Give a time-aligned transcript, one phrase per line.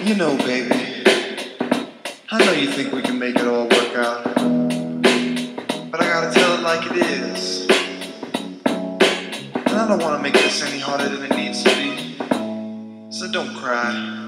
[0.00, 1.02] You know, baby,
[2.30, 4.22] I know you think we can make it all work out.
[5.90, 7.66] But I gotta tell it like it is.
[8.64, 12.16] And I don't wanna make this any harder than it needs to be.
[13.10, 14.27] So don't cry.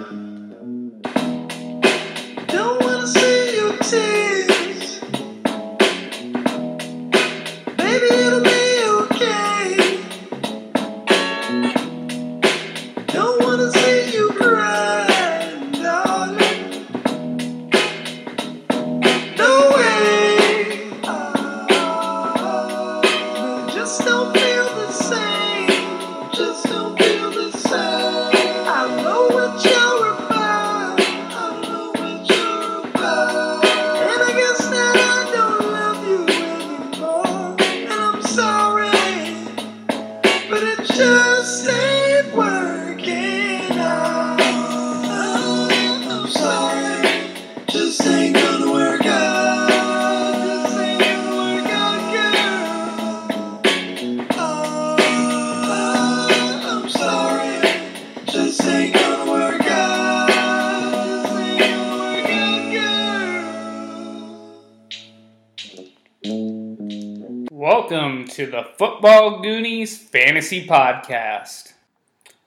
[69.00, 71.72] Football Goonies Fantasy Podcast.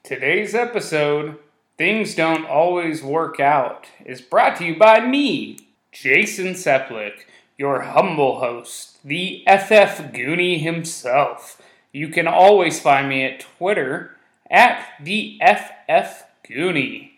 [0.03, 1.39] Today's episode,
[1.79, 5.57] Things Don't Always Work Out, is brought to you by me,
[5.91, 7.25] Jason Seplik,
[7.57, 11.59] your humble host, the FF Goonie himself.
[11.91, 14.15] You can always find me at Twitter
[14.47, 17.13] at the FF Goonie.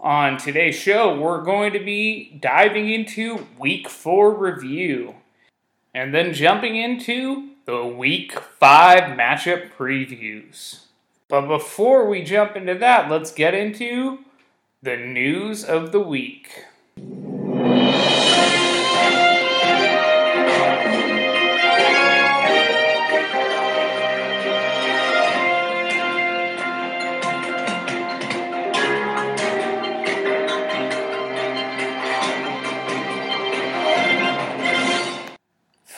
[0.00, 5.14] On today's show, we're going to be diving into Week 4 review
[5.94, 10.84] and then jumping into the week five matchup previews.
[11.28, 14.24] But before we jump into that, let's get into
[14.82, 16.64] the news of the week.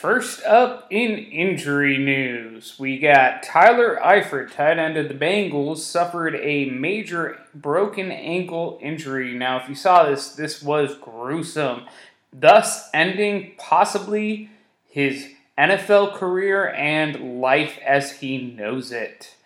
[0.02, 6.34] First up in injury news, we got Tyler Eifert, tight end of the Bengals, suffered
[6.34, 9.32] a major broken ankle injury.
[9.32, 11.82] Now, if you saw this, this was gruesome,
[12.32, 14.50] thus ending possibly
[14.88, 19.36] his NFL career and life as he knows it.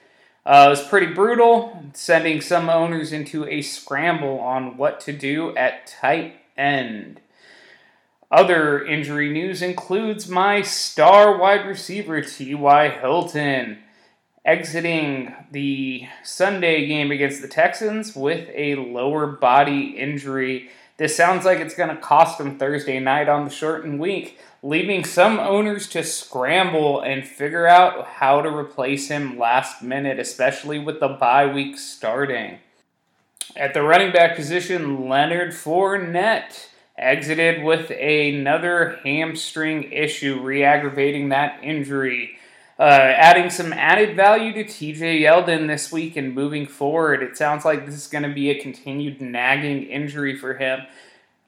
[0.47, 5.55] Uh, it was pretty brutal, sending some owners into a scramble on what to do
[5.55, 7.21] at tight end.
[8.31, 12.89] Other injury news includes my star wide receiver, T.Y.
[12.89, 13.79] Hilton,
[14.45, 20.71] exiting the Sunday game against the Texans with a lower body injury.
[20.97, 25.05] This sounds like it's going to cost him Thursday night on the shortened week, leaving
[25.05, 30.99] some owners to scramble and figure out how to replace him last minute, especially with
[30.99, 32.59] the bye week starting.
[33.55, 41.63] At the running back position, Leonard Fournette exited with another hamstring issue, re aggravating that
[41.63, 42.39] injury.
[42.79, 47.65] Uh, adding some added value to TJ Yeldon this week and moving forward, it sounds
[47.65, 50.81] like this is going to be a continued nagging injury for him,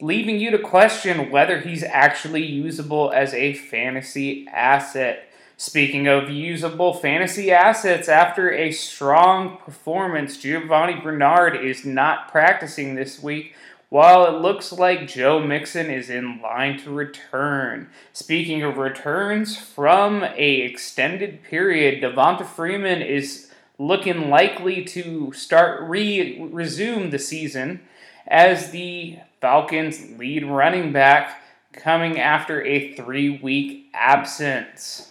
[0.00, 5.24] leaving you to question whether he's actually usable as a fantasy asset.
[5.58, 13.22] Speaking of usable fantasy assets, after a strong performance, Giovani Bernard is not practicing this
[13.22, 13.54] week
[13.88, 17.88] while it looks like Joe Mixon is in line to return.
[18.12, 26.38] Speaking of returns from a extended period, Devonta Freeman is looking likely to start re
[26.50, 27.80] resume the season
[28.26, 31.40] as the Falcons lead running back
[31.72, 35.07] coming after a 3-week absence.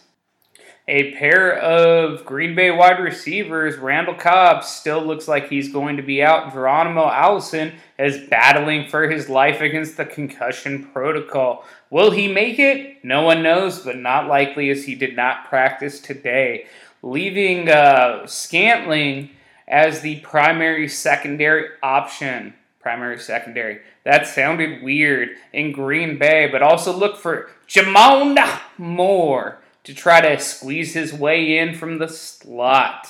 [0.90, 6.04] A pair of Green Bay wide receivers, Randall Cobb still looks like he's going to
[6.04, 6.54] be out.
[6.54, 11.66] Geronimo Allison is battling for his life against the concussion protocol.
[11.90, 13.04] Will he make it?
[13.04, 16.68] No one knows, but not likely as he did not practice today.
[17.04, 19.32] Leaving uh, Scantling
[19.68, 22.54] as the primary secondary option.
[22.80, 23.82] Primary secondary.
[24.06, 30.38] That sounded weird in Green Bay, but also look for Jamona Moore to try to
[30.38, 33.08] squeeze his way in from the slot.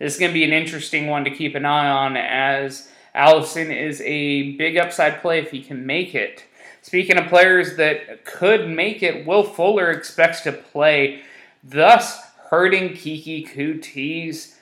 [0.00, 3.70] This is going to be an interesting one to keep an eye on as Allison
[3.70, 6.44] is a big upside play if he can make it.
[6.82, 11.22] Speaking of players that could make it, Will Fuller expects to play,
[11.62, 12.18] thus
[12.50, 14.58] hurting Keke Coutee's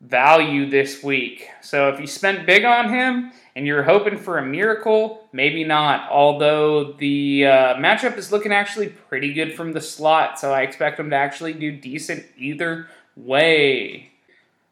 [0.00, 1.48] value this week.
[1.62, 6.08] So if you spent big on him and you're hoping for a miracle, maybe not.
[6.12, 10.96] Although the uh, matchup is looking actually pretty good from the slot, so I expect
[10.96, 14.10] them to actually do decent either way.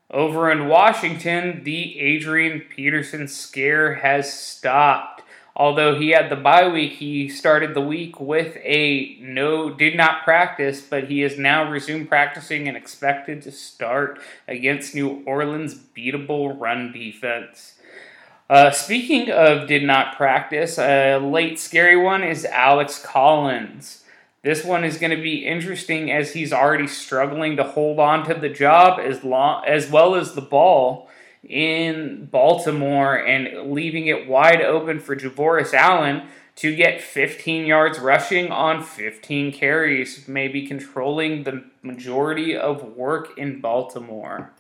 [0.08, 5.20] Over in Washington, the Adrian Peterson scare has stopped.
[5.56, 10.22] Although he had the bye week, he started the week with a no, did not
[10.22, 16.56] practice, but he has now resumed practicing and expected to start against New Orleans' beatable
[16.56, 17.75] run defense.
[18.48, 24.04] Uh, speaking of did not practice, a late scary one is Alex Collins.
[24.42, 28.34] This one is going to be interesting as he's already struggling to hold on to
[28.34, 31.08] the job as long as well as the ball
[31.42, 38.52] in Baltimore and leaving it wide open for Javorius Allen to get 15 yards rushing
[38.52, 44.52] on 15 carries, maybe controlling the majority of work in Baltimore.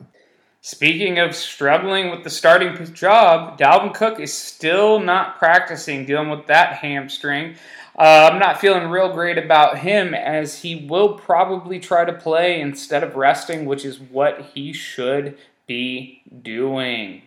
[0.66, 6.48] Speaking of struggling with the starting job, Dalvin Cook is still not practicing, dealing with
[6.48, 7.54] that hamstring.
[7.96, 12.60] Uh, I'm not feeling real great about him as he will probably try to play
[12.60, 17.22] instead of resting, which is what he should be doing.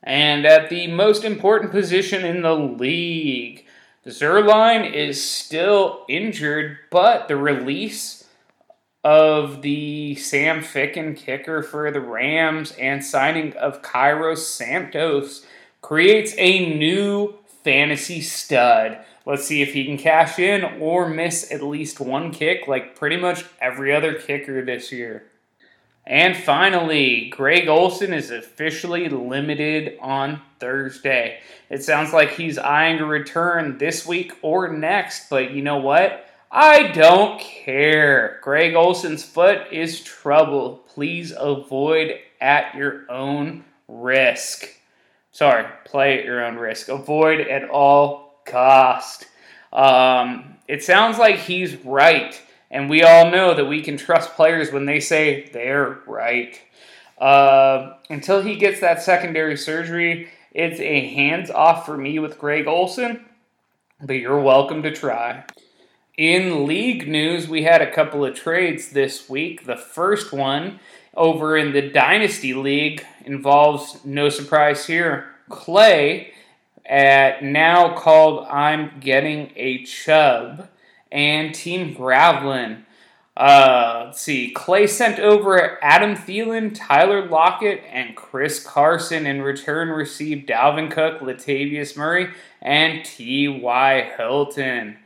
[0.00, 3.66] And at the most important position in the league,
[4.06, 8.21] Zuerlein is still injured, but the release
[9.04, 15.44] of the Sam Ficken kicker for the Rams and signing of Cairo Santos
[15.80, 17.34] creates a new
[17.64, 18.98] fantasy stud.
[19.26, 23.16] Let's see if he can cash in or miss at least one kick like pretty
[23.16, 25.24] much every other kicker this year.
[26.04, 31.38] And finally, Greg Olsen is officially limited on Thursday.
[31.70, 36.26] It sounds like he's eyeing a return this week or next, but you know what?
[36.54, 38.38] I don't care.
[38.42, 40.82] Greg Olsen's foot is trouble.
[40.88, 44.68] Please avoid at your own risk.
[45.30, 46.90] Sorry, play at your own risk.
[46.90, 49.24] Avoid at all cost.
[49.72, 52.38] Um, it sounds like he's right,
[52.70, 56.60] and we all know that we can trust players when they say they're right.
[57.16, 62.66] Uh, until he gets that secondary surgery, it's a hands off for me with Greg
[62.66, 63.24] Olsen,
[64.02, 65.44] but you're welcome to try.
[66.18, 69.64] In league news, we had a couple of trades this week.
[69.64, 70.78] The first one
[71.14, 76.34] over in the Dynasty League involves, no surprise here, Clay,
[76.84, 80.68] at now called I'm Getting a Chub,
[81.10, 82.82] and Team Gravlin.
[83.34, 84.50] Uh, let's see.
[84.50, 89.26] Clay sent over Adam Thielen, Tyler Lockett, and Chris Carson.
[89.26, 92.28] In return, received Dalvin Cook, Latavius Murray,
[92.60, 94.12] and T.Y.
[94.18, 94.98] Hilton.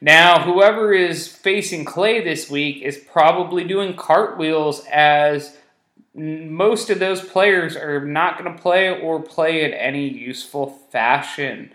[0.00, 5.56] Now, whoever is facing Clay this week is probably doing cartwheels as
[6.14, 11.72] most of those players are not going to play or play in any useful fashion.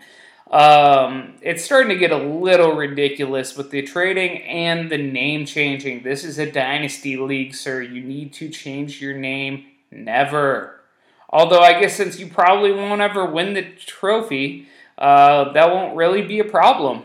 [0.50, 6.02] Um, it's starting to get a little ridiculous with the trading and the name changing.
[6.02, 7.82] This is a dynasty league, sir.
[7.82, 9.66] You need to change your name.
[9.90, 10.80] Never.
[11.28, 14.66] Although, I guess since you probably won't ever win the trophy,
[14.98, 17.04] uh, that won't really be a problem.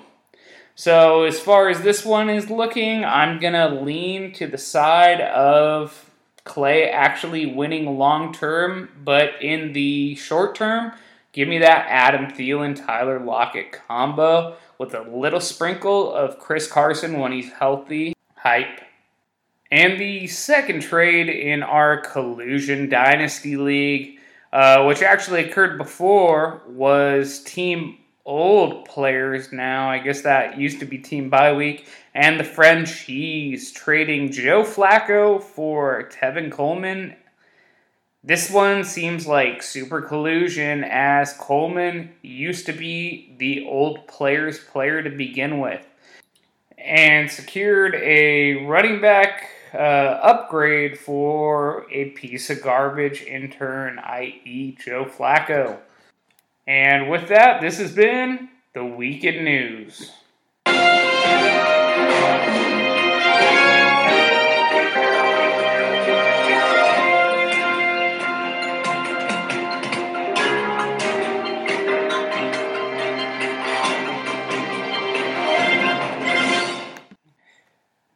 [0.77, 5.21] So, as far as this one is looking, I'm going to lean to the side
[5.21, 6.11] of
[6.43, 10.91] Clay actually winning long term, but in the short term,
[11.31, 17.19] give me that Adam Thielen Tyler Lockett combo with a little sprinkle of Chris Carson
[17.19, 18.13] when he's healthy.
[18.35, 18.81] Hype.
[19.71, 24.19] And the second trade in our Collusion Dynasty League,
[24.51, 29.89] uh, which actually occurred before, was Team old players now.
[29.89, 31.87] I guess that used to be Team Bye Week.
[32.13, 37.15] And the Frenchies trading Joe Flacco for Tevin Coleman.
[38.23, 45.03] This one seems like super collusion as Coleman used to be the old player's player
[45.03, 45.85] to begin with.
[46.77, 55.05] And secured a running back uh, upgrade for a piece of garbage intern, i.e., Joe
[55.05, 55.77] Flacco.
[56.67, 60.11] And with that, this has been the Week in News.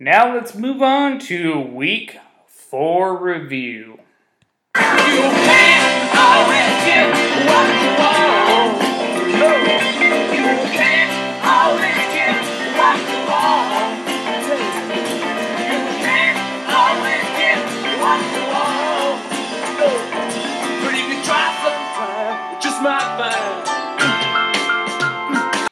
[0.02, 4.00] Now let's move on to week four review.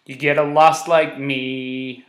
[0.08, 2.04] You get a loss like me.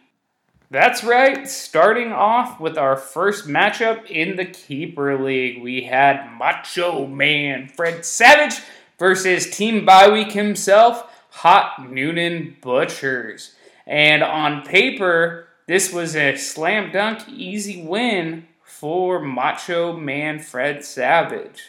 [0.70, 7.06] That's right, starting off with our first matchup in the Keeper League, we had Macho
[7.06, 8.60] Man Fred Savage
[8.98, 13.54] versus Team Bye Week himself, Hot Noonan Butchers.
[13.86, 21.62] And on paper, this was a slam dunk easy win for Macho Man Fred Savage.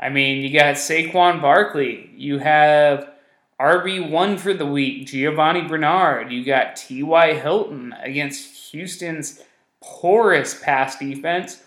[0.00, 3.08] I mean, you got Saquon Barkley, you have
[3.60, 6.30] RB1 for the week, Giovani Bernard.
[6.30, 7.34] You got T.Y.
[7.34, 9.42] Hilton against Houston's
[9.80, 11.62] porous pass defense.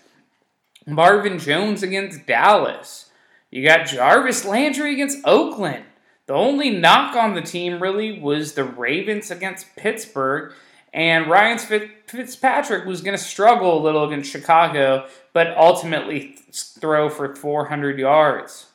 [0.86, 3.10] Marvin Jones against Dallas.
[3.50, 5.84] You got Jarvis Landry against Oakland.
[6.26, 10.52] The only knock on the team really was the Ravens against Pittsburgh.
[10.92, 11.58] And Ryan
[12.06, 18.66] Fitzpatrick was going to struggle a little against Chicago, but ultimately throw for 400 yards.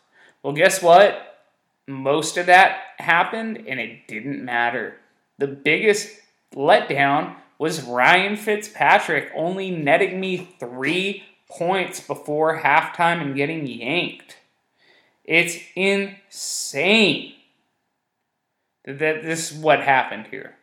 [0.43, 1.34] Well, guess what?
[1.87, 4.97] Most of that happened and it didn't matter.
[5.37, 6.09] The biggest
[6.53, 14.37] letdown was Ryan Fitzpatrick only netting me three points before halftime and getting yanked.
[15.23, 17.33] It's insane
[18.83, 20.55] that this is what happened here.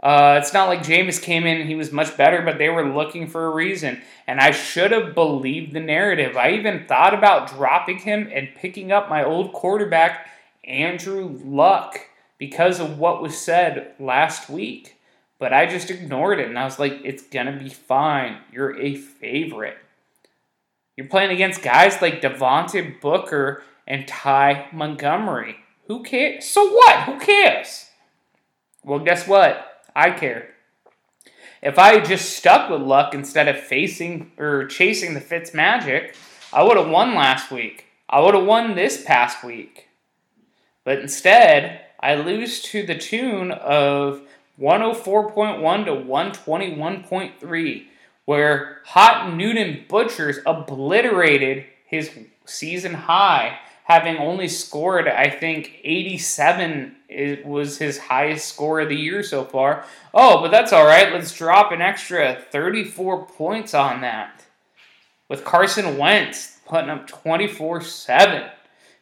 [0.00, 3.26] Uh, it's not like Jameis came in he was much better, but they were looking
[3.26, 4.00] for a reason.
[4.26, 6.36] And I should have believed the narrative.
[6.36, 10.28] I even thought about dropping him and picking up my old quarterback,
[10.64, 11.98] Andrew Luck,
[12.38, 14.96] because of what was said last week.
[15.40, 18.38] But I just ignored it and I was like, it's going to be fine.
[18.52, 19.78] You're a favorite.
[20.96, 25.56] You're playing against guys like Devontae Booker and Ty Montgomery.
[25.86, 26.44] Who cares?
[26.44, 27.04] So what?
[27.04, 27.86] Who cares?
[28.84, 29.77] Well, guess what?
[29.98, 30.50] I care.
[31.60, 36.14] If I had just stuck with luck instead of facing or chasing the Fitz magic,
[36.52, 37.86] I would have won last week.
[38.08, 39.88] I would have won this past week.
[40.84, 44.22] But instead, I lose to the tune of
[44.60, 47.86] 104.1 to 121.3,
[48.24, 52.12] where Hot Newton Butchers obliterated his
[52.44, 58.96] season high having only scored, I think, 87 it was his highest score of the
[58.96, 59.86] year so far.
[60.12, 61.10] Oh, but that's all right.
[61.10, 64.44] Let's drop an extra 34 points on that.
[65.28, 68.50] With Carson Wentz putting up 24 7.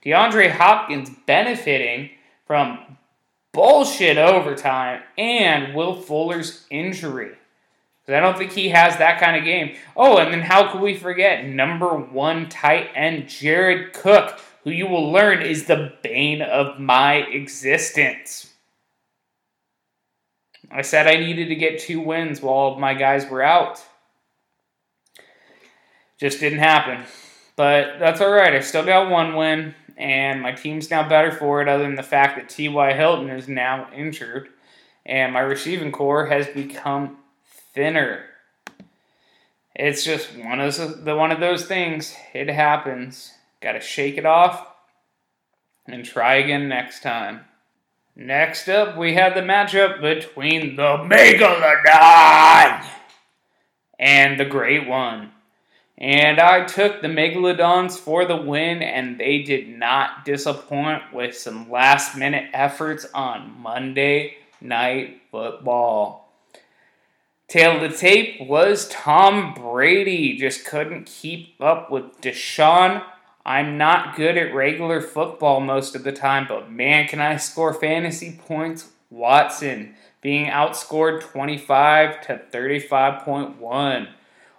[0.05, 2.11] DeAndre Hopkins benefiting
[2.47, 2.97] from
[3.53, 7.33] bullshit overtime and Will Fuller's injury.
[8.03, 9.75] Because I don't think he has that kind of game.
[9.97, 14.89] Oh, and then how could we forget number one tight end Jared Cook, who you
[14.89, 18.53] will learn is the bane of my existence.
[20.73, 23.81] I said I needed to get two wins while my guys were out.
[26.19, 27.05] Just didn't happen.
[27.55, 28.55] But that's all right.
[28.55, 32.03] I still got one win, and my team's now better for it, other than the
[32.03, 32.93] fact that T.Y.
[32.93, 34.49] Hilton is now injured,
[35.05, 37.19] and my receiving corps has become
[37.73, 38.25] thinner.
[39.77, 42.17] It's just one of the one of those things.
[42.35, 43.31] It happens.
[43.61, 44.67] Got to shake it off
[45.87, 47.47] and try again next time.
[48.15, 52.87] Next up, we have the matchup between the Megalodon
[53.99, 55.33] and the Great One.
[55.99, 61.71] And I took the Megalodons for the win, and they did not disappoint with some
[61.71, 66.33] last minute efforts on Monday Night Football.
[67.49, 70.37] Tale of the tape was Tom Brady.
[70.37, 73.03] Just couldn't keep up with Deshaun
[73.47, 77.73] I'm not good at regular football most of the time, but man, can I score
[77.73, 78.91] fantasy points?
[79.09, 84.09] Watson being outscored 25 to 35.1.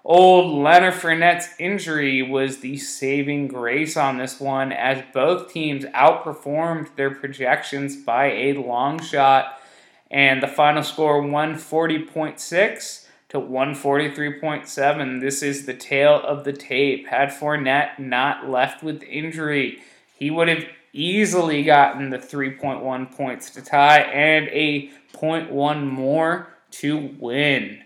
[0.06, 6.96] Old Leonard Fournette's injury was the saving grace on this one, as both teams outperformed
[6.96, 9.60] their projections by a long shot,
[10.10, 15.22] and the final score 140.6 to 143.7.
[15.22, 17.08] This is the tale of the tape.
[17.08, 19.82] Had Fournette not left with injury,
[20.18, 27.14] he would have easily gotten the 3.1 points to tie and a 0.1 more to
[27.20, 27.84] win.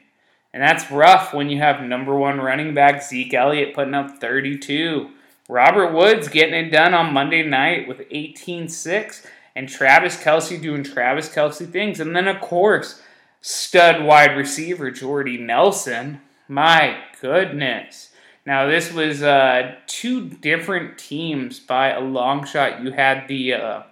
[0.54, 5.10] And that's rough when you have number one running back Zeke Elliott putting up 32.
[5.50, 9.28] Robert Woods getting it done on Monday night with 18 6.
[9.56, 12.00] And Travis Kelce doing Travis Kelce things.
[12.00, 13.02] And then, of course,
[13.42, 16.22] stud wide receiver Jordy Nelson.
[16.48, 18.12] My goodness.
[18.46, 22.84] Now this was uh, two different teams by a long shot.
[22.84, 23.84] You had the uh,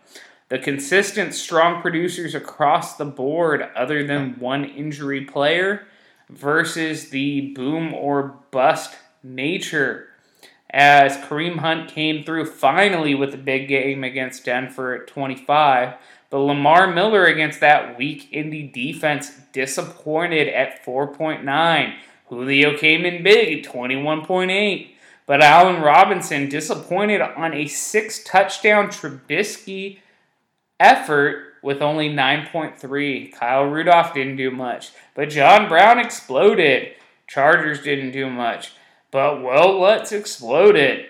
[0.49, 5.85] the consistent strong producers across the board, other than one injury player,
[6.29, 10.07] versus the boom or bust nature.
[10.71, 15.95] as Kareem Hunt came through finally with a big game against Denver at 25.
[16.29, 21.95] But Lamar Miller against that weak Indy defense disappointed at 4.9.
[22.27, 24.89] Julio came in big at 21.8.
[25.25, 29.99] But Allen Robinson disappointed on a six touchdown Trubisky
[30.79, 33.31] effort with only 9.3.
[33.33, 34.91] Kyle Rudolph didn't do much.
[35.15, 36.93] But John Brown exploded.
[37.27, 38.73] Chargers didn't do much.
[39.11, 41.09] But well, let's explode it.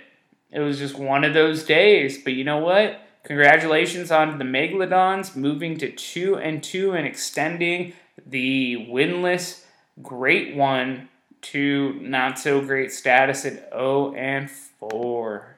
[0.51, 2.21] It was just one of those days.
[2.21, 2.99] But you know what?
[3.29, 7.93] Congratulations on the Megalodons moving to 2 and 2 and extending
[8.25, 9.65] the winless
[10.01, 11.09] great one
[11.41, 15.57] to not so great status at 0 and 4.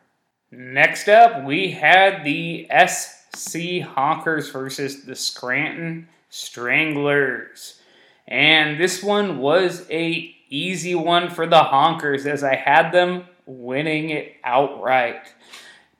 [0.51, 7.79] Next up, we had the SC Honkers versus the Scranton Stranglers.
[8.27, 14.09] And this one was a easy one for the Honkers as I had them winning
[14.09, 15.33] it outright.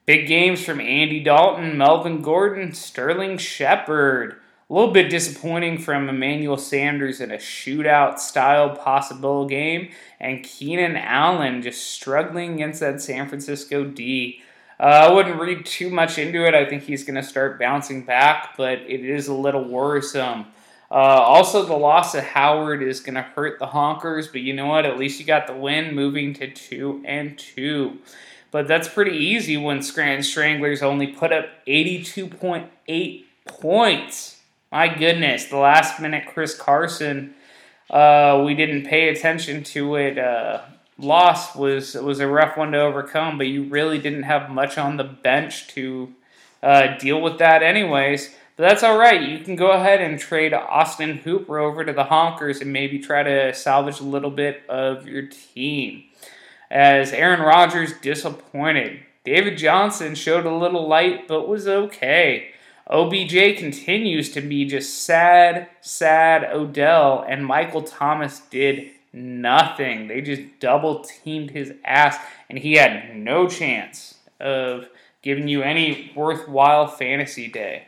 [0.08, 4.38] Big games from Andy Dalton, Melvin Gordon, Sterling Shepard.
[4.68, 10.96] A little bit disappointing from Emmanuel Sanders in a shootout style possible game, and Keenan
[10.96, 14.42] Allen just struggling against that San Francisco D.
[14.80, 16.56] Uh, I wouldn't read too much into it.
[16.56, 20.48] I think he's going to start bouncing back, but it is a little worrisome.
[20.90, 24.66] Uh, also, the loss of Howard is going to hurt the Honkers, but you know
[24.66, 24.86] what?
[24.86, 28.00] At least you got the win, moving to two and two.
[28.52, 34.42] But that's pretty easy when Scranton Stranglers only put up 82.8 points.
[34.72, 37.34] My goodness, the last minute Chris Carson,
[37.90, 40.18] uh, we didn't pay attention to it.
[40.18, 40.62] Uh,
[40.98, 44.98] loss was was a rough one to overcome, but you really didn't have much on
[44.98, 46.14] the bench to
[46.62, 48.34] uh, deal with that, anyways.
[48.56, 49.22] But that's all right.
[49.22, 53.24] You can go ahead and trade Austin Hooper over to the Honkers and maybe try
[53.24, 56.04] to salvage a little bit of your team.
[56.72, 59.02] As Aaron Rodgers disappointed.
[59.26, 62.52] David Johnson showed a little light, but was okay.
[62.90, 70.08] OBJ continues to be just sad, sad Odell, and Michael Thomas did nothing.
[70.08, 72.18] They just double teamed his ass,
[72.50, 74.88] and he had no chance of
[75.22, 77.84] giving you any worthwhile fantasy day.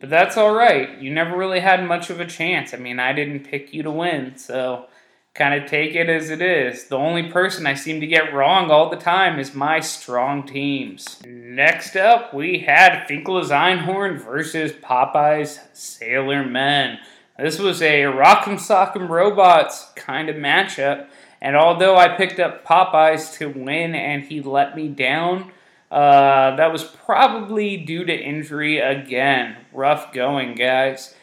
[0.00, 0.98] But that's all right.
[0.98, 2.72] You never really had much of a chance.
[2.72, 4.86] I mean, I didn't pick you to win, so
[5.34, 6.84] kind of take it as it is.
[6.84, 11.20] The only person I seem to get wrong all the time is my strong teams.
[11.26, 16.98] Next up, we had Finkel's Einhorn versus Popeye's Sailor Men.
[17.36, 21.06] This was a Rock'em Sock'em Robots kind of matchup,
[21.42, 25.50] and although I picked up Popeyes to win and he let me down,
[25.90, 29.56] uh, that was probably due to injury again.
[29.72, 31.14] Rough going, guys.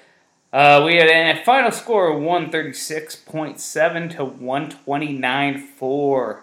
[0.54, 6.42] Uh, we had a final score of 136.7 to 129.4.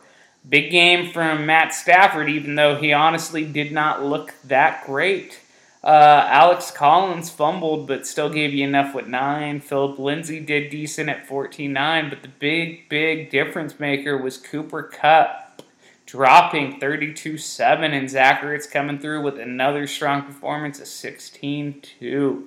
[0.49, 5.41] Big game from Matt Stafford, even though he honestly did not look that great.
[5.85, 9.61] Uh, Alex Collins fumbled, but still gave you enough with nine.
[9.61, 15.61] Philip Lindsay did decent at 14-9, but the big, big difference maker was Cooper Kupp
[16.07, 22.45] dropping 32-7, and Zach Ertz coming through with another strong performance of 16-2.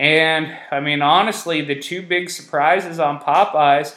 [0.00, 3.94] And I mean, honestly, the two big surprises on Popeyes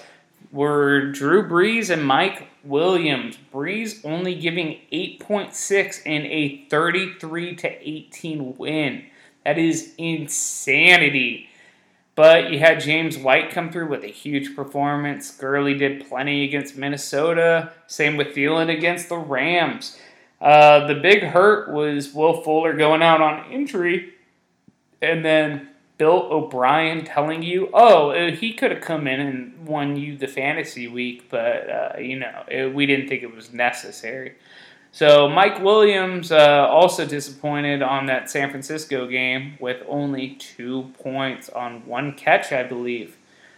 [0.51, 3.37] were Drew Brees and Mike Williams.
[3.53, 9.05] Brees only giving 8.6 in a 33 to 18 win.
[9.45, 11.47] That is insanity.
[12.15, 15.31] But you had James White come through with a huge performance.
[15.31, 17.71] Gurley did plenty against Minnesota.
[17.87, 19.97] Same with Thielen against the Rams.
[20.41, 24.15] Uh, the big hurt was Will Fuller going out on injury.
[25.01, 29.95] And then Bill O'Brien telling you, oh, uh, he could have come in and won
[29.95, 34.33] you the fantasy week, but, uh, you know, it, we didn't think it was necessary.
[34.91, 41.49] So Mike Williams uh, also disappointed on that San Francisco game with only two points
[41.49, 43.17] on one catch, I believe.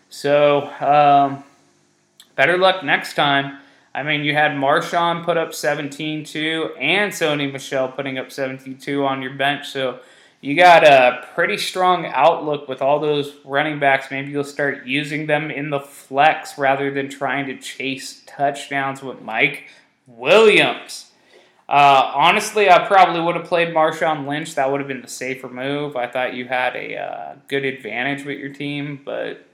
[0.10, 1.43] So um,
[2.36, 3.60] better luck next time.
[3.93, 8.78] I mean, you had Marshawn put up 17 2 and Sony Michel putting up 17
[8.78, 9.67] 2 on your bench.
[9.67, 10.00] So
[10.41, 14.08] you got a pretty strong outlook with all those running backs.
[14.12, 19.21] Maybe you'll start using them in the flex rather than trying to chase touchdowns with
[19.21, 19.63] Mike
[20.08, 21.12] Williams.
[21.67, 24.54] Uh, honestly, I probably would have played Marshawn Lynch.
[24.54, 25.95] That would have been the safer move.
[25.95, 29.48] I thought you had a uh, good advantage with your team, but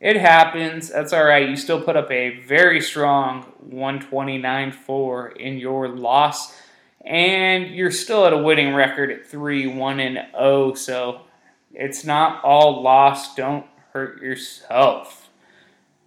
[0.00, 0.90] it happens.
[0.90, 1.48] That's all right.
[1.48, 6.56] You still put up a very strong 129 4 in your loss
[7.04, 11.20] and you're still at a winning record at 3 1 and 0, so
[11.72, 13.36] it's not all lost.
[13.36, 15.28] Don't hurt yourself.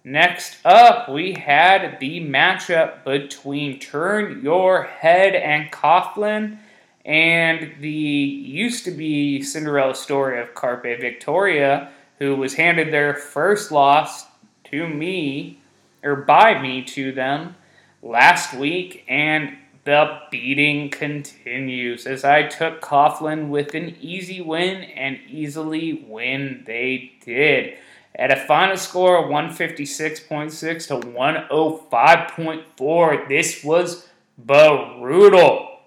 [0.04, 6.58] Next up, we had the matchup between Turn Your Head and Coughlin
[7.04, 13.72] and the used to be Cinderella story of Carpe Victoria, who was handed their first
[13.72, 14.26] loss
[14.64, 15.60] to me,
[16.02, 17.56] or by me to them,
[18.02, 19.56] last week, and
[19.88, 27.12] the beating continues as I took Coughlin with an easy win and easily win they
[27.24, 27.78] did.
[28.14, 35.78] At a final score of 156.6 to 105.4, this was brutal.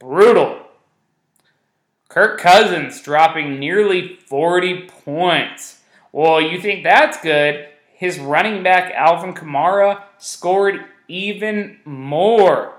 [0.00, 0.66] Brutal.
[2.08, 5.80] Kirk Cousins dropping nearly 40 points.
[6.10, 7.68] Well, you think that's good?
[7.94, 12.75] His running back, Alvin Kamara, scored even more.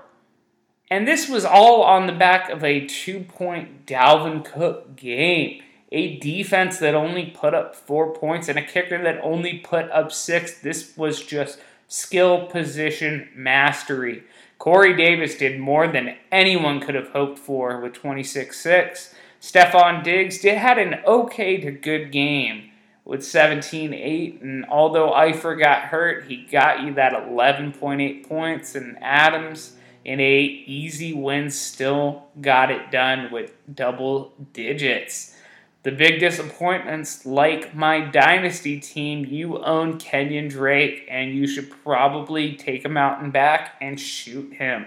[0.90, 5.62] And this was all on the back of a two point Dalvin Cook game.
[5.90, 10.12] A defense that only put up four points and a kicker that only put up
[10.12, 10.58] six.
[10.60, 14.22] This was just skill position mastery.
[14.58, 19.14] Corey Davis did more than anyone could have hoped for with 26 6.
[19.40, 22.70] Stefon Diggs did, had an okay to good game
[23.04, 24.42] with 17 8.
[24.42, 28.74] And although Eifert got hurt, he got you that 11.8 points.
[28.74, 29.76] And Adams
[30.08, 35.36] in a easy win still got it done with double digits.
[35.82, 42.56] The big disappointments, like my dynasty team, you own Kenyan Drake, and you should probably
[42.56, 44.86] take him out and back and shoot him.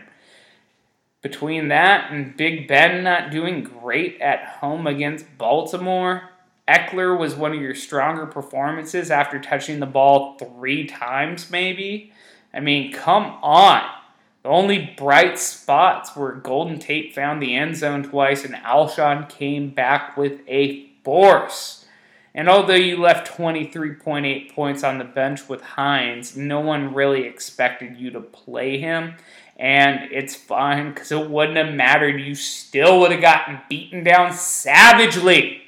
[1.21, 6.31] Between that and Big Ben not doing great at home against Baltimore,
[6.67, 12.11] Ekeler was one of your stronger performances after touching the ball three times, maybe.
[12.51, 14.00] I mean, come on.
[14.43, 19.69] The only bright spots were Golden Tate found the end zone twice and Alshon came
[19.69, 21.85] back with a force.
[22.33, 27.97] And although you left 23.8 points on the bench with Hines, no one really expected
[27.97, 29.15] you to play him.
[29.57, 32.19] And it's fine because it wouldn't have mattered.
[32.19, 35.61] You still would have gotten beaten down savagely.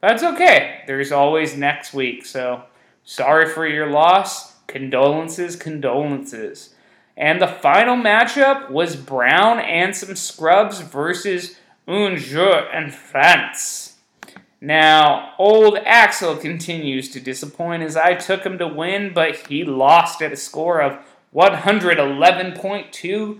[0.00, 0.82] That's okay.
[0.86, 2.26] There's always next week.
[2.26, 2.64] So
[3.02, 4.54] sorry for your loss.
[4.66, 6.74] Condolences, condolences.
[7.16, 13.98] And the final matchup was Brown and some scrubs versus Un Jour and France.
[14.60, 20.20] Now, old Axel continues to disappoint as I took him to win, but he lost
[20.20, 20.98] at a score of
[21.34, 23.38] 111.2 to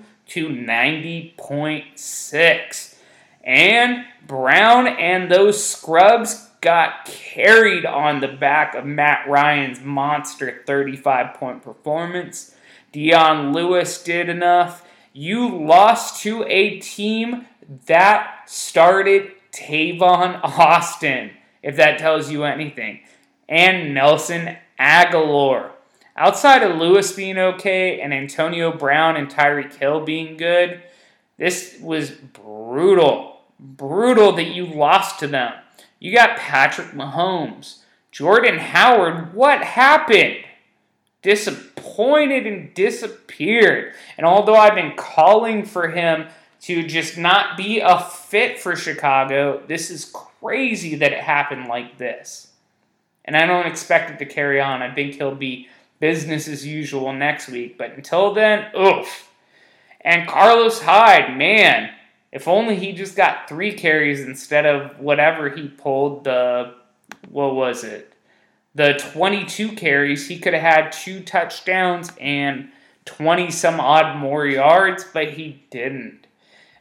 [0.49, 2.95] 90.6.
[3.43, 11.35] And Brown and those scrubs got carried on the back of Matt Ryan's monster 35
[11.35, 12.55] point performance.
[12.93, 14.85] Dion Lewis did enough.
[15.13, 17.47] You lost to a team
[17.87, 21.31] that started Tavon Austin,
[21.63, 23.01] if that tells you anything,
[23.49, 25.71] and Nelson Agholor.
[26.17, 30.83] Outside of Lewis being okay and Antonio Brown and Tyreek Hill being good,
[31.39, 33.41] this was brutal.
[33.59, 35.53] Brutal that you lost to them.
[35.99, 37.79] You got Patrick Mahomes.
[38.11, 40.45] Jordan Howard, what happened?
[41.23, 43.95] Disappointed and disappeared.
[44.17, 46.29] And although I've been calling for him
[46.63, 51.99] to just not be a fit for Chicago, this is crazy that it happened like
[51.99, 52.49] this.
[53.25, 54.83] And I don't expect it to carry on.
[54.83, 55.69] I think he'll be
[56.01, 57.79] business as usual next week.
[57.79, 59.31] But until then, oof.
[60.01, 61.91] And Carlos Hyde, man,
[62.33, 66.75] if only he just got three carries instead of whatever he pulled the,
[67.29, 68.10] what was it?
[68.75, 70.29] The 22 carries.
[70.29, 72.71] He could have had two touchdowns and
[73.05, 76.27] 20 some odd more yards, but he didn't.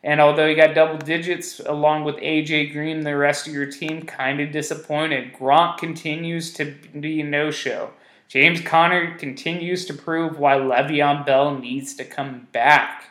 [0.03, 4.03] And although he got double digits along with AJ Green, the rest of your team
[4.03, 5.33] kind of disappointed.
[5.33, 7.91] Gronk continues to be no show.
[8.29, 13.05] James Conner continues to prove why Le'Veon Bell needs to come back.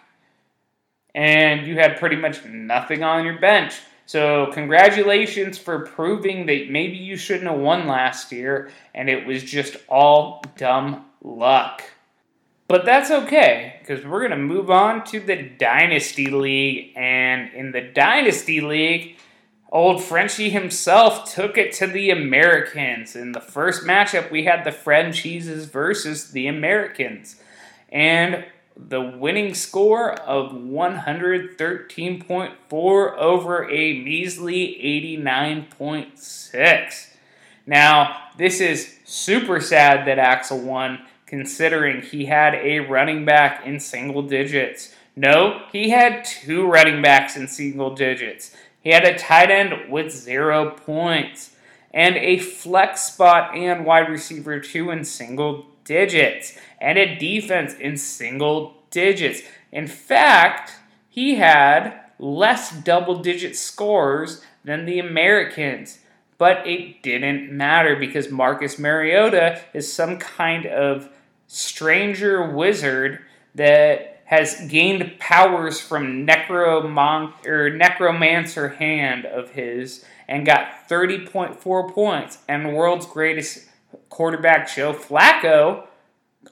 [1.15, 3.81] And you had pretty much nothing on your bench.
[4.09, 9.43] So, congratulations for proving that maybe you shouldn't have won last year and it was
[9.43, 11.83] just all dumb luck.
[12.69, 16.95] But that's okay, because we're going to move on to the Dynasty League.
[16.97, 19.19] And in the Dynasty League,
[19.71, 23.15] Old Frenchie himself took it to the Americans.
[23.15, 27.37] In the first matchup, we had the Frenchies versus the Americans.
[27.93, 28.47] And
[28.79, 34.81] the winning score of 113.4 over a measly
[35.27, 37.15] 89.6.
[37.67, 43.81] Now, this is super sad that Axel won, considering he had a running back in
[43.81, 44.95] single digits.
[45.17, 48.55] No, he had two running backs in single digits.
[48.81, 51.57] He had a tight end with zero points.
[51.93, 57.97] and a flex spot and wide receiver two in single digits, and a defense in
[57.97, 59.43] single digits.
[59.73, 60.73] In fact,
[61.09, 65.99] he had less double digit scores than the Americans.
[66.37, 71.09] But it didn't matter because Marcus Mariota is some kind of
[71.49, 73.21] stranger wizard
[73.55, 82.39] that has gained powers from necromon- or necromancer hand of his and got 30.4 points.
[82.47, 83.67] And world's greatest
[84.11, 85.88] quarterback Joe Flacco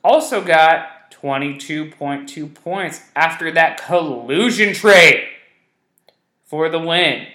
[0.03, 5.29] also got 22.2 points after that collusion trade
[6.45, 7.27] for the win.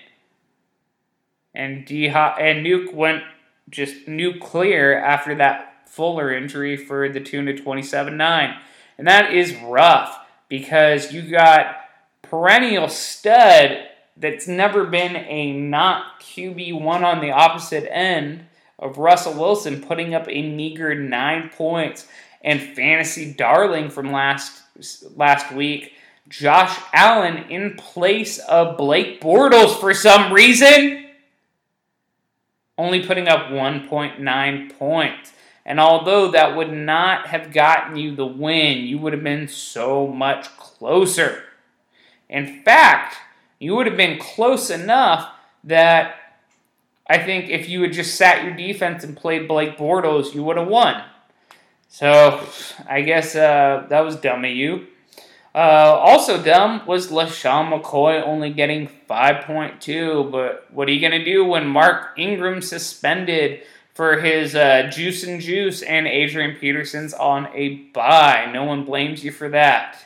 [1.54, 3.24] And D and Nuke went
[3.70, 8.58] just nuclear after that Fuller injury for the tune of 27-9.
[8.98, 11.76] And that is rough because you got
[12.22, 13.78] perennial stud
[14.16, 18.46] that's never been a not QB1 on the opposite end
[18.80, 22.08] of Russell Wilson putting up a meager 9 points
[22.44, 24.62] and fantasy darling from last
[25.16, 25.94] last week
[26.32, 31.10] Josh Allen in place of Blake Bortles for some reason,
[32.78, 35.34] only putting up 1.9 points.
[35.66, 40.08] And although that would not have gotten you the win, you would have been so
[40.08, 41.44] much closer.
[42.30, 43.18] In fact,
[43.60, 45.30] you would have been close enough
[45.66, 46.16] that
[47.08, 50.56] I think if you had just sat your defense and played Blake Bortles, you would
[50.56, 51.04] have won.
[51.92, 52.42] So
[52.88, 54.88] I guess uh, that was dumb of you.
[55.54, 55.58] Uh,
[56.00, 61.44] also dumb was LeSean McCoy only getting 5.2, but what are you going to do
[61.44, 67.74] when Mark Ingram suspended for his uh, juice and juice and Adrian Peterson's on a
[67.94, 68.50] bye?
[68.54, 69.98] No one blames you for that.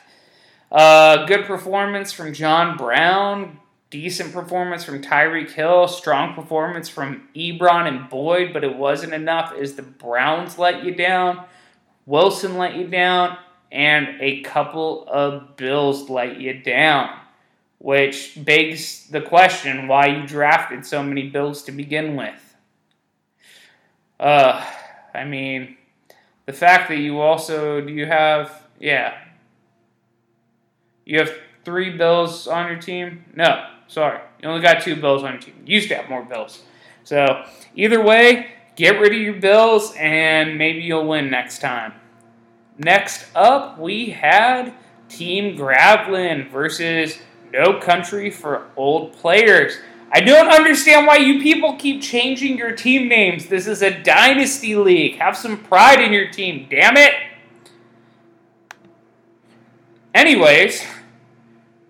[0.72, 3.60] Uh, good performance from John Brown.
[3.90, 5.86] Decent performance from Tyreek Hill.
[5.86, 10.92] Strong performance from Ebron and Boyd, but it wasn't enough as the Browns let you
[10.92, 11.44] down.
[12.06, 13.36] Wilson let you down
[13.72, 17.10] and a couple of bills let you down,
[17.78, 22.54] which begs the question why you drafted so many bills to begin with.
[24.18, 24.64] Uh,
[25.12, 25.76] I mean,
[26.46, 29.18] the fact that you also do you have yeah,
[31.04, 31.32] you have
[31.64, 33.24] three bills on your team?
[33.34, 35.54] No, sorry, you only got two bills on your team.
[35.66, 36.62] You used to have more bills.
[37.04, 41.94] So either way, get rid of your bills and maybe you'll win next time.
[42.78, 44.74] Next up, we had
[45.08, 47.18] Team Gravelin versus
[47.52, 49.78] No Country for Old Players.
[50.12, 53.46] I don't understand why you people keep changing your team names.
[53.46, 55.16] This is a dynasty league.
[55.16, 57.12] Have some pride in your team, damn it.
[60.14, 60.86] Anyways,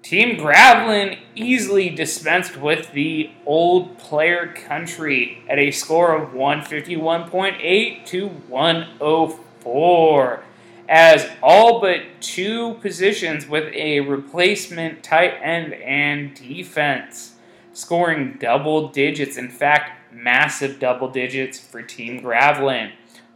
[0.06, 8.28] Team Gravelin easily dispensed with the old player country at a score of 151.8 to
[8.28, 10.44] 104
[10.88, 17.34] as all but two positions with a replacement tight end and defense,
[17.72, 19.36] scoring double digits.
[19.36, 22.92] In fact, massive double digits for Team Gravelin.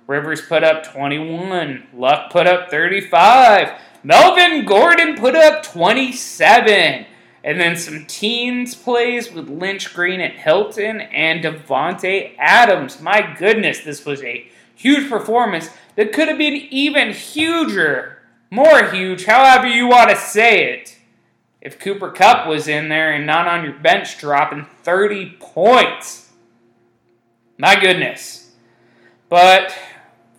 [0.06, 3.72] Rivers put up 21, Luck put up 35,
[4.03, 7.07] Melvin Gordon put up 27.
[7.43, 13.01] And then some teens plays with Lynch Green at Hilton and Davante Adams.
[13.01, 18.19] My goodness, this was a huge performance that could have been even huger,
[18.51, 20.99] more huge, however you want to say it.
[21.61, 26.31] If Cooper Kupp was in there and not on your bench dropping 30 points.
[27.59, 28.53] My goodness.
[29.29, 29.75] But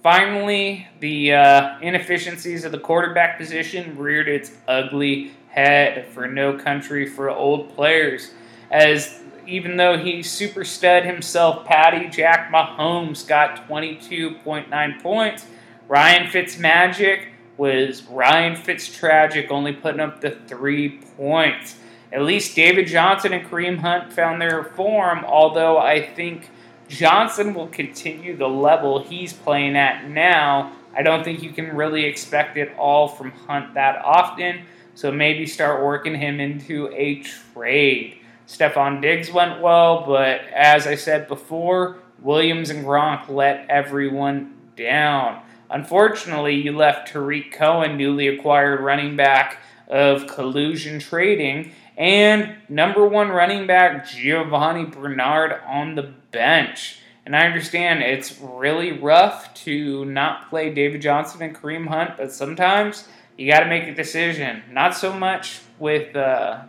[0.02, 7.08] finally, the uh, inefficiencies of the quarterback position reared its ugly head for no country
[7.08, 8.32] for old players.
[8.70, 15.46] As even though he super stud himself, Patty Jack Mahomes got 22.9 points.
[15.88, 17.26] Ryan Fitzmagic
[17.58, 21.76] was Ryan Fitztragic, only putting up the three points.
[22.14, 26.50] At least David Johnson and Kareem Hunt found their form, although I think
[26.92, 30.74] Johnson will continue the level he's playing at now.
[30.94, 35.48] I don't think you can really expect it all from Hunt that often, so maybe
[35.48, 37.24] start working him into a
[37.54, 38.18] trade.
[38.46, 45.42] Stefon Diggs went well, but as I said before, Williams and Gronk let everyone down.
[45.70, 53.30] Unfortunately, you left Tarik Cohen, newly acquired running back of collusion trading, and number one
[53.30, 57.00] running back Giovani Bernard on the bench.
[57.26, 62.32] And I understand it's really rough to not play David Johnson and Kareem Hunt, but
[62.32, 64.64] sometimes you got to make a decision.
[64.72, 66.64] Not so much with uh,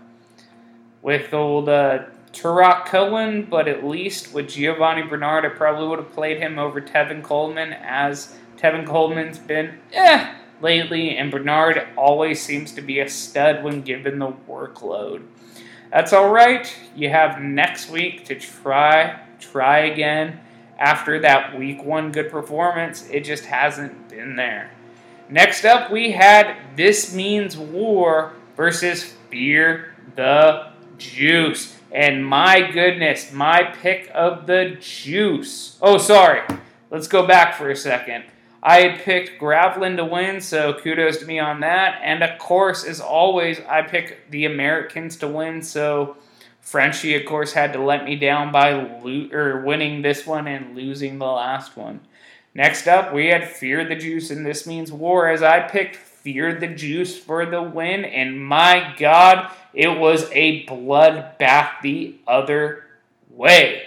[1.00, 6.12] with old uh, Tarik Cohen, but at least with Giovani Bernard, I probably would have
[6.12, 12.72] played him over Tevin Coleman, as Tevin Coleman's been eh lately, and Bernard always seems
[12.72, 15.26] to be a stud when given the workload.
[15.90, 16.74] That's all right.
[16.96, 20.40] You have next week to try try again.
[20.78, 24.70] After that week one good performance, it just hasn't been there.
[25.28, 31.76] Next up, we had This Means War versus Fear the Juice.
[31.92, 35.78] And my goodness, my pick of the juice.
[35.82, 36.42] Oh, sorry.
[36.90, 38.24] Let's go back for a second.
[38.62, 42.00] I had picked Gravelin to win, so kudos to me on that.
[42.02, 46.16] And of course, as always, I pick the Americans to win, so
[46.60, 50.76] Frenchie, of course, had to let me down by lo- or winning this one and
[50.76, 52.00] losing the last one.
[52.54, 56.60] Next up, we had Fear the Juice, and this means war, as I picked Fear
[56.60, 62.84] the Juice for the win, and my God, it was a bloodbath the other
[63.28, 63.82] way.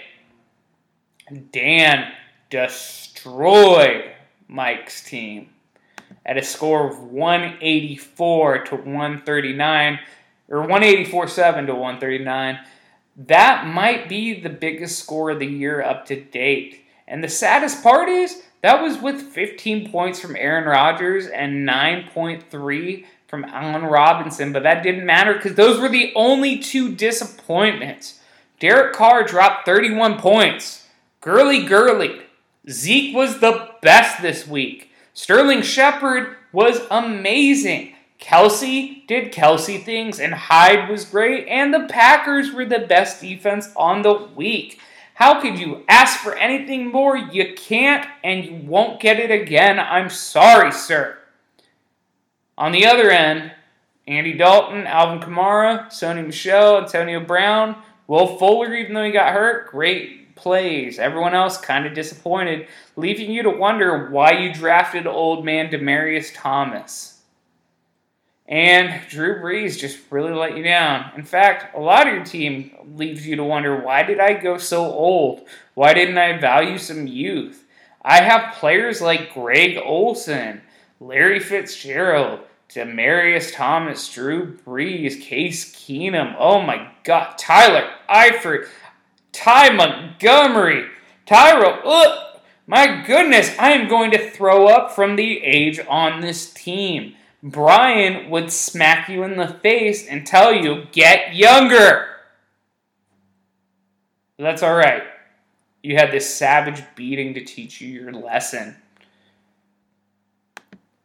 [1.50, 2.12] Dan
[2.50, 4.15] destroyed
[4.48, 5.50] Mike's team
[6.24, 9.98] at a score of 184 to 139
[10.48, 12.58] or 184.7 to 139.
[13.16, 16.84] That might be the biggest score of the year up to date.
[17.08, 23.04] And the saddest part is that was with 15 points from Aaron Rodgers and 9.3
[23.28, 28.20] from Allen Robinson, but that didn't matter because those were the only two disappointments.
[28.60, 30.86] Derek Carr dropped 31 points.
[31.20, 32.22] Gurley Gurley.
[32.68, 34.90] Zeke was the best this week.
[35.14, 37.94] Sterling Shepard was amazing.
[38.18, 43.70] Kelce did Kelce things, and Hyde was great, and the Packers were the best defense
[43.76, 44.80] on the week.
[45.14, 47.16] How could you ask for anything more?
[47.16, 49.78] You can't, and you won't get it again.
[49.78, 51.18] I'm sorry, sir.
[52.58, 53.52] On the other end,
[54.08, 59.70] Andy Dalton, Alvin Kamara, Sony Michel, Antonio Brown, Will Fuller, even though he got hurt,
[59.70, 60.98] great plays.
[61.00, 66.30] Everyone else kind of disappointed, leaving you to wonder why you drafted old man Demaryius
[66.32, 67.14] Thomas.
[68.48, 71.10] And Drew Brees just really let you down.
[71.16, 74.56] In fact, a lot of your team leaves you to wonder why did I go
[74.56, 75.48] so old?
[75.74, 77.64] Why didn't I value some youth?
[78.02, 80.62] I have players like Greg Olsen,
[81.00, 86.36] Larry Fitzgerald, Demaryius Thomas, Drew Brees, Case Keenum.
[86.38, 88.68] Oh my God, Tyler Eifert,
[89.36, 90.86] Ty Montgomery,
[91.26, 91.80] Tyro.
[91.84, 97.14] Ugh, my goodness, I am going to throw up from the age on this team.
[97.42, 102.08] Brian would smack you in the face and tell you, get younger.
[104.38, 105.02] That's all right.
[105.82, 108.76] You had this savage beating to teach you your lesson.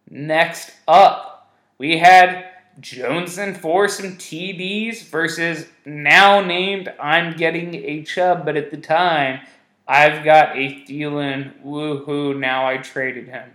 [0.09, 2.50] Next up, we had
[2.81, 9.41] Johnson for some TDs versus now named I'm getting a Chubb, but at the time,
[9.87, 11.51] I've got a Thielen.
[11.63, 13.51] Woohoo, now I traded him.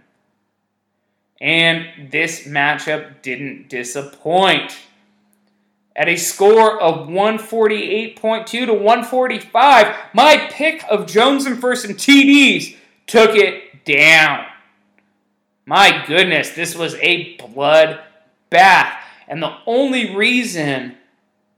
[1.40, 4.76] And this matchup didn't disappoint.
[5.94, 13.34] At a score of 148.2 to 145, my pick of Jones and first TDs took
[13.34, 14.46] it down.
[15.64, 18.00] My goodness, this was a blood
[18.50, 19.05] bath.
[19.28, 20.96] And the only reason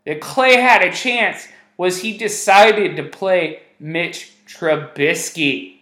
[0.04, 5.76] that Clay had a chance was he decided to play Mitch Trubisky.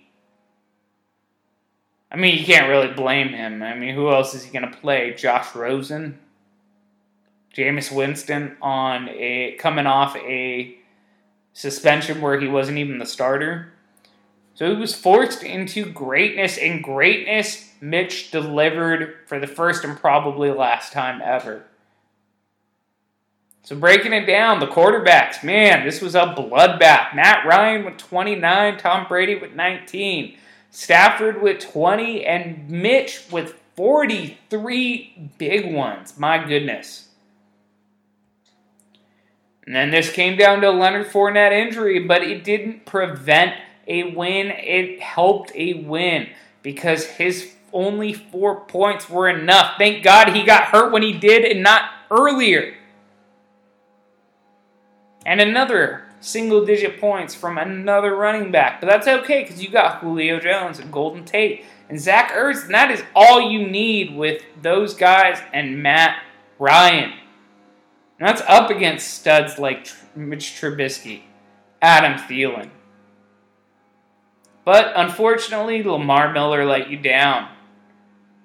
[2.11, 3.62] I mean, you can't really blame him.
[3.62, 5.14] I mean, who else is he going to play?
[5.14, 6.18] Josh Rosen,
[7.55, 10.77] Jameis Winston on a coming off a
[11.53, 13.72] suspension where he wasn't even the starter.
[14.55, 20.51] So he was forced into greatness, and greatness Mitch delivered for the first and probably
[20.51, 21.64] last time ever.
[23.66, 27.16] So breaking it down, the quarterbacks, man, this was a bloodbath.
[27.16, 30.37] Matt Ryan with 29, Tom Brady with 19.
[30.70, 36.16] Stafford with 20, and Mitch with 43 big ones.
[36.16, 37.09] My goodness.
[39.66, 43.57] And then this came down to Leonard Fournette injury, but it didn't prevent
[43.88, 44.52] a win.
[44.52, 46.29] It helped a win
[46.62, 49.72] because his only four points were enough.
[49.76, 52.75] Thank God he got hurt when he did and not earlier.
[55.27, 58.81] And another single digit points from another running back.
[58.81, 62.74] But that's okay because you got Julio Jones and Golden Tate and Zach Ertz, and
[62.74, 66.22] that is all you need with those guys and Matt
[66.60, 67.12] Ryan.
[68.18, 71.22] And that's up against studs like Mitch Trubisky,
[71.83, 72.70] Adam Thielen.
[74.64, 77.48] But unfortunately, Lamar Miller let you down.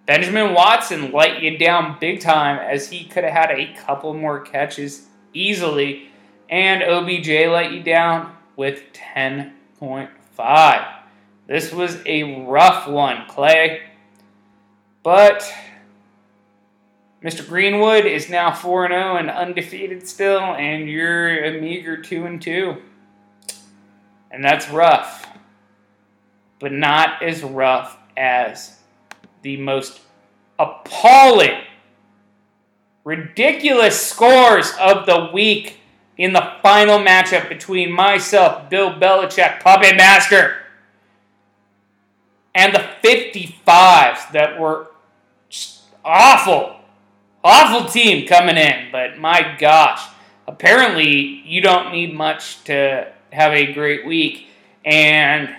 [0.08, 4.40] Benjamin Watson let you down big time as he could have had a couple more
[4.40, 6.11] catches easily
[6.52, 10.94] And OBJ let you down with 10.5.
[11.48, 13.84] This was a rough one, Clay.
[15.02, 15.52] But
[17.24, 17.48] Mr.
[17.48, 22.78] Greenwood is now 4 0 and undefeated still, and you're a meager 2 and 2.
[24.30, 25.28] And that's rough.
[26.60, 28.78] But not as rough as
[29.42, 30.02] the most
[30.60, 31.62] appalling,
[33.04, 35.81] ridiculous scores of the week
[36.22, 40.58] in the final matchup between myself, Bill Belichick, Puppet Master,
[42.54, 44.92] and the 55s that were
[46.06, 46.76] awful,
[47.44, 48.90] awful team coming in.
[48.92, 50.08] But my gosh,
[50.48, 54.46] apparently you don't need much to have a great week,
[54.86, 55.50] and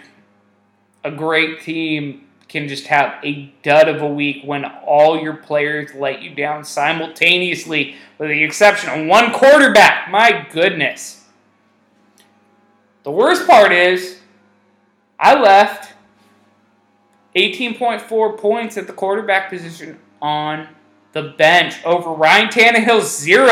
[1.02, 5.94] a great team can just have a dud of a week when all your players
[5.94, 10.11] let you down simultaneously, with the exception of one quarterback.
[10.11, 11.24] My goodness.
[13.05, 14.20] The worst part is,
[15.18, 15.94] I left
[17.34, 20.68] 18.4 points at the quarterback position on
[21.12, 23.48] the bench over Ryan Tannehill's zero.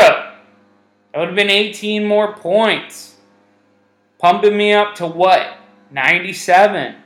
[1.11, 3.15] That would have been 18 more points.
[4.19, 5.57] Pumping me up to what?
[5.89, 6.97] 97.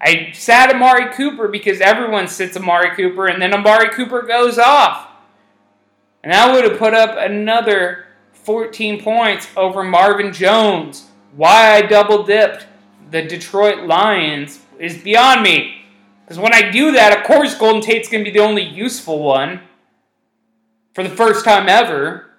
[0.00, 5.08] I sat Amari Cooper because everyone sits Amari Cooper, and then Amari Cooper goes off.
[6.22, 11.08] And I would have put up another 14 points over Marvin Jones.
[11.34, 12.66] Why I double dipped
[13.10, 15.84] the Detroit Lions is beyond me.
[16.24, 19.22] Because when I do that, of course, Golden Tate's going to be the only useful
[19.22, 19.60] one
[20.94, 22.30] for the first time ever,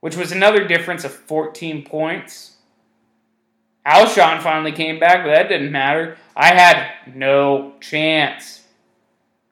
[0.00, 2.51] which was another difference of 14 points.
[3.86, 6.16] Alshon finally came back, but that didn't matter.
[6.36, 8.62] I had no chance.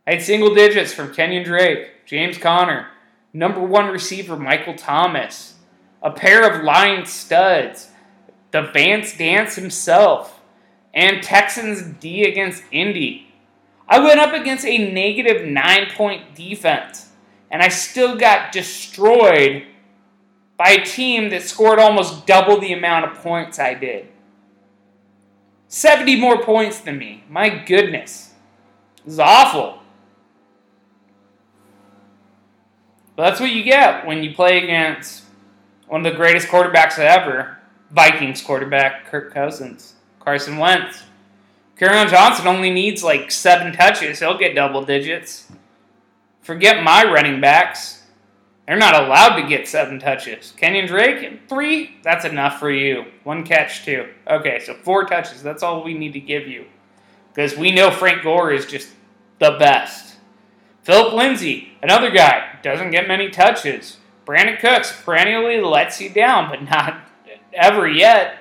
[0.07, 2.89] I had single digits from Kenyan Drake, James Conner,
[3.33, 5.57] number one receiver Michael Thomas,
[6.03, 7.91] a pair of line studs,
[8.53, 10.41] the Vance Dance himself,
[10.95, 13.33] and Texans D against Indy.
[13.89, 17.11] I went up against a negative nine point defense,
[17.51, 19.67] and I still got destroyed
[20.57, 24.09] by a team that scored almost double the amount of points I did.
[25.71, 27.23] 70 more points than me.
[27.29, 28.35] My goodness.
[29.05, 29.79] This is awful.
[33.15, 35.23] But that's what you get when you play against
[35.87, 37.59] one of the greatest quarterbacks ever
[37.91, 41.05] Vikings quarterback, Kirk Cousins, Carson Wentz.
[41.77, 44.19] Kerryon Johnson only needs like seven touches.
[44.19, 45.51] He'll get double digits.
[46.41, 48.00] Forget my running backs.
[48.71, 50.55] They're not allowed to get seven touches.
[50.57, 53.07] Kenyan Drake, three, that's enough for you.
[53.25, 54.07] One catch, two.
[54.29, 55.43] Okay, so four touches.
[55.43, 56.67] That's all we need to give you.
[57.35, 58.91] Because we know Frank Gore is just
[59.41, 60.19] the best.
[60.85, 63.97] Philip Lindsay, another guy, doesn't get many touches.
[64.25, 67.01] Brandin Cooks perennially lets you down, but not
[67.53, 68.37] ever yet.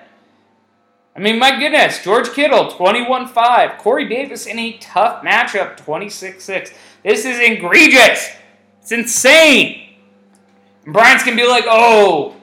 [1.15, 3.79] I mean, my goodness, George Kittle, 21 5.
[3.79, 6.71] Corey Davis in a tough matchup, 26 6.
[7.01, 8.29] This is egregious.
[8.83, 9.88] It's insane.
[10.89, 12.35] And Brian's going to be like, oh,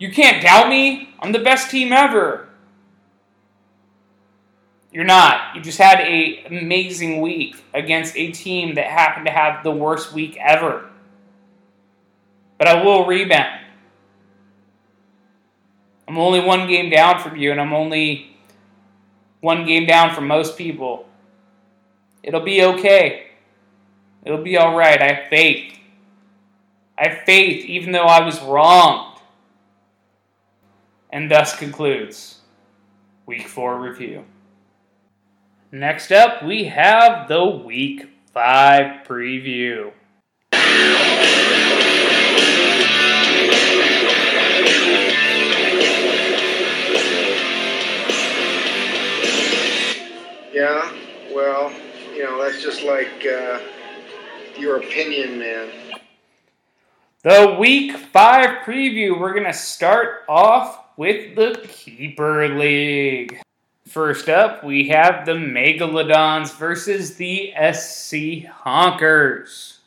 [0.00, 1.10] you can't doubt me?
[1.20, 2.48] I'm the best team ever.
[4.90, 5.54] You're not.
[5.54, 10.12] You just had an amazing week against a team that happened to have the worst
[10.12, 10.90] week ever.
[12.58, 13.60] But I will rebound.
[16.08, 18.36] I'm only one game down from you, and I'm only
[19.40, 21.06] one game down from most people.
[22.24, 23.28] It'll be okay.
[24.24, 25.00] It'll be all right.
[25.00, 25.73] I have faith.
[26.96, 29.18] I have faith even though I was wronged.
[31.10, 32.40] And thus concludes
[33.26, 34.24] Week 4 review.
[35.70, 39.92] Next up, we have the Week 5 preview.
[50.52, 50.92] Yeah,
[51.34, 51.72] well,
[52.14, 53.58] you know, that's just like uh,
[54.56, 55.68] your opinion, man.
[57.24, 63.40] The week five preview, we're going to start off with the Keeper League.
[63.88, 69.78] First up, we have the Megalodons versus the SC Honkers.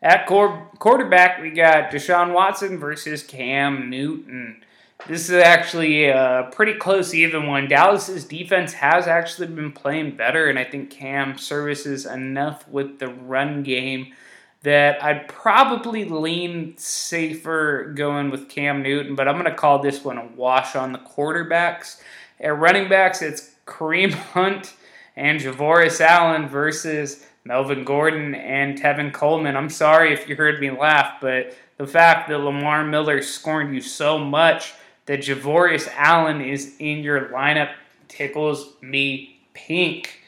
[0.00, 4.64] At quarterback, we got Deshaun Watson versus Cam Newton.
[5.06, 7.68] This is actually a pretty close, even one.
[7.68, 13.08] Dallas's defense has actually been playing better, and I think Cam services enough with the
[13.08, 14.14] run game
[14.62, 20.04] that I'd probably lean safer going with Cam Newton, but I'm going to call this
[20.04, 22.00] one a wash on the quarterbacks.
[22.38, 24.74] At running backs, it's Kareem Hunt
[25.16, 29.56] and Javorius Allen versus Melvin Gordon and Tevin Coleman.
[29.56, 33.80] I'm sorry if you heard me laugh, but the fact that Lamar Miller scorned you
[33.80, 34.74] so much
[35.06, 37.72] that Javorius Allen is in your lineup
[38.08, 40.19] tickles me pink.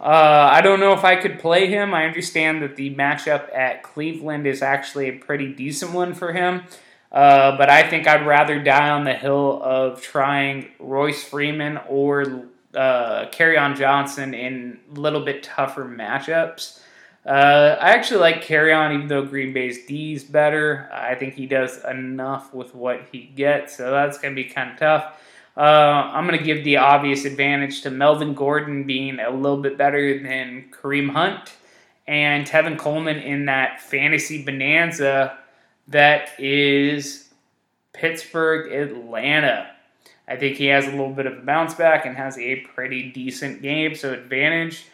[0.00, 1.94] Uh, I don't know if I could play him.
[1.94, 6.62] I understand that the matchup at Cleveland is actually a pretty decent one for him.
[7.10, 12.46] Uh, but I think I'd rather die on the hill of trying Royce Freeman or
[12.74, 13.26] uh,
[13.58, 16.80] on Johnson in a little bit tougher matchups.
[17.24, 20.88] Uh, I actually like Kerryon, even though Green Bay's D is better.
[20.92, 24.70] I think he does enough with what he gets, so that's going to be kind
[24.70, 25.20] of tough.
[25.56, 29.78] Uh, I'm going to give the obvious advantage to Melvin Gordon being a little bit
[29.78, 31.54] better than Kareem Hunt
[32.06, 35.38] and Tevin Coleman in that fantasy bonanza
[35.88, 37.28] that is
[37.92, 39.70] Pittsburgh Atlanta.
[40.28, 43.10] I think he has a little bit of a bounce back and has a pretty
[43.10, 44.86] decent game, so advantage.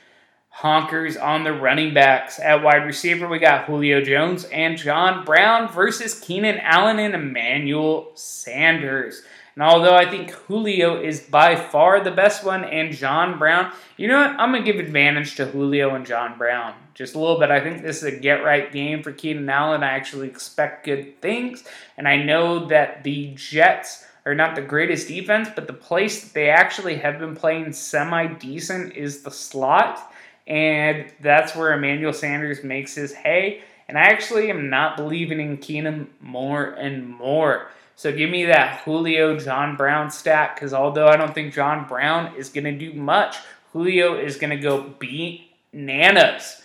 [0.55, 2.39] Honkers on the running backs.
[2.39, 8.13] At wide receiver, we got Julio Jones and John Brown versus Keenan Allen and Emmanuel
[8.15, 9.23] Sanders.
[9.55, 14.09] And although I think Julio is by far the best one and John Brown, you
[14.09, 14.41] know what?
[14.41, 17.51] I'm going to give advantage to Julio and John Brown just a little bit.
[17.51, 19.83] I think this is a get right game for Keenan Allen.
[19.83, 21.65] I actually expect good things.
[21.97, 26.35] And I know that the Jets are not the greatest defense, but the place that
[26.35, 30.13] they actually have been playing semi decent is the slot.
[30.47, 33.63] And that's where Emmanuel Sanders makes his hay.
[33.89, 37.69] And I actually am not believing in Keenan more and more.
[37.97, 42.35] So give me that Julio John Brown stack because although I don't think John Brown
[42.37, 43.37] is going to do much,
[43.73, 46.61] Julio is going to go beat nanas.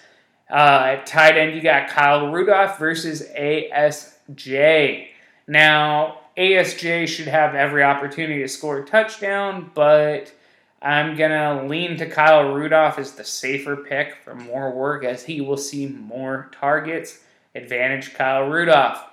[0.49, 5.07] Uh, at tight end, you got Kyle Rudolph versus ASJ.
[5.47, 10.31] Now, ASJ should have every opportunity to score a touchdown, but
[10.81, 15.23] I'm going to lean to Kyle Rudolph as the safer pick for more work as
[15.23, 17.19] he will see more targets.
[17.55, 19.03] Advantage Kyle Rudolph.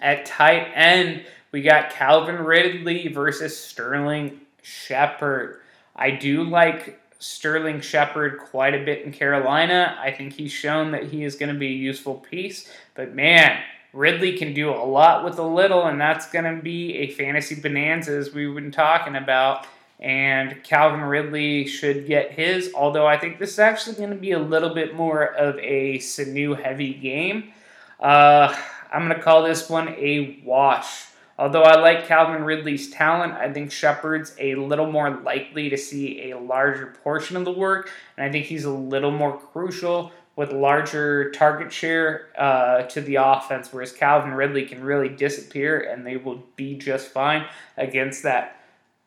[0.00, 5.60] At tight end, we got Calvin Ridley versus Sterling Shepard.
[5.94, 9.96] I do like Sterling Shepard quite a bit in Carolina.
[10.00, 12.70] I think he's shown that he is going to be a useful piece.
[12.94, 16.96] But man, Ridley can do a lot with a little, and that's going to be
[16.98, 19.66] a fantasy bonanza as we've been talking about.
[19.98, 24.32] And Calvin Ridley should get his, although I think this is actually going to be
[24.32, 27.52] a little bit more of a Sanu heavy game.
[27.98, 28.56] Uh,
[28.90, 31.06] I'm going to call this one a wash.
[31.38, 36.30] Although I like Calvin Ridley's talent, I think Shepard's a little more likely to see
[36.30, 40.52] a larger portion of the work, and I think he's a little more crucial with
[40.52, 46.16] larger target share uh, to the offense, whereas Calvin Ridley can really disappear and they
[46.16, 48.56] will be just fine against that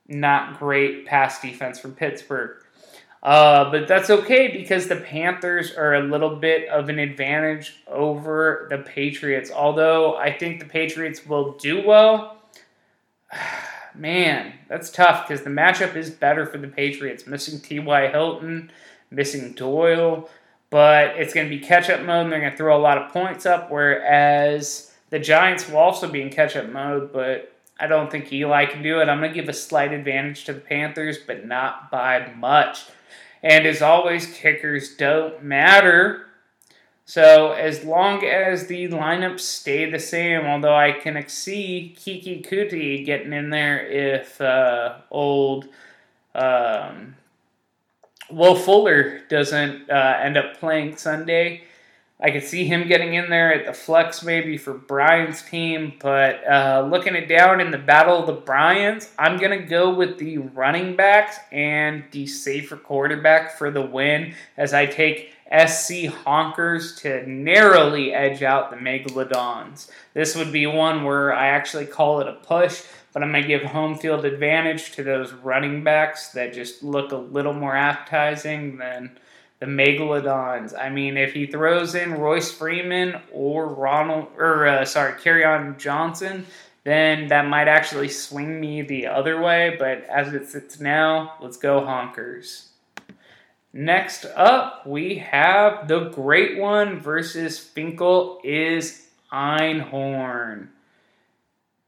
[0.08, 2.63] not great pass defense from Pittsburgh.
[3.24, 8.68] Uh, but that's okay because the Panthers are a little bit of an advantage over
[8.70, 9.50] the Patriots.
[9.50, 12.38] Although I think the Patriots will do well.
[13.96, 17.26] Man, that's tough because the matchup is better for the Patriots.
[17.26, 18.08] Missing T.Y.
[18.08, 18.72] Hilton,
[19.12, 20.28] missing Doyle,
[20.72, 22.98] but it's going to be catch up mode and they're going to throw a lot
[22.98, 23.72] of points up.
[23.72, 28.66] Whereas the Giants will also be in catch up mode, but I don't think Eli
[28.66, 29.08] can do it.
[29.08, 32.86] I'm going to give a slight advantage to the Panthers, but not by much.
[33.44, 36.28] And as always, kickers don't matter.
[37.06, 43.06] So as long as the lineups stay the same, although I can see Keke Coutee
[43.06, 45.68] getting in there if uh, old
[46.34, 47.16] um,
[48.32, 51.64] Will Fuller doesn't uh, end up playing Sunday.
[52.24, 56.42] I could see him getting in there at the flex maybe for Brian's team, but
[56.50, 60.18] uh, looking it down in the battle of the Bryans, I'm going to go with
[60.18, 66.98] the running backs and the safer quarterback for the win as I take SC Honkers
[67.02, 69.92] to narrowly edge out the Megalodons.
[70.14, 73.48] This would be one where I actually call it a push, but I'm going to
[73.50, 78.78] give home field advantage to those running backs that just look a little more appetizing
[78.78, 79.20] than
[79.64, 80.78] the Megalodons.
[80.78, 86.46] I mean, if he throws in Royce Freeman or Ronald, or uh, sorry, Kerryon Johnson,
[86.84, 89.78] then that might actually swing me the other way.
[89.80, 92.72] But as it sits now, let's go Honkers.
[93.72, 100.68] Next up, we have the Great One versus Finkel is Einhorn.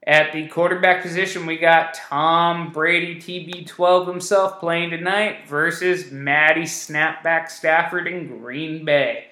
[0.07, 7.49] At the quarterback position, we got Tom Brady, TB12 himself, playing tonight versus Matty Snapback
[7.49, 9.25] Stafford in Green Bay.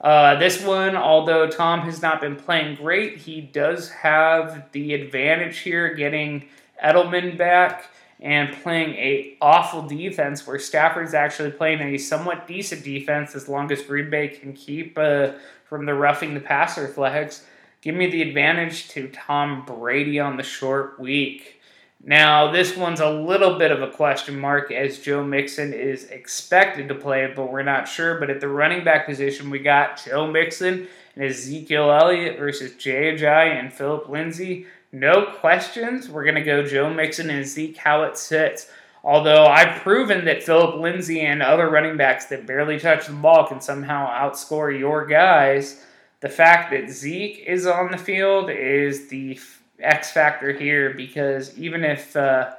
[0.00, 5.58] Uh, this one, although Tom has not been playing great, he does have the advantage
[5.58, 6.48] here, getting
[6.82, 13.34] Edelman back and playing a awful defense where Stafford's actually playing a somewhat decent defense
[13.34, 15.32] as long as Green Bay can keep uh,
[15.66, 17.44] from the roughing the passer flags.
[17.84, 21.60] Give me the advantage to Tom Brady on the short week.
[22.02, 26.88] Now, this one's a little bit of a question mark as Joe Mixon is expected
[26.88, 28.18] to play, but we're not sure.
[28.18, 33.60] But at the running back position, we got Joe Mixon and Ezekiel Elliott versus Ajayi
[33.60, 34.64] and Philip Lindsay.
[34.90, 36.08] No questions.
[36.08, 38.70] We're going to go Joe Mixon and Zeke how it sits.
[39.02, 43.46] Although I've proven that Philip Lindsay and other running backs that barely touch the ball
[43.46, 45.84] can somehow outscore your guys,
[46.24, 49.38] the fact that Zeke is on the field is the
[49.78, 52.54] X factor here because even if uh,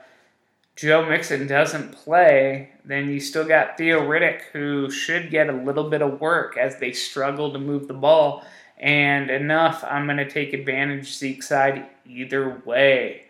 [0.75, 5.89] Joe Mixon doesn't play, then you still got Theo Riddick who should get a little
[5.89, 8.45] bit of work as they struggle to move the ball.
[8.77, 13.23] And enough, I'm going to take advantage Zeke side either way.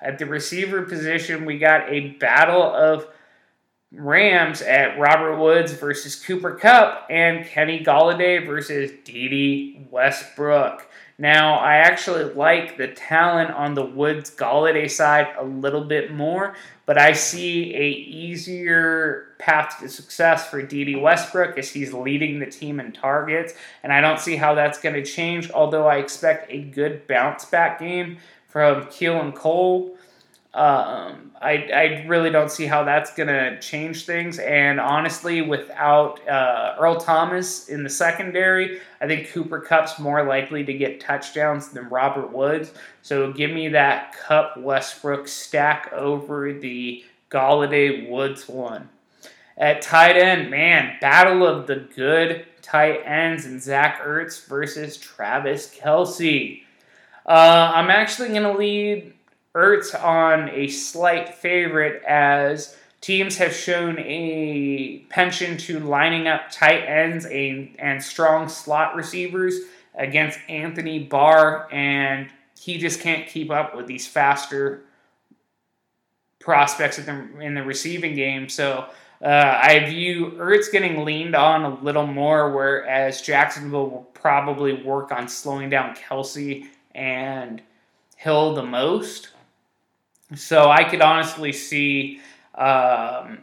[0.00, 3.08] At the receiver position, we got a battle of
[3.92, 10.86] Rams at Robert Woods versus Cooper Kupp and Kenny Golladay versus Dede Westbrook.
[11.18, 16.54] Now, I actually like the talent on the Woods Golladay side a little bit more,
[16.86, 22.46] but I see a easier path to success for Dede Westbrook as he's leading the
[22.46, 25.50] team in targets, and I don't see how that's going to change.
[25.50, 28.18] Although I expect a good bounce back game
[28.48, 29.96] from Keelan Cole.
[30.52, 34.40] Um, I, I really don't see how that's going to change things.
[34.40, 40.64] And honestly, without uh, Earl Thomas in the secondary, I think Cooper Kupp's more likely
[40.64, 42.72] to get touchdowns than Robert Woods.
[43.02, 48.88] So give me that Kupp Westbrook stack over the Golladay Woods one.
[49.56, 55.72] At tight end, man, battle of the good tight ends and Zach Ertz versus Travis
[55.72, 56.62] Kelce.
[57.24, 59.12] Uh, I'm actually going to lead
[59.54, 66.84] Ertz on a slight favorite as teams have shown a penchant to lining up tight
[66.84, 69.58] ends and, and strong slot receivers
[69.94, 72.30] against Anthony Barr, and
[72.60, 74.82] he just can't keep up with these faster
[76.38, 78.48] prospects in the, in the receiving game.
[78.48, 78.86] So
[79.22, 85.10] uh, I view Ertz getting leaned on a little more, whereas Jacksonville will probably work
[85.10, 87.60] on slowing down Kelce and
[88.16, 89.30] Hill the most.
[90.34, 92.20] So I could honestly see
[92.54, 93.38] um,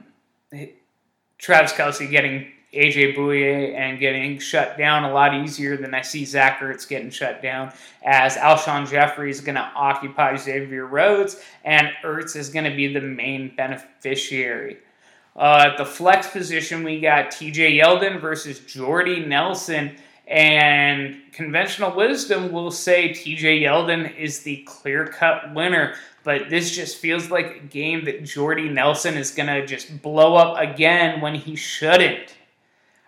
[1.37, 6.25] Travis Kelce getting AJ Bouye and getting shut down a lot easier than I see
[6.25, 7.71] Zach Ertz getting shut down,
[8.03, 12.87] as Alshon Jeffery is going to occupy Xavier Rhodes, and Ertz is going to be
[12.87, 14.77] the main beneficiary.
[15.35, 19.95] Uh, at the flex position, we got TJ Yeldon versus Jordy Nelson.
[20.27, 25.93] And conventional wisdom will say TJ Yeldon is the clear cut winner
[26.27, 30.35] but this just feels like a game that Jordy Nelson is going to just blow
[30.35, 32.35] up again when he shouldn't.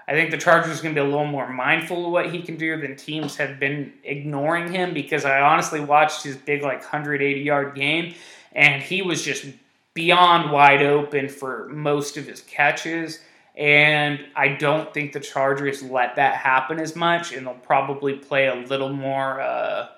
[0.08, 2.42] I think the Chargers are going to be a little more mindful of what he
[2.42, 6.80] can do than teams have been ignoring him because I honestly watched his big, like,
[6.80, 8.14] 180 yard game,
[8.54, 9.48] and he was just
[9.94, 13.20] beyond wide open for most of his catches.
[13.58, 18.48] And I don't think the Chargers let that happen as much, and they'll probably play
[18.48, 19.90] a little more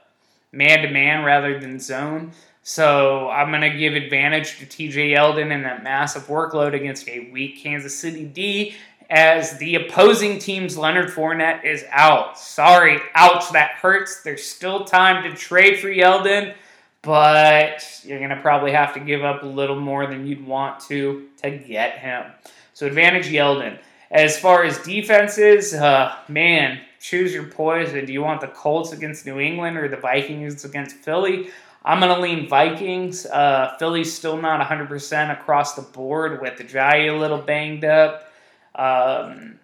[0.51, 2.31] man to man rather than zone.
[2.63, 7.29] So I'm going to give advantage to TJ Yeldon in that massive workload against a
[7.31, 8.75] weak Kansas City D
[9.09, 12.39] as the opposing team's Leonard Fournette is out.
[12.39, 14.21] Sorry, ouch, that hurts.
[14.21, 16.53] There's still time to trade for Yeldon,
[17.01, 20.79] but you're going to probably have to give up a little more than you'd want
[20.81, 22.25] to to get him.
[22.73, 23.79] So advantage Yeldon.
[24.11, 28.05] As far as defenses, uh, man, choose your poison.
[28.05, 31.49] Do you want the Colts against New England or the Vikings against Philly?
[31.83, 33.25] I'm going to lean Vikings.
[33.25, 38.31] Uh, Philly's still not 100% across the board with the Ajayi a little banged up.
[38.75, 39.59] Um,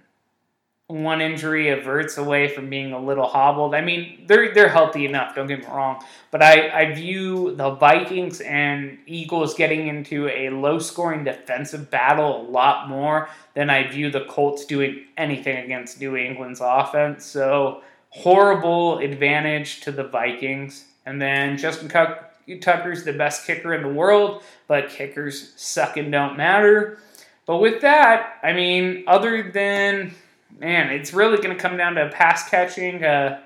[0.88, 3.76] one injury averts away from being a little hobbled.
[3.76, 5.36] I mean, they're they're healthy enough.
[5.36, 6.02] Don't get me wrong,
[6.32, 12.42] but I, I view the Vikings and Eagles getting into a low scoring defensive battle
[12.42, 17.26] a lot more than I view the Colts doing anything against New England's offense.
[17.26, 20.86] So horrible advantage to the Vikings.
[21.08, 26.36] And then Justin Tucker's the best kicker in the world, but kickers suck and don't
[26.36, 27.00] matter.
[27.46, 30.14] But with that, I mean, other than,
[30.60, 33.40] man, it's really going to come down to pass catching uh,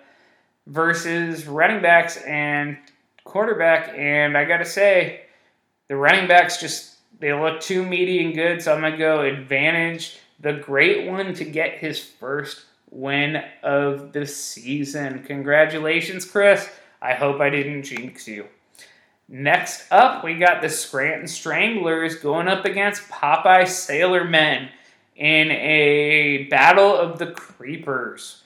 [0.65, 2.79] versus running backs and
[3.25, 3.93] quarterback.
[3.95, 5.21] And I got to say,
[5.87, 8.63] the running backs just, they look too meaty and good.
[8.63, 14.13] So I'm going to go advantage the great one to get his first win of
[14.13, 15.21] the season.
[15.27, 16.67] Congratulations, Chris.
[17.01, 18.45] I hope I didn't jinx you.
[19.27, 24.69] Next up, we got the Scranton Stranglers going up against Popeye Sailormen
[25.15, 28.43] in a battle of the creepers.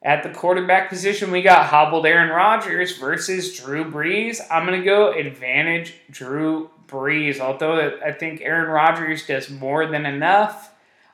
[0.00, 4.38] At the quarterback position, we got hobbled Aaron Rodgers versus Drew Brees.
[4.50, 10.04] I'm going to go advantage Drew Brees, although I think Aaron Rodgers does more than
[10.06, 10.72] enough.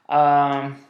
[0.08, 0.84] Um,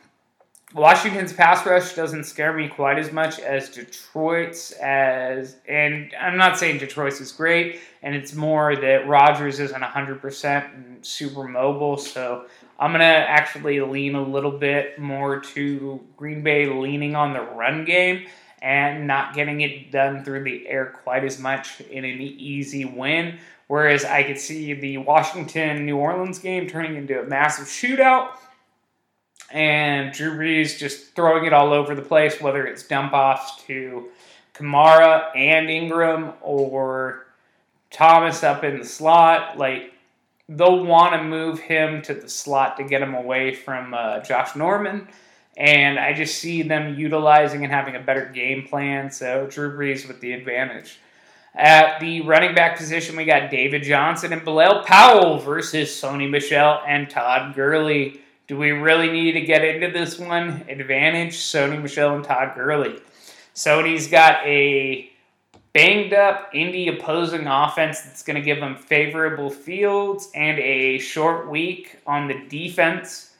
[0.73, 6.59] Washington's pass rush doesn't scare me quite as much as Detroit's as and I'm not
[6.59, 12.47] saying Detroit's is great and it's more that Rodgers isn't 100% and super mobile so
[12.79, 17.41] I'm going to actually lean a little bit more to Green Bay leaning on the
[17.41, 18.27] run game
[18.63, 23.41] and not getting it done through the air quite as much in an easy win
[23.67, 28.35] whereas I could see the Washington New Orleans game turning into a massive shootout
[29.51, 34.09] and Drew Brees just throwing it all over the place, whether it's dump offs to
[34.55, 37.27] Kamara and Ingram or
[37.91, 39.59] Thomas up in the slot.
[39.59, 39.95] Like,
[40.49, 44.55] they'll want to move him to the slot to get him away from uh, Josh
[44.55, 45.09] Norman.
[45.57, 49.11] And I just see them utilizing and having a better game plan.
[49.11, 50.99] So, Drew Brees with the advantage.
[51.55, 56.81] At the running back position, we got David Johnson and Bilal Powell versus Sony Michel
[56.87, 58.21] and Todd Gurley.
[58.51, 60.65] Do we really need to get into this one?
[60.69, 62.99] Advantage Sony Michel and Todd Gurley.
[63.55, 65.09] Sony's got a
[65.73, 71.49] banged up indie opposing offense that's going to give them favorable fields and a short
[71.49, 73.37] week on the defense.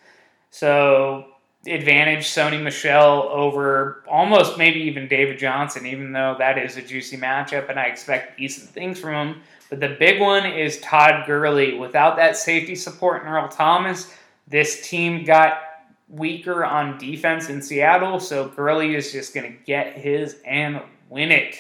[0.53, 1.27] So,
[1.67, 7.17] advantage Sony Michel over almost maybe even David Johnson, even though that is a juicy
[7.17, 9.43] matchup and I expect decent things from him.
[9.71, 11.77] But the big one is Todd Gurley.
[11.77, 14.15] Without that safety support in Earl Thomas,
[14.51, 15.61] this team got
[16.09, 21.31] weaker on defense in Seattle, so Gurley is just going to get his and win
[21.31, 21.57] it.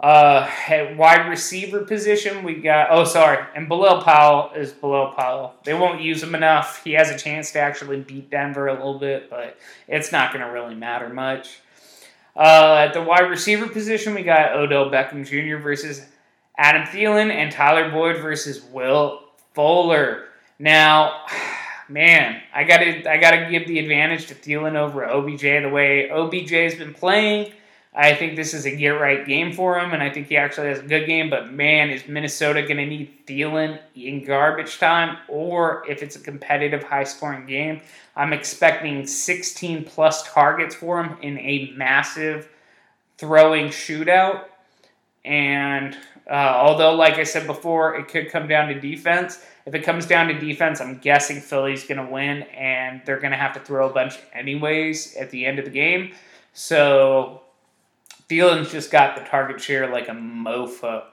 [0.00, 5.54] Uh, at wide receiver position, we got, oh, sorry, and Bilal Powell is Bilal Powell.
[5.64, 6.82] They won't use him enough.
[6.82, 10.44] He has a chance to actually beat Denver a little bit, but it's not going
[10.44, 11.60] to really matter much.
[12.34, 15.62] Uh, at the wide receiver position, we got Odell Beckham Jr.
[15.62, 16.06] versus
[16.56, 19.20] Adam Thielen and Tyler Boyd versus Will
[19.52, 20.28] Fuller.
[20.58, 21.26] Now,
[21.90, 25.42] man, I gotta I gotta give the advantage to Thielen over OBJ.
[25.42, 27.52] The way OBJ has been playing,
[27.92, 30.68] I think this is a get right game for him, and I think he actually
[30.68, 31.28] has a good game.
[31.28, 36.84] But man, is Minnesota gonna need Thielen in garbage time, or if it's a competitive,
[36.84, 37.80] high scoring game,
[38.14, 42.48] I'm expecting 16 plus targets for him in a massive
[43.18, 44.44] throwing shootout.
[45.24, 45.96] And
[46.30, 49.44] uh, although, like I said before, it could come down to defense.
[49.66, 53.32] If it comes down to defense, I'm guessing Philly's going to win, and they're going
[53.32, 56.12] to have to throw a bunch anyways at the end of the game.
[56.52, 57.42] So
[58.28, 61.04] Thielen's just got the target share like a mofo.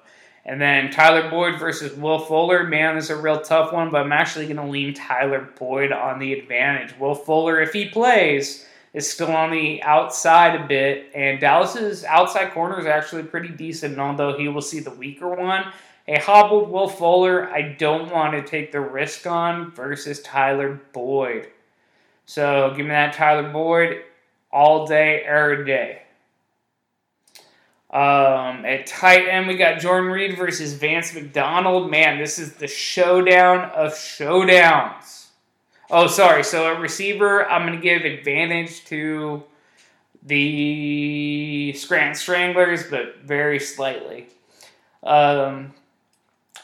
[0.45, 2.63] And then Tyler Boyd versus Will Fuller.
[2.63, 5.91] Man, this is a real tough one, but I'm actually going to lean Tyler Boyd
[5.91, 6.97] on the advantage.
[6.97, 12.51] Will Fuller, if he plays, is still on the outside a bit, and Dallas's outside
[12.53, 15.65] corner is actually pretty decent, although he will see the weaker one.
[16.09, 21.49] A hobbled Will Fuller, I don't want to take the risk on versus Tyler Boyd.
[22.25, 24.03] So give me that Tyler Boyd
[24.51, 26.03] all day, every day.
[27.89, 31.89] Um, at tight end, we got Jordan Reed versus Vance McDonald.
[31.89, 35.27] Man, this is the showdown of showdowns.
[35.89, 36.43] Oh, sorry.
[36.43, 39.43] So a receiver, I'm going to give advantage to
[40.23, 44.27] the Scranton Stranglers, but very slightly.
[45.03, 45.73] Um,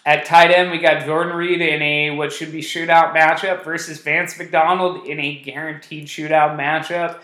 [0.05, 3.99] at tight end, we got Jordan Reed in a what should be shootout matchup versus
[3.99, 7.19] Vance McDonald in a guaranteed shootout matchup.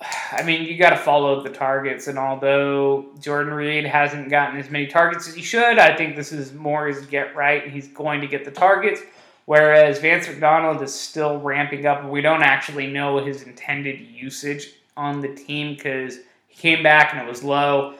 [0.32, 4.70] I mean, you got to follow the targets, and although Jordan Reed hasn't gotten as
[4.70, 7.88] many targets as he should, I think this is more his get right, and he's
[7.88, 9.02] going to get the targets.
[9.46, 12.08] Whereas Vance McDonald is still ramping up.
[12.08, 17.20] We don't actually know his intended usage on the team because he came back and
[17.20, 17.94] it was low.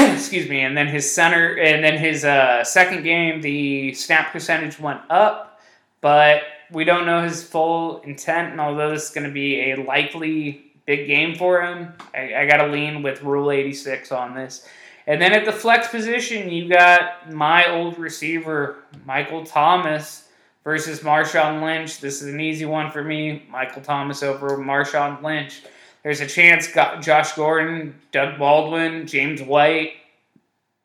[0.14, 0.60] Excuse me.
[0.60, 5.60] And then his center, and then his uh, second game, the snap percentage went up,
[6.00, 6.42] but
[6.72, 8.52] we don't know his full intent.
[8.52, 12.46] And although this is going to be a likely big game for him, I, I
[12.46, 14.66] got to lean with Rule 86 on this.
[15.06, 20.28] And then at the flex position, you got my old receiver, Michael Thomas,
[20.64, 22.00] versus Marshawn Lynch.
[22.00, 23.44] This is an easy one for me.
[23.50, 25.62] Michael Thomas over Marshawn Lynch.
[26.02, 29.92] There's a chance Josh Gordon, Doug Baldwin, James White,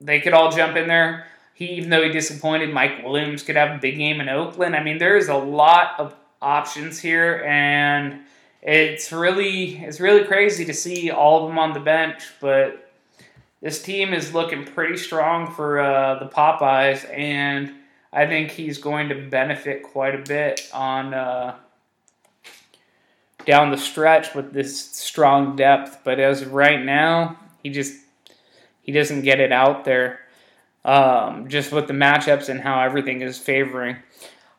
[0.02, 1.26] they could all jump in there.
[1.54, 4.76] He, even though he disappointed, Mike Williams could have a big game in Oakland.
[4.76, 8.20] I mean, there is a lot of options here, and
[8.62, 12.24] it's really it's really crazy to see all of them on the bench.
[12.42, 12.92] But
[13.62, 17.72] this team is looking pretty strong for uh, the Popeyes, and
[18.12, 21.56] I think he's going to benefit quite a bit on uh,
[23.46, 26.00] down the stretch with this strong depth.
[26.04, 27.94] But as of right now, he just
[28.82, 30.20] he doesn't get it out there.
[30.84, 33.98] Um, just with the matchups and how everything is favoring.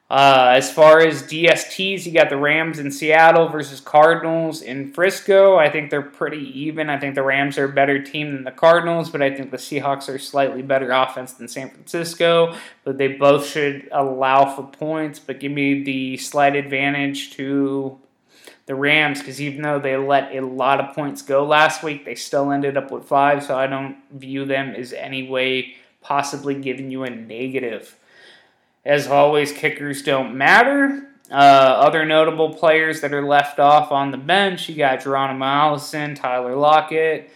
[0.09, 5.57] Uh, as far as DSTs, you got the Rams in Seattle versus Cardinals in Frisco.
[5.57, 6.89] I think they're pretty even.
[6.89, 9.57] I think the Rams are a better team than the Cardinals, but I think the
[9.57, 12.55] Seahawks are slightly better offense than San Francisco.
[12.84, 17.99] But they both should allow for points, but give me the slight advantage to
[18.67, 22.14] the Rams because even though they let a lot of points go last week, they
[22.14, 23.45] still ended up with five.
[23.45, 27.97] So I don't view them as any way possibly giving you a negative.
[28.85, 31.09] As always, kickers don't matter.
[31.31, 36.14] Uh, other notable players that are left off on the bench, you got Geronimo Allison,
[36.14, 37.31] Tyler Lockett.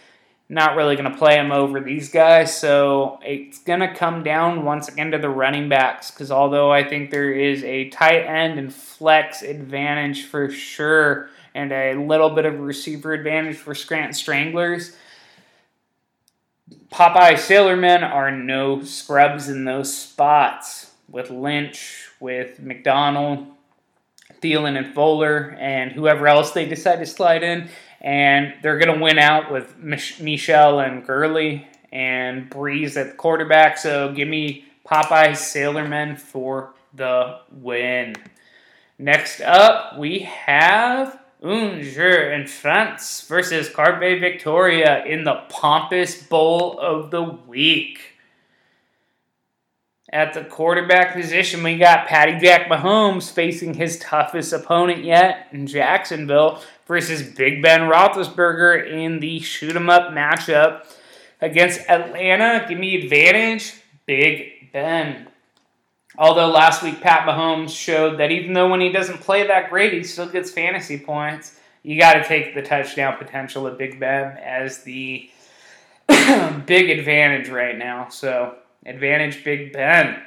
[0.51, 4.65] Not really going to play him over these guys, so it's going to come down
[4.65, 6.11] once again to the running backs.
[6.11, 11.71] Because although I think there is a tight end and flex advantage for sure, and
[11.71, 14.93] a little bit of receiver advantage for Scranton Stranglers,
[16.91, 23.47] Popeye Sailormen are no scrubs in those spots with Lynch, with McDonald,
[24.41, 27.69] Thielen, and Fuller, and whoever else they decide to slide in.
[28.01, 33.15] And they're going to win out with Mich- Michel and Gurley and Brees at the
[33.15, 33.77] quarterback.
[33.77, 38.15] So give me Popeye Sailormen for the win.
[38.97, 47.09] Next up, we have Unger and France versus Carpe Victoria in the pompous bowl of
[47.09, 48.10] the week.
[50.13, 55.67] At the quarterback position, we got Patty Jack Mahomes facing his toughest opponent yet in
[55.67, 60.85] Jacksonville versus Big Ben Roethlisberger in the shoot 'em up matchup
[61.39, 62.65] against Atlanta.
[62.67, 63.73] Give me advantage,
[64.05, 65.27] Big Ben.
[66.17, 69.93] Although last week Pat Mahomes showed that even though when he doesn't play that great,
[69.93, 71.57] he still gets fantasy points.
[71.83, 75.29] You got to take the touchdown potential of Big Ben as the
[76.09, 78.09] big advantage right now.
[78.09, 78.55] So
[78.85, 80.21] Advantage Big Ben.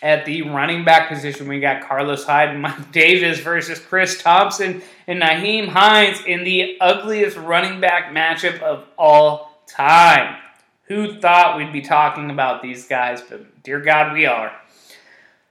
[0.00, 4.80] At the running back position, we got Carlos Hyde and Mike Davis versus Chris Thompson
[5.08, 10.36] and Nyheim Hines in the ugliest running back matchup of all time.
[10.84, 13.20] Who thought we'd be talking about these guys?
[13.20, 14.52] But dear God, we are.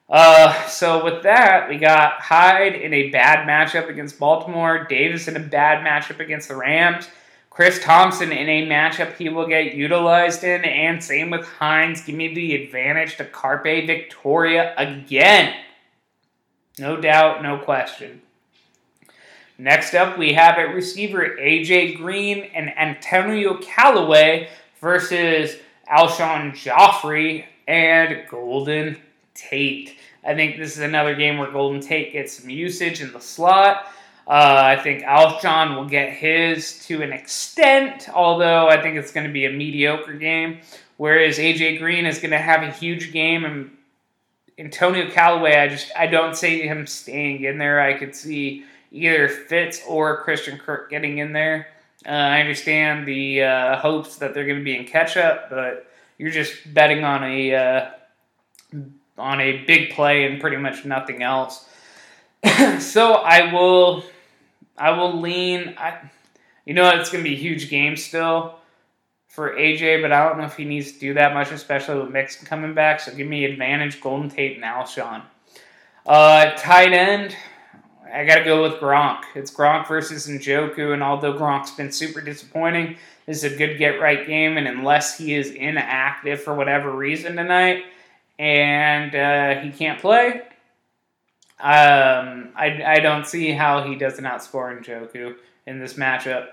[0.09, 5.35] Uh, so with that, we got Hyde in a bad matchup against Baltimore, Davis in
[5.35, 7.09] a bad matchup against the Rams,
[7.57, 12.03] Chris Thompson in a matchup he will get utilized in, and same with Hines.
[12.03, 15.55] Give me the advantage to Carpe Victoria again.
[16.77, 18.21] No doubt, no question.
[19.57, 24.49] Next up, we have at receiver AJ Green and Antonio Callaway
[24.79, 25.55] versus
[25.91, 28.97] Alshon Jeffery and Golden
[29.33, 29.97] Tate.
[30.23, 33.87] I think this is another game where Golden Tate gets some usage in the slot.
[34.27, 39.25] Uh, I think Alshon will get his to an extent, although I think it's going
[39.25, 40.59] to be a mediocre game.
[40.97, 43.71] Whereas AJ Green is going to have a huge game, and
[44.59, 47.79] Antonio Callaway, I just I don't see him staying in there.
[47.79, 51.67] I could see either Fitz or Christian Kirk getting in there.
[52.05, 55.89] Uh, I understand the uh, hopes that they're going to be in catch up, but
[56.17, 57.89] you're just betting on a uh,
[59.17, 61.65] on a big play and pretty much nothing else.
[62.79, 64.03] so I will
[64.77, 65.75] I will lean.
[65.77, 65.97] I,
[66.65, 68.55] you know, it's going to be a huge game still
[69.27, 72.11] for AJ, but I don't know if he needs to do that much, especially with
[72.11, 72.99] Mixon coming back.
[72.99, 75.23] So give me advantage, Golden Tate, and Alshon.
[76.05, 77.35] Uh, tight end,
[78.11, 79.23] I got to go with Gronk.
[79.35, 83.99] It's Gronk versus Njoku, and although Gronk's been super disappointing, this is a good get
[83.99, 84.57] right game.
[84.57, 87.83] And unless he is inactive for whatever reason tonight
[88.39, 90.43] and uh, he can't play,
[91.59, 95.35] um, I, I don't see how he doesn't outscore Njoku
[95.65, 96.49] in this matchup.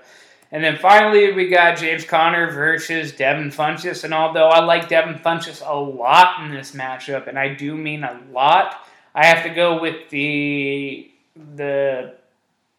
[0.51, 4.05] And then finally, we got James Conner versus Devin Funchess.
[4.05, 8.05] And although I like Devin Funchess a lot in this matchup, and I do mean
[8.05, 11.11] a lot, I have to go with the
[11.57, 12.15] the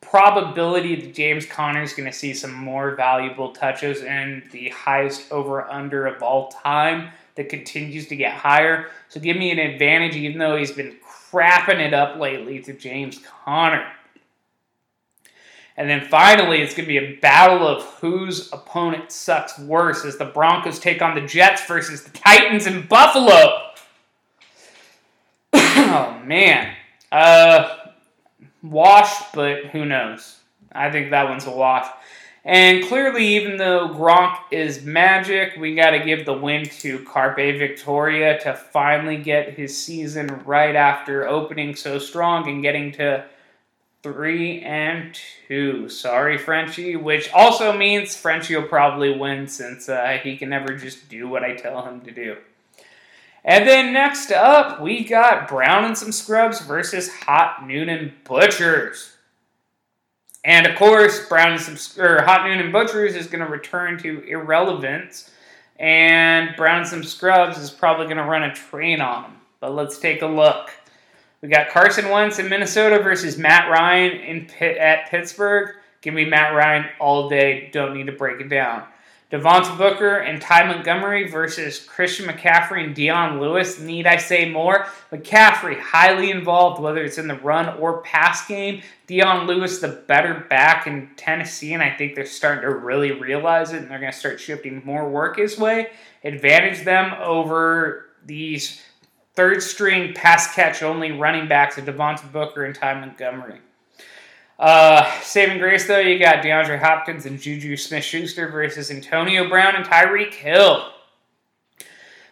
[0.01, 5.31] probability that James Conner is going to see some more valuable touches and the highest
[5.31, 8.89] over under of all time that continues to get higher.
[9.09, 10.95] So give me an advantage, even though he's been
[11.31, 13.91] crapping it up lately to James Conner.
[15.77, 20.17] And then finally, it's going to be a battle of whose opponent sucks worse as
[20.17, 23.71] the Broncos take on the Jets versus the Titans in Buffalo.
[25.53, 26.73] oh, man.
[27.11, 27.75] Uh,
[28.63, 30.39] wash, but who knows?
[30.71, 31.87] I think that one's a wash.
[32.45, 37.37] And clearly, even though Gronk is magic, we got to give the win to Carpe
[37.37, 43.25] Victoria to finally get his season right after opening so strong and getting to
[44.03, 45.17] three and
[45.47, 45.89] two.
[45.89, 46.95] Sorry, Frenchie.
[46.95, 51.43] Which also means Frenchie will probably win since uh, he can never just do what
[51.43, 52.37] I tell him to do.
[53.43, 59.14] And then next up, we got Brown and some Scrubs versus Hot Noonan Butchers.
[60.45, 64.23] And of course, Brown and some or Hot Noonan Butchers is going to return to
[64.27, 65.31] irrelevance,
[65.79, 69.41] and Brown and some Scrubs is probably going to run a train on them.
[69.59, 70.69] But let's take a look.
[71.41, 75.75] We got Carson Wentz in Minnesota versus Matt Ryan in Pitt, at Pittsburgh.
[76.01, 77.69] Give me Matt Ryan all day.
[77.73, 78.83] Don't need to break it down.
[79.31, 83.79] Devontae Booker and Ty Montgomery versus Christian McCaffrey and Dion Lewis.
[83.79, 84.85] Need I say more?
[85.11, 88.83] McCaffrey highly involved, whether it's in the run or pass game.
[89.07, 93.73] Dion Lewis, the better back in Tennessee, and I think they're starting to really realize
[93.73, 95.89] it, and they're going to start shifting more work his way.
[96.23, 98.81] Advantage them over these
[99.33, 103.59] third string pass catch only running backs of Devontae Booker and Ty Montgomery.
[104.57, 109.75] Uh, saving grace though, you got DeAndre Hopkins and Juju Smith Schuster versus Antonio Brown
[109.75, 110.91] and Tyreek Hill.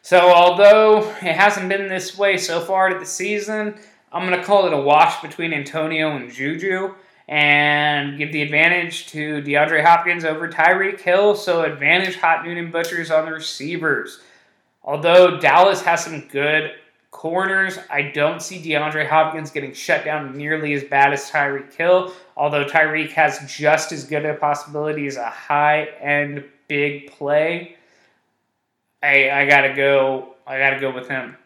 [0.01, 3.79] So, although it hasn't been this way so far to the season,
[4.11, 6.93] I'm going to call it a wash between Antonio and Juju
[7.29, 11.35] and give the advantage to DeAndre Hopkins over Tyreek Hill.
[11.35, 14.21] So, advantage Hot Noon and Butchers on the receivers.
[14.83, 16.73] Although Dallas has some good
[17.13, 22.11] corners, I don't see DeAndre Hopkins getting shut down nearly as bad as Tyreek Hill,
[22.35, 27.77] although Tyreek has just as good a possibility as a high end big play.
[29.01, 31.37] I I gotta go I gotta go with him.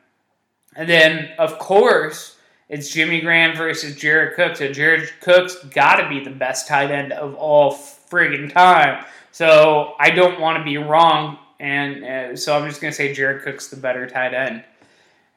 [0.75, 2.37] And then of course
[2.69, 4.55] it's Jimmy Graham versus Jared Cook.
[4.55, 9.05] So Jared Cook's gotta be the best tight end of all friggin' time.
[9.31, 13.43] So I don't want to be wrong, and uh, so I'm just gonna say Jared
[13.43, 14.63] Cook's the better tight end.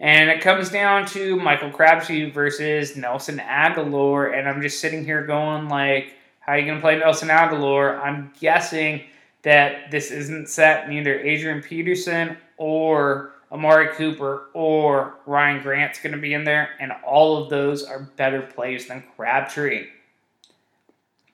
[0.01, 4.37] And it comes down to Michael Crabtree versus Nelson Agholor.
[4.37, 8.01] And I'm just sitting here going, like, how are you going to play Nelson Agholor?
[8.03, 9.03] I'm guessing
[9.43, 10.89] that this isn't set.
[10.89, 16.71] Neither Adrian Peterson or Amari Cooper or Ryan Grant's going to be in there.
[16.81, 19.87] And all of those are better plays than Crabtree.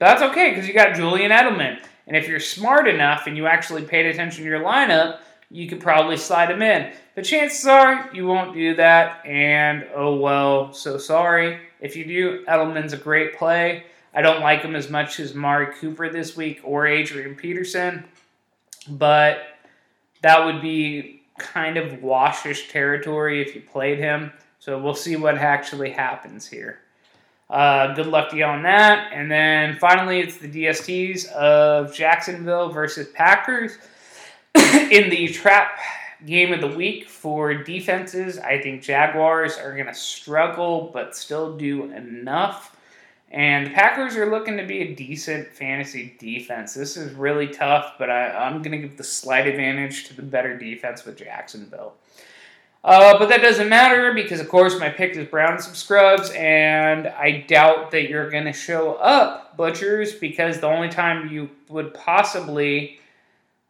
[0.01, 1.81] But that's okay because you got Julian Edelman.
[2.09, 5.81] And if you're smart enough and you actually paid attention to your lineup, you could
[5.81, 6.93] probably slide him in.
[7.17, 11.59] But chances are you won't do that, and oh well, so sorry.
[11.81, 13.85] If you do, Edelman's a great play.
[14.15, 18.05] I don't like him as much as Mari Cooper this week or Adrian Peterson,
[18.89, 19.39] but
[20.23, 24.31] that would be kind of washish territory if you played him.
[24.59, 26.81] So we'll see what actually happens here.
[27.49, 29.11] Uh, good luck to you on that.
[29.13, 33.79] And then finally, it's the DSTs of Jacksonville versus Packers.
[34.91, 35.79] in the trap
[36.27, 41.57] game of the week for defenses, I think Jaguars are going to struggle but still
[41.57, 42.77] do enough.
[43.31, 46.75] And the Packers are looking to be a decent fantasy defense.
[46.75, 50.23] This is really tough, but I, am going to give the slight advantage to the
[50.23, 51.95] better defense with Jacksonville.
[52.85, 57.09] Uh, but that doesn't matter because, of course, my pick is Brown and Scrubs, and
[57.09, 61.95] I doubt that you're going to show up, Butchers, because the only time you would
[61.95, 63.01] possibly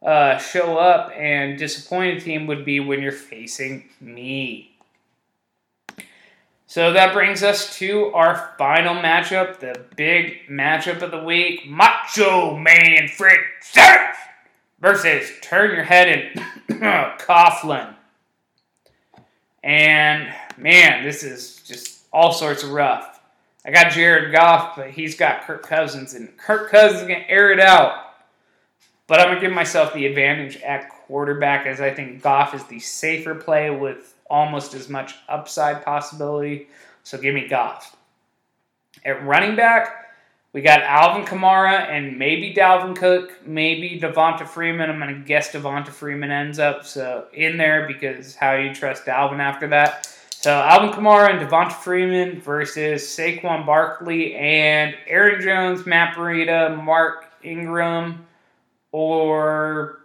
[0.05, 4.77] uh, show up and disappoint a team would be when you're facing me.
[6.69, 12.57] So that brings us to our final matchup, the big matchup of the week Macho
[12.57, 14.17] Man Fred Savage
[14.79, 16.33] versus Turn Your Head
[16.69, 16.81] and
[17.19, 17.95] Coughlin.
[19.63, 23.19] And man, this is just all sorts of rough.
[23.65, 27.59] I got Jared Goff, but he's got Kirk Cousins, and Kirk Cousins to air it
[27.59, 28.06] out.
[29.07, 32.63] But I'm going to give myself the advantage at quarterback as I think Goff is
[32.65, 36.67] the safer play with almost as much upside possibility.
[37.03, 37.95] So give me Goff.
[39.05, 40.07] At running back,
[40.51, 44.89] we got Alvin Kamara and maybe Dalvin Cook, maybe Devonta Freeman.
[44.89, 49.05] I'm going to guess Devonta Freeman ends up so in there because how you trust
[49.05, 50.07] Dalvin after that?
[50.31, 57.25] So Alvin Kamara and Devonta Freeman versus Saquon Barkley and Aaron Jones, Matt Breida, Mark
[57.41, 58.26] Ingram,
[58.97, 59.99] or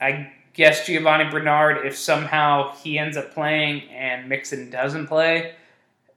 [0.00, 5.52] I guess Giovani Bernard if somehow he ends up playing and Mixon doesn't play.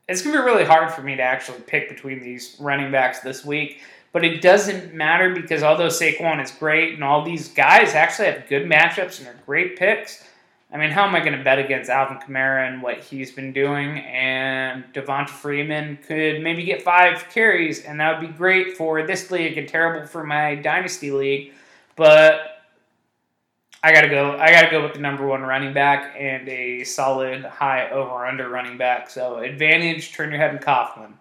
[0.08, 3.20] It's going to be really hard for me to actually pick between these running backs
[3.20, 3.82] this week.
[4.14, 8.48] But it doesn't matter because although Saquon is great and all these guys actually have
[8.48, 10.26] good matchups and are great picks,
[10.72, 13.54] I mean, how am I going to bet against Alvin Kamara and what he's been
[13.54, 14.00] doing?
[14.00, 19.32] And Devonta Freeman could maybe get five carries, and that would be great for this
[19.32, 21.54] league and terrible for my dynasty league.
[21.96, 22.58] But
[23.82, 24.38] I gotta go.
[24.38, 28.50] I gotta go with the number one running back and a solid high over under
[28.50, 29.10] running back.
[29.10, 31.14] So advantage, turn your head and Coughlin.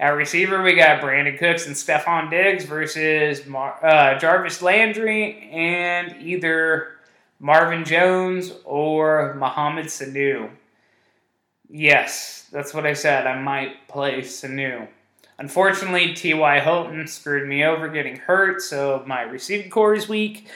[0.00, 6.16] At receiver, we got Brandin Cooks and Stefon Diggs versus Mar- uh, Jarvis Landry and
[6.22, 6.96] either
[7.40, 10.50] Marvin Jones or Mohamed Sanu.
[11.68, 13.26] Yes, that's what I said.
[13.26, 14.86] I might play Sanu.
[15.38, 16.60] Unfortunately, T.Y.
[16.60, 20.48] Hilton screwed me over getting hurt, so my receiving corps is weak.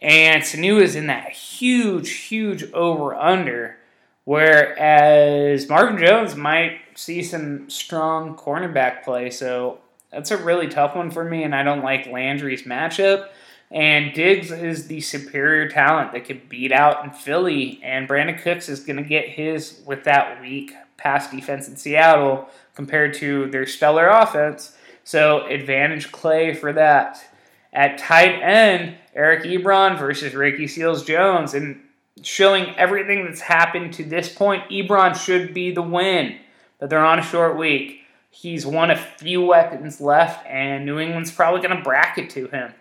[0.00, 3.76] And Sanu is in that huge, huge over under.
[4.24, 9.30] Whereas Marvin Jones might see some strong cornerback play.
[9.30, 9.78] So
[10.10, 13.28] that's a really tough one for me, and I don't like Landry's matchup.
[13.72, 18.68] And Diggs is the superior talent that could beat out in Philly, and Brandin Cooks
[18.68, 23.66] is going to get his with that weak pass defense in Seattle compared to their
[23.66, 24.76] stellar offense.
[25.04, 27.24] So advantage Clay for that.
[27.72, 31.80] At tight end, Eric Ebron versus Ricky Seals Jones, and
[32.22, 36.36] showing everything that's happened to this point, Ebron should be the win,
[36.78, 38.00] but they're on a short week.
[38.30, 42.74] He's one of few weapons left, and New England's probably going to bracket to him.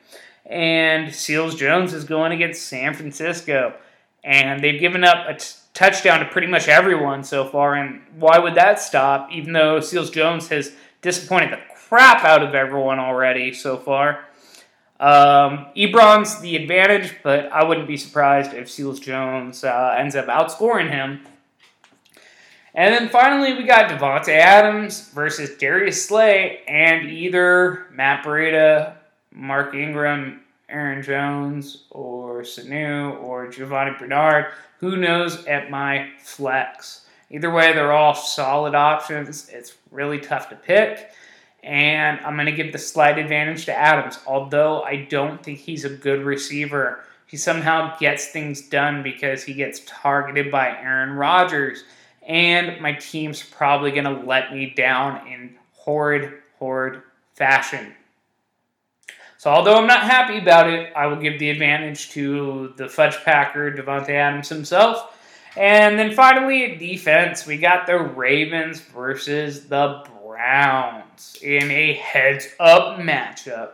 [0.46, 3.74] And Seals Jones is going against San Francisco,
[4.24, 7.76] and they've given up a t- touchdown to pretty much everyone so far.
[7.76, 9.30] And why would that stop?
[9.32, 14.26] Even though Seals Jones has disappointed the crap out of everyone already so far.
[15.00, 20.28] Um, Ebron's the advantage, but I wouldn't be surprised if Seals Jones uh, ends up
[20.28, 21.22] outscoring him.
[22.74, 28.94] And then finally, we got Davante Adams versus Darius Slay, and either Matt Breida,
[29.32, 34.54] Mark Ingram, Aaron Jones, or Sanu, or Giovani Bernard.
[34.80, 37.06] Who knows at my flex?
[37.30, 39.50] Either way, they're all solid options.
[39.50, 41.12] It's really tough to pick
[41.64, 44.20] and I'm going to give the slight advantage to Adams.
[44.26, 49.54] Although I don't think he's a good receiver, he somehow gets things done because he
[49.54, 51.84] gets targeted by Aaron Rodgers,
[52.28, 57.02] and my team's probably going to let me down in horrid, horrid
[57.36, 57.94] fashion.
[59.42, 63.18] So, although I'm not happy about it, I will give the advantage to the fudge
[63.26, 65.18] packer, Davante Adams himself.
[65.58, 73.00] And then finally, defense, we got the Ravens versus the Browns in a heads up
[73.00, 73.72] matchup.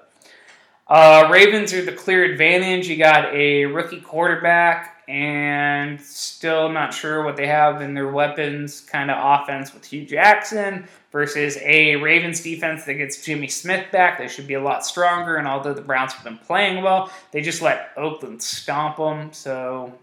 [0.87, 2.87] Uh, Ravens are the clear advantage.
[2.87, 8.81] You got a rookie quarterback, and still not sure what they have in their weapons
[8.81, 14.17] kind of offense with Hue Jackson versus a Ravens defense that gets Jimmy Smith back.
[14.17, 17.41] They should be a lot stronger, and although the Browns have been playing well, they
[17.41, 19.31] just let Oakland stomp them.
[19.31, 19.93] So,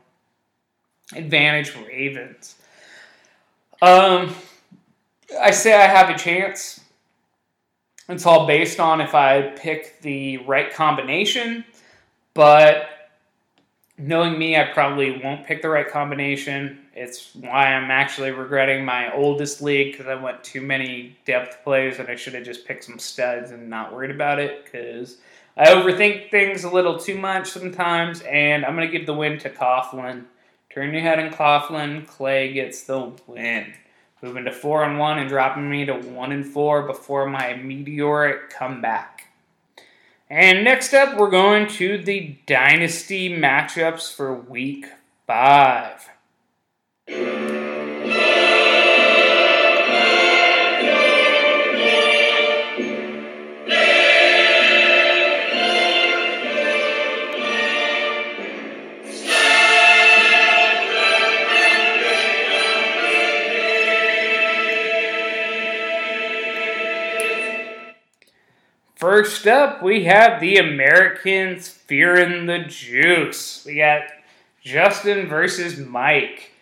[1.15, 2.57] advantage Ravens.
[3.83, 4.35] Um,
[5.39, 6.81] I say I have a chance.
[8.09, 11.65] It's all based on if I pick the right combination,
[12.33, 12.89] but
[13.99, 16.81] knowing me, I probably won't pick the right combination.
[16.95, 21.99] It's why I'm actually regretting my oldest league because I went too many depth plays
[21.99, 25.19] and I should have just picked some studs and not worried about it because
[25.57, 28.21] I overthink things a little too much sometimes.
[28.23, 30.25] And I'm going to give the win to Coughlin.
[30.71, 32.07] Turn your head in Coughlin.
[32.07, 33.75] Clay gets the win
[34.25, 38.49] moving to four and one and dropping me to one and four before my meteoric
[38.49, 39.29] comeback.
[40.31, 44.87] And next up, we're going to the dynasty matchups for week
[45.27, 46.09] five.
[69.05, 73.63] First up, we have the Americans fearing the juice.
[73.67, 74.05] We got
[74.63, 76.53] Justin versus Mike.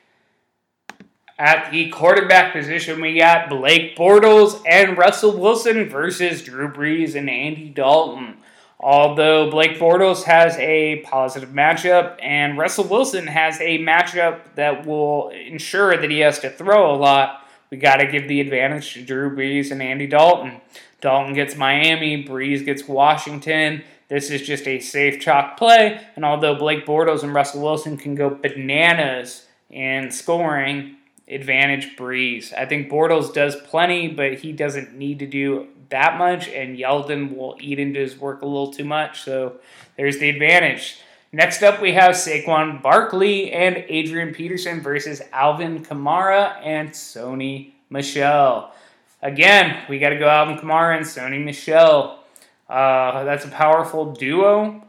[1.39, 7.31] At the quarterback position, we got Blake Bortles and Russell Wilson versus Drew Brees and
[7.31, 8.39] Andy Dalton.
[8.81, 15.29] Although Blake Bortles has a positive matchup and Russell Wilson has a matchup that will
[15.29, 17.42] ensure that he has to throw a lot,
[17.73, 20.61] we got to give the advantage to Drew Brees and Andy Dalton.
[21.01, 23.83] Dalton gets Miami, Brees gets Washington.
[24.09, 28.15] This is just a safe chalk play, and although Blake Bortles and Russell Wilson can
[28.15, 30.97] go bananas in scoring,
[31.27, 32.53] advantage Brees.
[32.53, 37.35] I think Bortles does plenty, but he doesn't need to do that much, and Yeldon
[37.35, 39.55] will eat into his work a little too much, so
[39.97, 40.99] there's the advantage.
[41.35, 48.75] Next up, we have Saquon Barkley and Adrian Peterson versus Alvin Kamara and Sony Michel.
[49.23, 52.23] Again, we got to go Alvin Kamara and Sony Michel.
[52.69, 54.85] Uh, that's a powerful duo.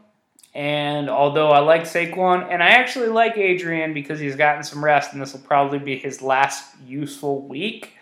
[0.54, 5.14] And although I like Saquon, and I actually like Adrian because he's gotten some rest,
[5.14, 7.94] and this will probably be his last useful week.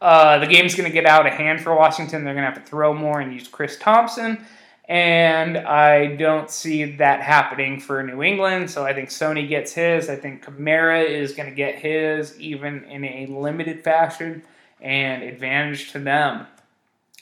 [0.00, 2.24] Uh, the game's going to get out of hand for Washington.
[2.24, 4.42] They're going to have to throw more and use Chris Thompson.
[4.86, 8.70] And I don't see that happening for New England.
[8.70, 10.10] So I think Sony gets his.
[10.10, 14.42] I think Kamara is going to get his, even in a limited fashion,
[14.80, 16.46] and advantage to them.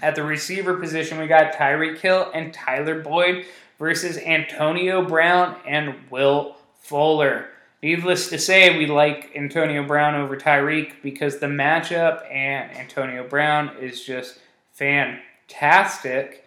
[0.01, 3.45] At the receiver position, we got Tyreek Hill and Tyler Boyd
[3.79, 7.47] versus Antonio Brown and Will Fuller.
[7.83, 13.77] Needless to say, we like Antonio Brown over Tyreek because the matchup and Antonio Brown
[13.81, 14.39] is just
[14.73, 16.42] fantastic.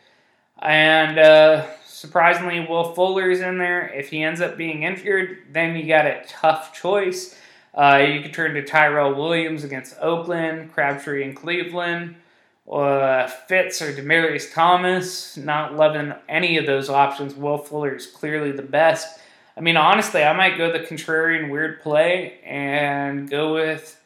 [0.59, 3.87] And uh, surprisingly, Will Fuller is in there.
[3.87, 7.37] If he ends up being injured, then you got a tough choice.
[7.73, 12.15] Uh, you could turn to Tyrell Williams against Oakland, Crabtree in Cleveland,
[12.71, 15.35] uh, Fitz or Demaryius Thomas.
[15.35, 17.35] Not loving any of those options.
[17.35, 19.19] Will Fuller is clearly the best.
[19.57, 23.99] I mean, honestly, I might go the contrarian weird play and go with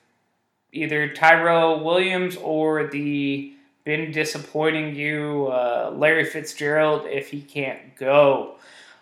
[0.72, 3.54] either Tyrell Williams or the
[3.84, 8.56] been disappointing you, uh, Larry Fitzgerald, if he can't go.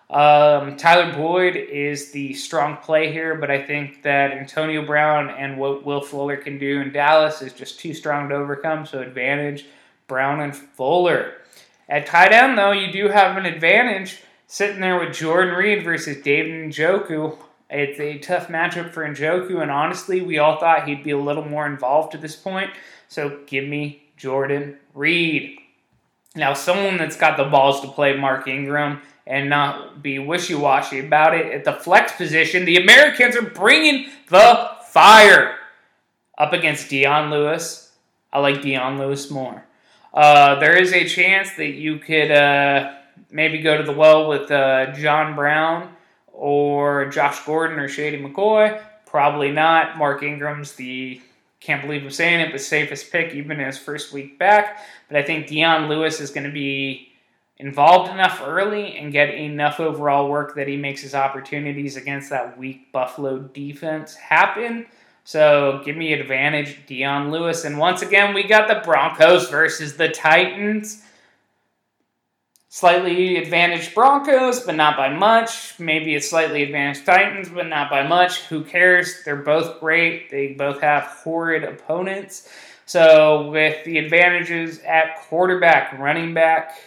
[0.09, 5.57] Um, Tyler Boyd is the strong play here, but I think that Antonio Brown and
[5.57, 9.65] what Will Fuller can do in Dallas is just too strong to overcome, so advantage
[10.07, 11.33] Brown and Fuller.
[11.89, 16.23] At tight end, though, you do have an advantage sitting there with Jordan Reed versus
[16.23, 17.37] David Njoku.
[17.69, 21.43] It's a tough matchup for Njoku, and honestly, we all thought he'd be a little
[21.43, 22.71] more involved at this point,
[23.09, 25.60] so give me Jordan Reed.
[26.35, 30.99] Now, someone that's got the balls to play Mark Ingram and not be wishy washy
[30.99, 35.56] about it at the flex position, the Americans are bringing the fire
[36.38, 37.91] up against Dion Lewis.
[38.31, 39.64] I like Dion Lewis more.
[40.14, 42.94] Uh, there is a chance that you could uh,
[43.31, 45.94] maybe go to the well with uh, John Brown
[46.27, 48.81] or Josh Gordon or Shady McCoy.
[49.06, 49.98] Probably not.
[49.98, 51.22] Mark Ingram's the
[51.59, 54.79] can't believe I'm saying it, but safest pick even in his first week back.
[55.07, 57.09] But I think Dion Lewis is going to be
[57.57, 62.57] involved enough early and get enough overall work that he makes his opportunities against that
[62.57, 64.85] weak Buffalo defense happen.
[65.23, 67.65] So give me advantage, Dion Lewis.
[67.65, 71.03] And once again, we got the Broncos versus the Titans.
[72.77, 75.79] Slightly advantaged Broncos, but not by much.
[75.79, 78.41] Maybe a slightly advantaged Titans, but not by much.
[78.41, 79.23] Who cares?
[79.25, 80.29] They're both great.
[80.29, 82.47] They both have horrid opponents.
[82.85, 86.77] So, with the advantages at quarterback, running back,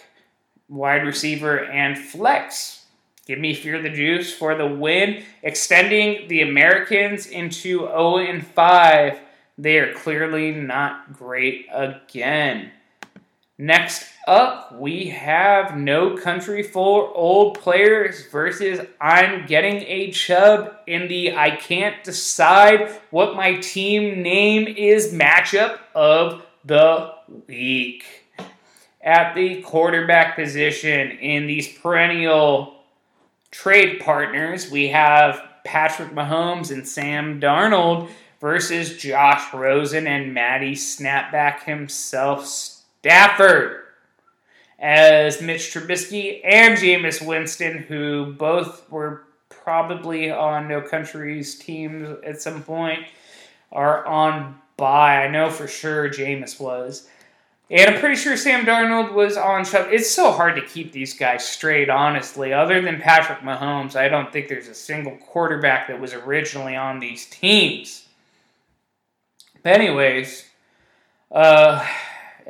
[0.68, 2.84] wide receiver, and flex,
[3.26, 9.18] give me Fear the Juice for the win, extending the Americans into 0 and 5.
[9.58, 12.70] They are clearly not great again.
[13.60, 21.08] Next up, we have No Country for Old Players versus I'm Getting a Chub in
[21.08, 27.12] the I Can't Decide What My Team Name Is matchup of the
[27.46, 28.04] week.
[29.02, 32.82] At the quarterback position in these perennial
[33.50, 38.08] trade partners, we have Patrick Mahomes and Sam Darnold
[38.40, 43.84] versus Josh Rosen and Matty Snapback himself, Stafford
[44.78, 52.40] as Mitch Trubisky and Jameis Winston, who both were probably on No Country's teams at
[52.40, 53.04] some point,
[53.72, 55.24] are on bye.
[55.24, 57.08] I know for sure Jameis was.
[57.70, 59.88] And I'm pretty sure Sam Darnold was on Chubb.
[59.92, 62.52] It's so hard to keep these guys straight, honestly.
[62.52, 66.98] Other than Patrick Mahomes, I don't think there's a single quarterback that was originally on
[66.98, 68.08] these teams.
[69.62, 70.46] But anyways,
[71.30, 71.86] uh,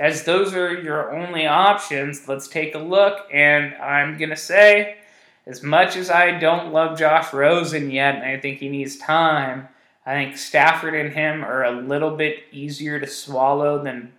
[0.00, 3.18] as those are your only options, let's take a look.
[3.30, 4.96] And I'm going to say,
[5.46, 9.68] as much as I don't love Josh Rosen yet, and I think he needs time,
[10.06, 14.14] I think Stafford and him are a little bit easier to swallow than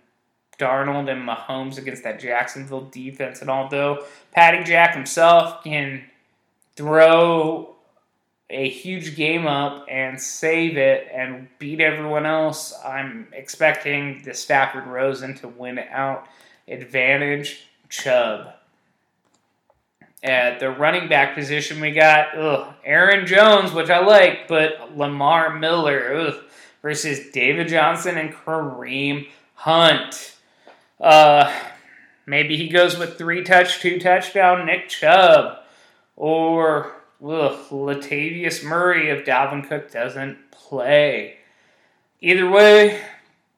[0.56, 3.40] Darnold and Mahomes against that Jacksonville defense.
[3.40, 6.04] And although Patty Jack himself can
[6.76, 7.71] throw
[8.52, 14.86] a huge game up and save it and beat everyone else, I'm expecting the Stafford
[14.86, 16.26] Rosen to win out.
[16.68, 18.52] Advantage Chubb.
[20.22, 25.58] At the running back position, we got ugh, Aaron Jones, which I like, but Lamar
[25.58, 26.34] Miller ugh,
[26.82, 30.36] versus David Johnson and Kareem Hunt.
[31.00, 31.52] Uh,
[32.26, 35.58] maybe he goes with three touch, two touchdown Nick Chubb.
[36.14, 41.36] Or ugh, Latavius Murray if Dalvin Cook doesn't play.
[42.20, 43.00] Either way,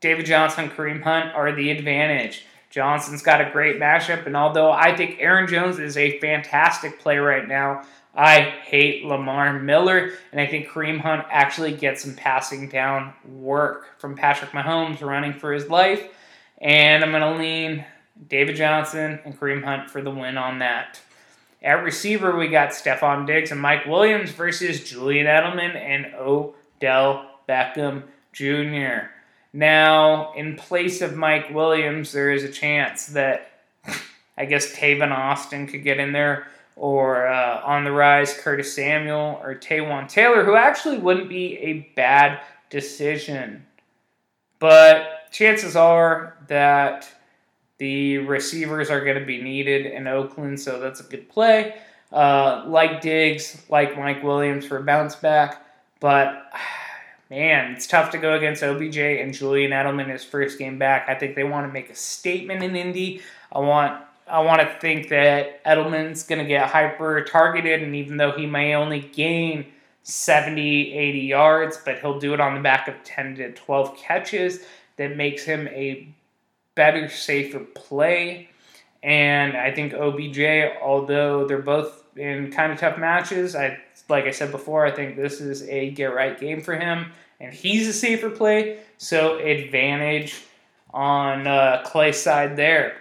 [0.00, 2.44] David Johnson, and Kareem Hunt are the advantage.
[2.70, 7.18] Johnson's got a great matchup, and although I think Aaron Jones is a fantastic play
[7.18, 7.84] right now,
[8.16, 13.98] I hate Lamar Miller, and I think Kareem Hunt actually gets some passing down work
[13.98, 16.02] from Patrick Mahomes running for his life.
[16.60, 17.84] And I'm going to lean
[18.28, 21.00] David Johnson and Kareem Hunt for the win on that.
[21.64, 28.02] At receiver, we got Stefon Diggs and Mike Williams versus Julian Edelman and Odell Beckham
[28.34, 29.08] Jr.
[29.54, 33.50] Now, in place of Mike Williams, there is a chance that
[34.36, 39.40] I guess Tavon Austin could get in there or uh, on the rise Curtis Samuel
[39.42, 43.64] or Taywan Taylor, who actually wouldn't be a bad decision.
[44.58, 47.08] But chances are that
[47.84, 51.74] the receivers are going to be needed in Oakland, so that's a good play.
[52.10, 55.62] Uh, like Diggs, like Mike Williams for a bounce back,
[56.00, 56.50] but
[57.30, 61.10] man, it's tough to go against OBJ and Julian Edelman his first game back.
[61.10, 63.20] I think they want to make a statement in Indy.
[63.52, 68.16] I want I want to think that Edelman's going to get hyper targeted, and even
[68.16, 69.66] though he may only gain
[70.04, 74.60] 70, 80 yards, but he'll do it on the back of 10 to 12 catches,
[74.96, 76.08] that makes him a
[76.74, 78.48] better, safer play.
[79.02, 80.40] And I think OBJ,
[80.82, 83.78] although they're both in kind of tough matches, I
[84.08, 87.52] like I said before, I think this is a get right game for him, and
[87.52, 88.78] he's a safer play.
[88.98, 90.42] So advantage
[90.92, 92.96] on uh, side there.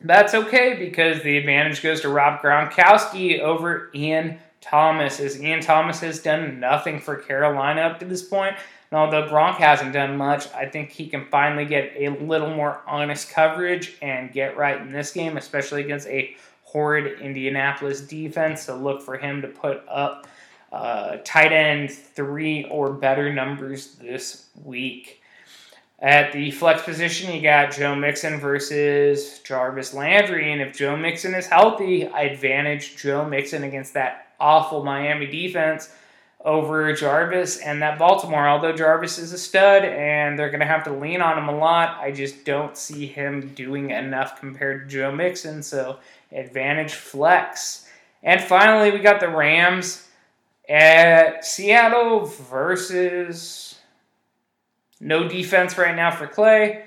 [0.00, 6.00] That's okay because the advantage goes to Rob Gronkowski over Ian Thomas, as Ian Thomas
[6.00, 8.56] has done nothing for Carolina up to this point.
[8.92, 13.30] Although Gronk hasn't done much, I think he can finally get a little more honest
[13.30, 18.62] coverage and get right in this game, especially against a horrid Indianapolis defense.
[18.62, 20.26] So look for him to put up
[20.70, 25.22] uh, tight end three or better numbers this week.
[25.98, 30.52] At the flex position, you got Joe Mixon versus Jarvis Landry.
[30.52, 35.94] And if Joe Mixon is healthy, I advantage Joe Mixon against that awful Miami defense
[36.44, 38.48] over Jarvis and that Baltimore.
[38.48, 41.56] Although Jarvis is a stud and they're going to have to lean on him a
[41.56, 45.62] lot, I just don't see him doing enough compared to Joe Mixon.
[45.62, 45.98] So,
[46.32, 47.88] advantage flex.
[48.22, 50.08] And finally, we got the Rams
[50.68, 53.78] at Seattle versus
[55.00, 56.84] no defense right now for Clay.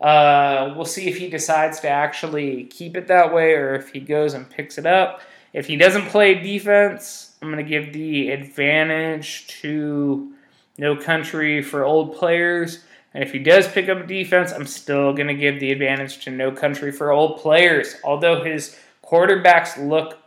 [0.00, 4.00] Uh, we'll see if he decides to actually keep it that way or if he
[4.00, 5.20] goes and picks it up.
[5.52, 10.32] If he doesn't play defense, I'm going to give the advantage to
[10.76, 12.80] No Country for old players.
[13.14, 16.30] And if he does pick up defense, I'm still going to give the advantage to
[16.30, 17.96] No Country for old players.
[18.04, 20.18] Although his quarterbacks look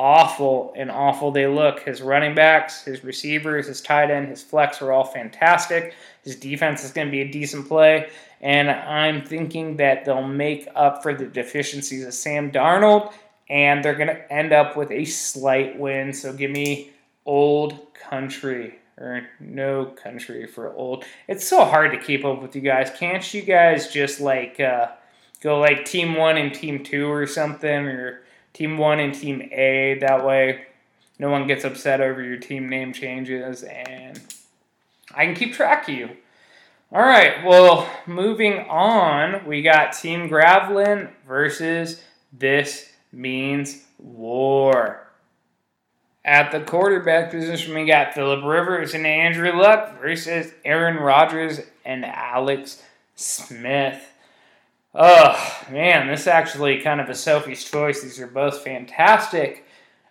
[0.00, 1.80] awful and awful they look.
[1.80, 5.94] His running backs, his receivers, his tight end, his flex are all fantastic.
[6.24, 8.08] His defense is going to be a decent play.
[8.40, 13.12] And I'm thinking that they'll make up for the deficiencies of Sam Darnold
[13.50, 16.14] and they're going to end up with a slight win.
[16.14, 16.92] So give me
[17.26, 21.04] old country or no country for old.
[21.28, 22.90] It's so hard to keep up with you guys.
[22.96, 24.88] Can't you guys just like uh,
[25.42, 28.22] go like team one and team two or something or
[28.52, 29.98] Team 1 and Team A.
[30.00, 30.66] That way,
[31.18, 34.20] no one gets upset over your team name changes, and
[35.14, 36.10] I can keep track of you.
[36.92, 42.02] All right, well, moving on, we got Team Gravelin versus
[42.32, 45.06] This Means War.
[46.24, 52.04] At the quarterback position, we got Philip Rivers and Andrew Luck versus Aaron Rodgers and
[52.04, 52.82] Alex
[53.14, 54.02] Smith.
[54.94, 58.02] Oh, man, this is actually kind of a Sophie's choice.
[58.02, 59.64] These are both fantastic.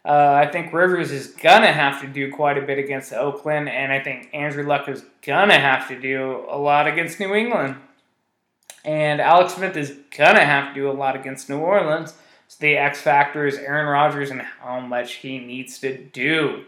[0.05, 3.67] Uh, I think Rivers is going to have to do quite a bit against Oakland,
[3.67, 7.35] and I think Andrew Luck is going to have to do a lot against New
[7.35, 7.76] England.
[8.85, 12.13] And Alex Smith is going to have to do a lot against New Orleans.
[12.57, 16.65] The X factor is Aaron Rodgers and how much he needs to do.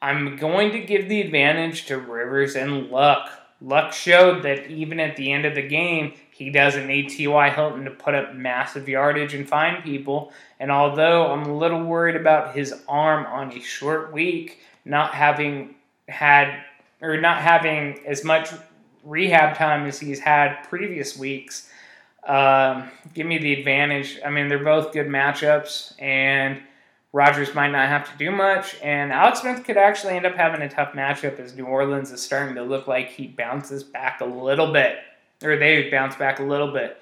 [0.00, 3.28] I'm going to give the advantage to Rivers and Luck.
[3.60, 7.50] Luck showed that even at the end of the game, he doesn't need T.Y.
[7.50, 10.32] Hilton to put up massive yardage and find people.
[10.60, 15.74] And although I'm a little worried about his arm on a short week, not having
[16.08, 16.62] had
[17.00, 18.50] or not having as much
[19.02, 21.70] rehab time as he's had previous weeks,
[22.26, 24.18] um, give me the advantage.
[24.24, 26.60] I mean, they're both good matchups, and
[27.12, 28.76] Rodgers might not have to do much.
[28.82, 32.20] And Alex Smith could actually end up having a tough matchup as New Orleans is
[32.20, 34.98] starting to look like he bounces back a little bit
[35.44, 36.96] or they bounce back a little bit.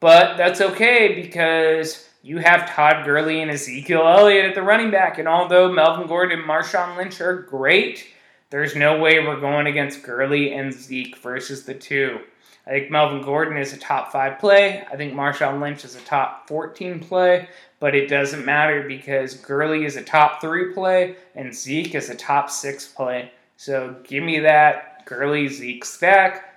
[0.00, 5.18] But that's okay because you have Todd Gurley and Ezekiel Elliott at the running back.
[5.18, 8.06] And although Melvin Gordon and Marshawn Lynch are great,
[8.50, 12.20] there's no way we're going against Gurley and Zeke versus the two.
[12.66, 14.84] I think Melvin Gordon is a top five play.
[14.90, 19.84] I think Marshawn Lynch is a top 14 play, but it doesn't matter because Gurley
[19.84, 23.30] is a top three play and Zeke is a top six play.
[23.56, 26.50] So give me that Gurley Zeke stack.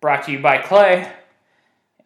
[0.00, 1.10] Brought to you by Clay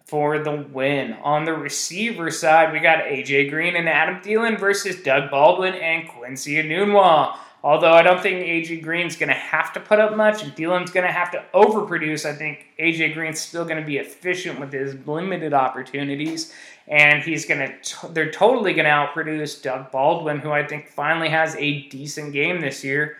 [0.05, 1.15] for the win.
[1.23, 6.09] On the receiver side, we got AJ Green and Adam Thielen versus Doug Baldwin and
[6.09, 7.37] Quincy Enunwa.
[7.63, 10.93] Although I don't think AJ Green's going to have to put up much and Thielen's
[10.93, 14.73] going to have to overproduce, I think AJ Green's still going to be efficient with
[14.73, 16.53] his limited opportunities.
[16.87, 21.29] And he's going to, they're totally going to outproduce Doug Baldwin, who I think finally
[21.29, 23.17] has a decent game this year.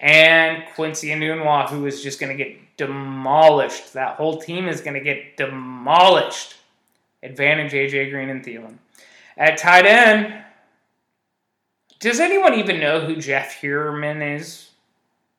[0.00, 3.92] And Quincy Enunwa, who is just going to get demolished.
[3.92, 6.56] That whole team is going to get demolished.
[7.22, 8.76] Advantage AJ Green and Thielen.
[9.36, 10.42] At tight end,
[12.06, 14.70] does anyone even know who Jeff Heuerman is?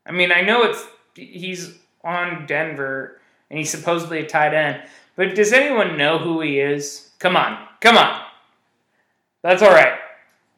[0.06, 0.85] I mean, I know it's
[1.15, 4.84] he's on Denver and he's supposedly a tight end,
[5.15, 7.11] but does anyone know who he is?
[7.19, 8.22] Come on, come on.
[9.44, 9.98] That's all right,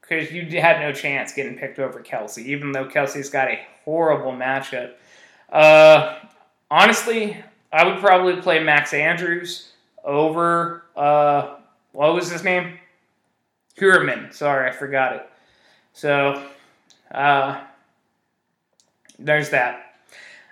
[0.01, 4.31] because you had no chance getting picked over Kelce, even though Kelce's got a horrible
[4.31, 4.93] matchup.
[5.51, 6.17] Uh,
[6.71, 7.37] honestly,
[7.71, 9.73] I would probably play Max Andrews
[10.03, 11.57] over uh,
[11.91, 12.79] what was his name?
[13.79, 14.33] Heuerman.
[14.33, 15.29] Sorry, I forgot it.
[15.93, 16.43] So,
[17.11, 17.61] uh,
[19.17, 19.95] there's that.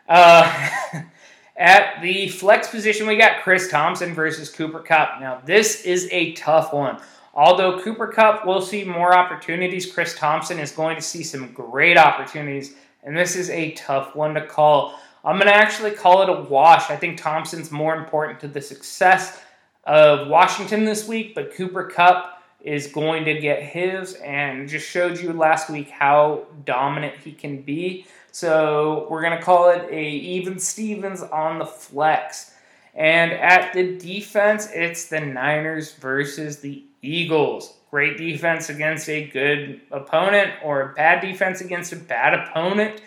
[0.08, 0.70] Uh,
[1.58, 5.20] at the flex position, we got Chris Thompson versus Cooper Kupp.
[5.20, 7.00] Now, this is a tough one.
[7.34, 11.98] Although Cooper Kupp will see more opportunities, Chris Thompson is going to see some great
[11.98, 15.00] opportunities, and this is a tough one to call.
[15.24, 16.90] I'm going to actually call it a wash.
[16.90, 19.40] I think Thompson's more important to the success
[19.84, 25.20] of Washington this week, but Cooper Kupp is going to get his and just showed
[25.20, 28.06] you last week how dominant he can be.
[28.32, 32.54] So we're going to call it a even Stevens on the flex.
[32.94, 37.78] And at the defense, it's the Niners versus the Eagles.
[37.92, 43.02] Great defense against a good opponent or a bad defense against a bad opponent.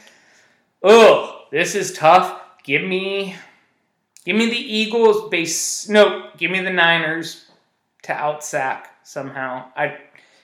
[0.83, 2.41] Oh, this is tough.
[2.63, 3.35] Give me
[4.25, 7.47] give me the Eagles base no, give me the Niners
[8.03, 9.65] to outsack somehow.
[9.77, 9.99] I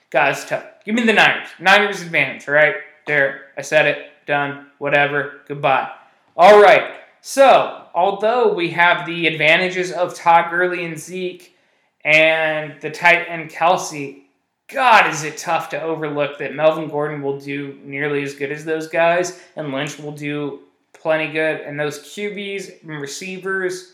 [0.09, 0.65] guys tough.
[0.85, 1.47] Give me the Niners.
[1.59, 2.75] Niners advantage, right?
[3.05, 3.47] There.
[3.57, 4.11] I said it.
[4.25, 4.67] Done.
[4.77, 5.41] Whatever.
[5.47, 5.91] Goodbye.
[6.35, 6.95] All right.
[7.21, 11.55] So, although we have the advantages of Todd Gurley and Zeke
[12.03, 14.23] and the tight end Kelce,
[14.67, 18.65] God, is it tough to overlook that Melvin Gordon will do nearly as good as
[18.65, 20.59] those guys, and Lynch will do
[20.93, 23.93] plenty good, and those QBs and receivers.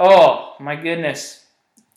[0.00, 1.44] Oh my goodness.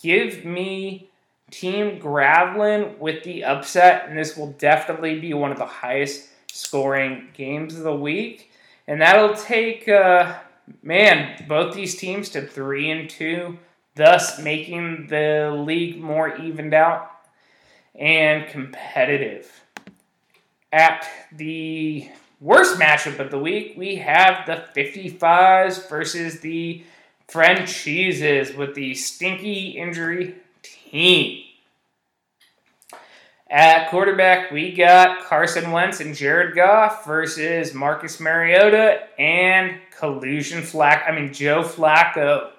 [0.01, 1.08] Give me
[1.51, 7.29] Team Gravlin with the upset, and this will definitely be one of the highest scoring
[7.33, 8.51] games of the week.
[8.87, 10.35] And that'll take, uh,
[10.81, 13.57] man, both these teams to three and two,
[13.95, 17.11] thus making the league more evened out
[17.95, 19.51] and competitive.
[20.71, 22.09] At the
[22.39, 26.83] worst matchup of the week, we have the 55s versus the
[27.27, 30.35] franchises with the stinky injury
[30.89, 31.43] team.
[33.49, 41.05] At quarterback, we got Carson Wentz and Jared Goff versus Marcus Mariota and Collusion Flack.
[41.07, 42.51] I mean Joe Flacco.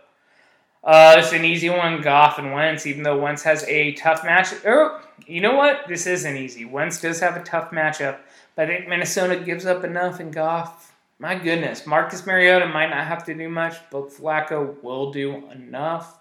[0.83, 4.53] Uh, it's an easy one, Goff and Wentz, even though Wentz has a tough match.
[4.67, 5.87] Oh, you know what?
[5.87, 6.65] This isn't easy.
[6.65, 8.19] Wentz does have a tough matchup,
[8.57, 13.07] but I think Minnesota gives up enough, and Goff, my goodness, Marcus Mariota might not
[13.07, 16.20] have to do much, but Flacco will do enough.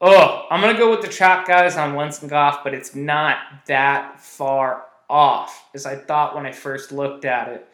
[0.00, 3.38] Oh, I'm to go with the chalk guys on Wentz and Goff, but it's not
[3.66, 7.68] that far off as I thought when I first looked at it.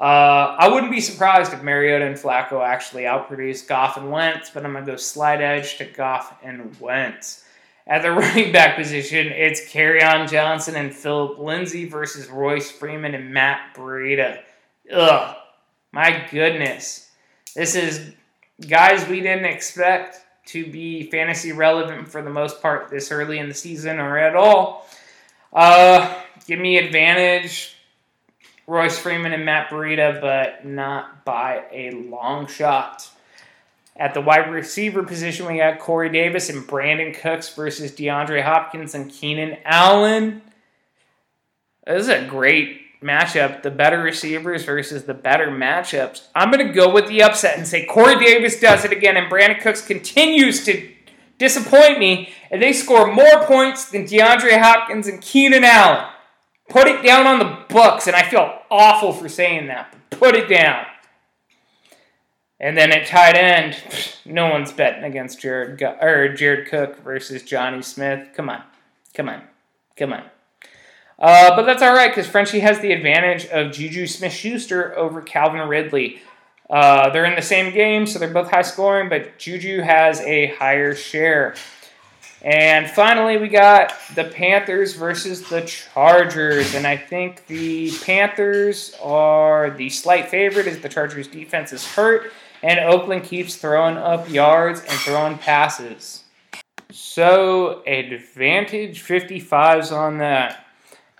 [0.00, 4.64] Uh, I wouldn't be surprised if Mariota and Flacco actually outproduce Goff and Wentz, but
[4.64, 7.44] I'm to go slide edge to Goff and Wentz.
[7.86, 13.34] At the running back position, it's Kerryon Johnson and Philip Lindsay versus Royce Freeman and
[13.34, 14.40] Matt Breida.
[14.92, 15.36] Ugh,
[15.92, 17.10] my goodness.
[17.56, 18.12] This is
[18.68, 23.48] guys we didn't expect to be fantasy relevant for the most part this early in
[23.48, 24.88] the season or at all.
[25.52, 27.76] Uh, give me advantage,
[28.66, 33.10] Royce Freeman and Matt Breida, but not by a long shot.
[33.96, 38.94] At the wide receiver position, we got Corey Davis and Brandin Cooks versus DeAndre Hopkins
[38.94, 40.40] and Keenan Allen.
[41.86, 46.26] This is a great matchup, the better receivers versus the better matchups.
[46.34, 49.30] I'm going to go with the upset and say Corey Davis does it again, and
[49.30, 50.90] Brandin Cooks continues to
[51.38, 56.04] disappoint me, and they score more points than DeAndre Hopkins and Keenan Allen.
[56.68, 60.34] Put it down on the books, and I feel awful for saying that, but put
[60.34, 60.84] it down.
[62.60, 63.80] And then at tight end,
[64.26, 68.30] no one's betting against Jared or Jared Cook versus Jonnu Smith.
[68.34, 68.64] Come on,
[69.14, 69.42] come on,
[69.96, 70.24] come on.
[71.18, 75.66] Uh, but that's all right because Frenchie has the advantage of Juju Smith-Schuster over Calvin
[75.68, 76.20] Ridley.
[76.70, 80.54] Uh, they're in the same game, so they're both high scoring, but Juju has a
[80.54, 81.54] higher share.
[82.42, 86.74] And finally, we got the Panthers versus the Chargers.
[86.74, 92.32] And I think the Panthers are the slight favorite as the Chargers defense is hurt,
[92.62, 96.24] and Oakland keeps throwing up yards and throwing passes.
[96.92, 100.64] So, advantage 55s on that.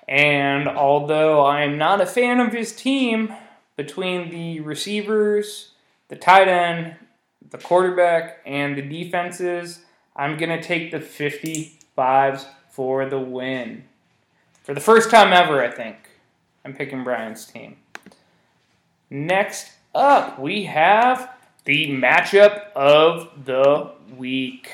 [0.08, 3.32] And although I am not a fan of his team,
[3.78, 5.70] between the receivers,
[6.08, 6.96] the tight end,
[7.50, 9.84] the quarterback, and the defenses,
[10.16, 13.84] I'm going to take the 55s for the win.
[14.64, 15.96] For the first time ever, I think.
[16.64, 17.76] I'm picking Brian's team.
[19.08, 21.30] Next up, we have
[21.64, 24.70] the matchup of the week.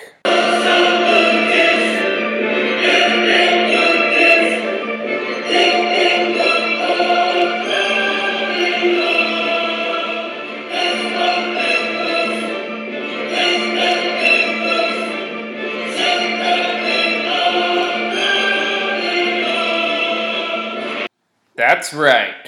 [21.67, 22.47] That's right.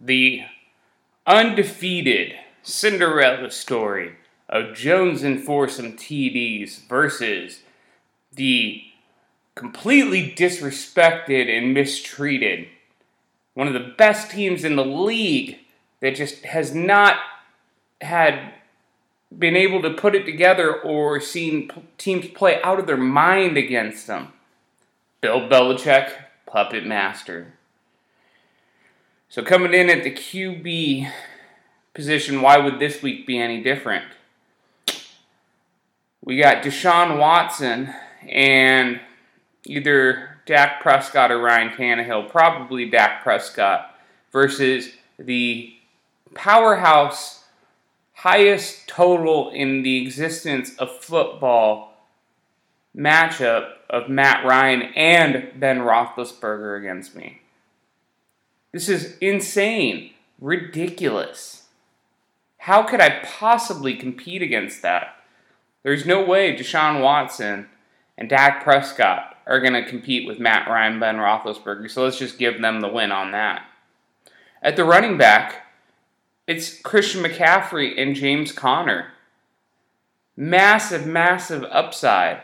[0.00, 0.40] The
[1.26, 4.16] undefeated Cinderella story
[4.48, 7.60] of Jones and Foursome TDs versus
[8.32, 8.84] the
[9.54, 12.68] completely disrespected and mistreated
[13.52, 15.58] one of the best teams in the league
[16.00, 17.16] that just has not
[18.00, 18.54] had
[19.38, 24.06] been able to put it together or seen teams play out of their mind against
[24.06, 24.32] them.
[25.20, 26.10] Bill Belichick,
[26.46, 27.57] puppet master.
[29.30, 31.10] So coming in at the QB
[31.92, 34.06] position, why would this week be any different?
[36.24, 37.94] We got Deshaun Watson
[38.26, 39.00] and
[39.64, 43.94] either Dak Prescott or Ryan Tannehill, probably Dak Prescott,
[44.32, 45.74] versus the
[46.34, 47.44] powerhouse,
[48.14, 51.98] highest total in the existence of football
[52.96, 57.42] matchup of Matt Ryan and Ben Roethlisberger against me.
[58.72, 61.64] This is insane, ridiculous.
[62.58, 65.16] How could I possibly compete against that?
[65.82, 67.68] There's no way Deshaun Watson
[68.18, 72.38] and Dak Prescott are going to compete with Matt Ryan, Ben Roethlisberger, so let's just
[72.38, 73.64] give them the win on that.
[74.62, 75.66] At the running back,
[76.46, 79.12] it's Christian McCaffrey and James Conner.
[80.36, 82.42] Massive, massive upside.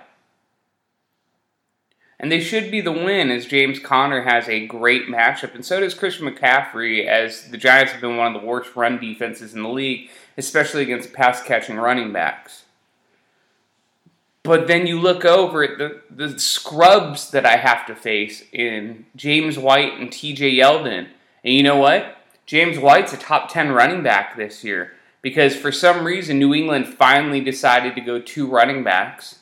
[2.25, 5.81] And they should be the win as James Conner has a great matchup, and so
[5.81, 9.63] does Christian McCaffrey, as the Giants have been one of the worst run defenses in
[9.63, 12.65] the league, especially against pass catching running backs.
[14.43, 19.05] But then you look over at the, the scrubs that I have to face in
[19.15, 21.09] James White and TJ Yeldon.
[21.45, 22.17] And you know what?
[22.47, 26.89] James White's a top 10 running back this year because for some reason New England
[26.89, 29.41] finally decided to go two running backs,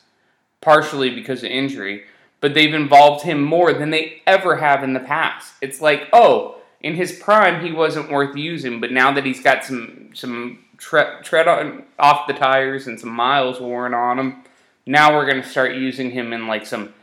[0.59, 2.03] partially because of injury,
[2.43, 5.53] but they've involved him more than they ever have in the past.
[5.61, 9.63] It's like, oh, in his prime he wasn't worth using, but now that he's got
[9.63, 14.43] some some tre- tread on, off the tires and some miles worn on him,
[14.85, 16.93] now we're going to start using him in like some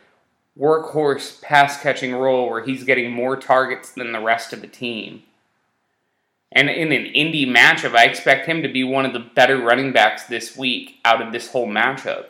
[0.58, 5.22] workhorse pass catching role where he's getting more targets than the rest of the team.
[6.52, 9.92] And in an indie matchup, I expect him to be one of the better running
[9.92, 12.26] backs this week out of this whole matchup.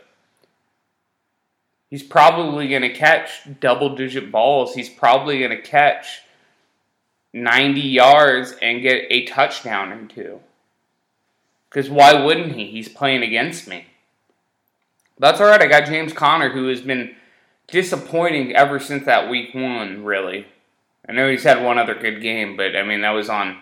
[1.90, 4.74] He's probably going to catch double digit balls.
[4.74, 6.22] He's probably going to catch
[7.32, 10.40] 90 yards and get a touchdown or two.
[11.68, 12.66] Because why wouldn't he?
[12.66, 13.86] He's playing against me.
[15.18, 15.60] That's all right.
[15.60, 17.14] I got James Conner, who has been
[17.66, 20.46] disappointing ever since that week one, really.
[21.08, 23.58] I know he's had one other good game, but I mean, that was on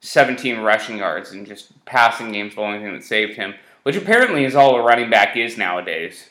[0.00, 4.44] 17 rushing yards and just passing game's the only thing that saved him, which apparently
[4.44, 6.28] is all a running back is nowadays.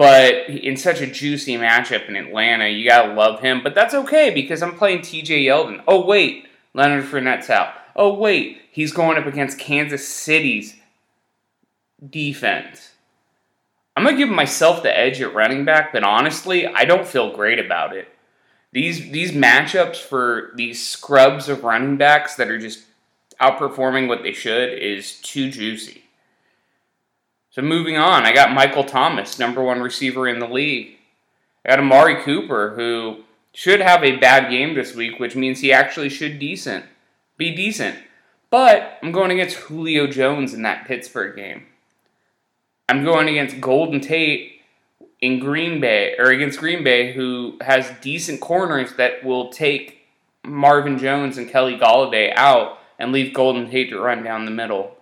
[0.00, 3.60] But in such a juicy matchup in Atlanta, you gotta love him.
[3.62, 5.82] But that's okay because I'm playing TJ Yeldon.
[5.86, 7.74] Oh, wait, Leonard Fournette's out.
[7.94, 10.74] Oh, wait, he's going up against Kansas City's
[12.08, 12.92] defense.
[13.94, 17.58] I'm to give myself the edge at running back, but honestly, I don't feel great
[17.58, 18.08] about it.
[18.72, 22.84] These these matchups for these scrubs of running backs that are just
[23.38, 25.99] outperforming what they should is too juicy.
[27.50, 30.96] So moving on, I got Michael Thomas, number one receiver in the league.
[31.64, 35.72] I got Amari Cooper, who should have a bad game this week, which means he
[35.72, 36.84] actually should decent
[37.40, 37.96] be decent.
[38.50, 41.66] But I'm going against Julio Jones in that Pittsburgh game.
[42.88, 44.60] I'm going against Golden Tate
[45.20, 50.06] in Green Bay, or against Green Bay, who has decent corners that will take
[50.44, 54.96] Marvin Jones and Kenny Golladay out and leave Golden Tate to run down the middle.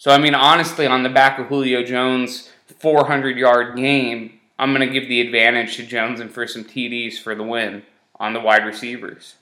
[0.00, 2.48] So, I mean, honestly, on the back of Julio Jones'
[2.78, 7.18] 400 yard game, I'm going to give the advantage to Jones and for some TDs
[7.18, 7.82] for the win
[8.18, 9.34] on the wide receivers.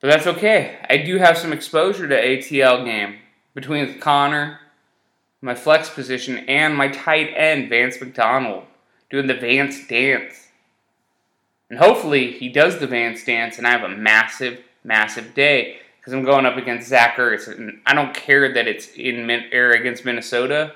[0.00, 0.78] But that's okay.
[0.88, 3.18] I do have some exposure to ATL game
[3.52, 4.60] between Conner,
[5.42, 8.64] my flex position, and my tight end, Vance McDonald,
[9.10, 10.48] doing the Vance dance.
[11.68, 16.12] And hopefully he does the Vance dance and I have a massive, massive day because
[16.12, 17.48] I'm going up against Zach Ertz.
[17.48, 20.74] And I don't care that it's in min- air against Minnesota.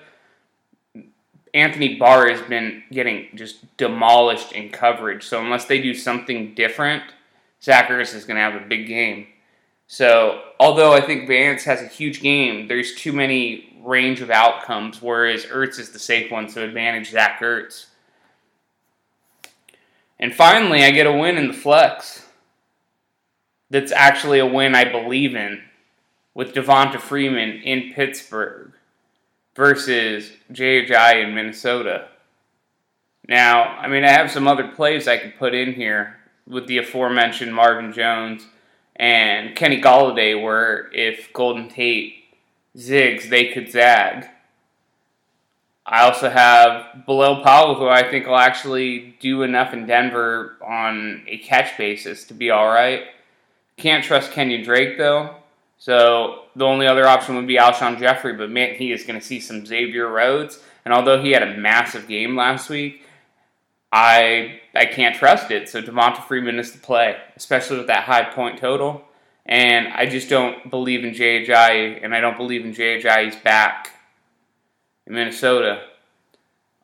[1.53, 5.25] Anthony Barr has been getting just demolished in coverage.
[5.25, 7.03] So unless they do something different,
[7.63, 9.27] Zach Ertz is going to have a big game.
[9.87, 15.03] So although I think Vance has a huge game, there's too many range of outcomes,
[15.03, 17.85] whereas Ertz is the safe one, so advantage Zach Ertz.
[20.19, 22.28] And finally, I get a win in the flex.
[23.71, 25.63] That's actually a win I believe in
[26.35, 28.73] with Devonta Freeman in Pittsburgh
[29.55, 32.09] versus Ajayi in Minnesota.
[33.29, 36.17] Now, I mean, I have some other plays I could put in here
[36.47, 38.47] with the aforementioned Marvin Jones
[38.97, 42.15] and Kenny Golladay, where if Golden Tate
[42.77, 44.29] zigs, they could zag.
[45.85, 51.25] I also have Bilal Powell, who I think will actually do enough in Denver on
[51.27, 53.05] a catch basis to be all right.
[53.79, 55.37] Can't trust Kenyan Drake though,
[55.79, 59.25] so the only other option would be Alshon Jeffery, But man, he is going to
[59.25, 63.03] see some Xavier Rhodes, and although he had a massive game last week,
[63.93, 65.69] I I can't trust it.
[65.69, 69.05] So Devonta Freeman is the play, especially with that high point total.
[69.47, 73.93] And I just don't believe in Ajayi, and I don't believe in Ajayi's back
[75.07, 75.85] in Minnesota.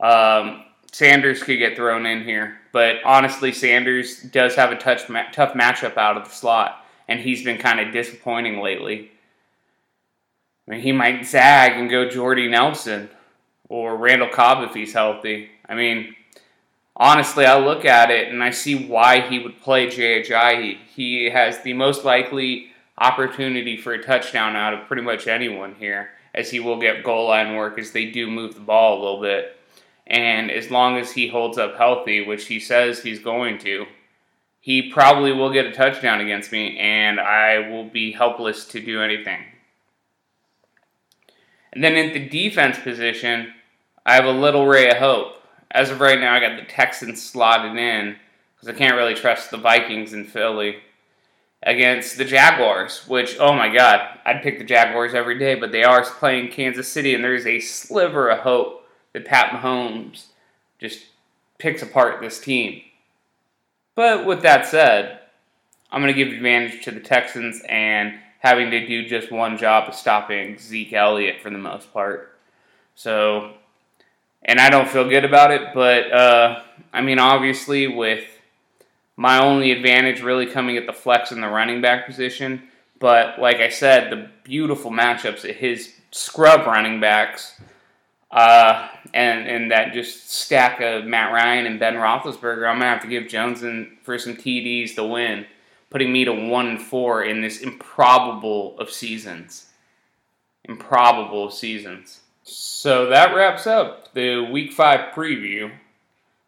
[0.01, 5.55] Um, Sanders could get thrown in here, but honestly, Sanders does have a touch, tough
[5.55, 9.11] matchup out of the slot, and he's been kind of disappointing lately.
[10.67, 13.11] I mean, he might zag and go Jordy Nelson
[13.69, 15.51] or Randall Cobb if he's healthy.
[15.69, 16.15] I mean,
[16.97, 20.79] honestly, I look at it and I see why he would play Jay Ajayi.
[20.95, 26.11] He has the most likely opportunity for a touchdown out of pretty much anyone here,
[26.35, 29.21] as he will get goal line work as they do move the ball a little
[29.21, 29.57] bit.
[30.07, 33.87] And as long as he holds up healthy, which he says he's going to,
[34.65, 39.03] he probably will get a touchdown against me, and I will be helpless to do
[39.03, 39.41] anything.
[41.71, 43.53] And then in the defense position,
[44.07, 45.35] I have a little ray of hope.
[45.71, 48.17] As of right now, I got the Texans slotted in
[48.57, 50.77] because I can't really trust the Vikings in Philly
[51.63, 55.85] against the Jaguars, which, oh my God, I'd pick the Jaguars every day, but they
[55.85, 60.29] are playing Kansas City, and there's a sliver of hope that Pat Mahomes
[60.81, 61.05] just
[61.59, 62.81] picks apart this team.
[63.95, 65.21] But with that said,
[65.91, 69.89] I'm going to give advantage to the Texans and having to do just one job
[69.89, 72.37] of stopping Zeke Elliott for the most part.
[72.95, 73.53] So,
[74.43, 76.63] and I don't feel good about it, but uh,
[76.93, 78.25] I mean, obviously, with
[79.17, 82.65] my only advantage really coming at the flex and the running back position.
[82.99, 87.61] But like I said, the beautiful matchups at his scrub running backs,
[88.35, 93.03] uh, and and that just stack of Matt Ryan and Ben Roethlisberger, I'm gonna have
[93.03, 95.47] to give Jones in for some TDs to win,
[95.89, 99.67] putting me to one and four in this improbable of seasons.
[100.65, 102.21] Improbable seasons.
[102.43, 105.71] So that wraps up the Week Five preview.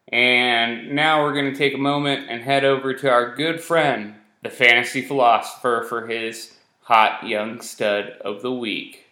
[0.09, 4.49] And now we're to take a moment and head over to our good friend, the
[4.49, 9.05] fantasy philosopher, for his hot young stud of the week.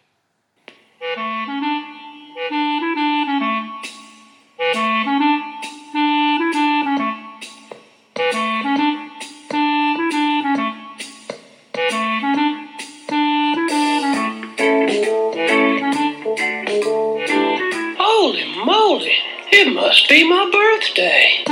[19.96, 21.42] Must be my birthday.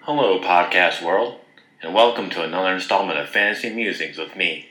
[0.00, 1.38] Hello, podcast world,
[1.80, 4.70] and welcome to another installment of Fantasy Musings with me,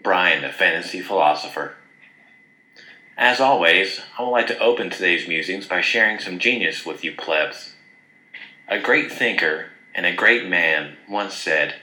[0.00, 1.74] Brian, the fantasy philosopher.
[3.16, 7.16] As always, I would like to open today's musings by sharing some genius with you
[7.16, 7.74] plebs.
[8.68, 11.74] A great thinker and a great man once said,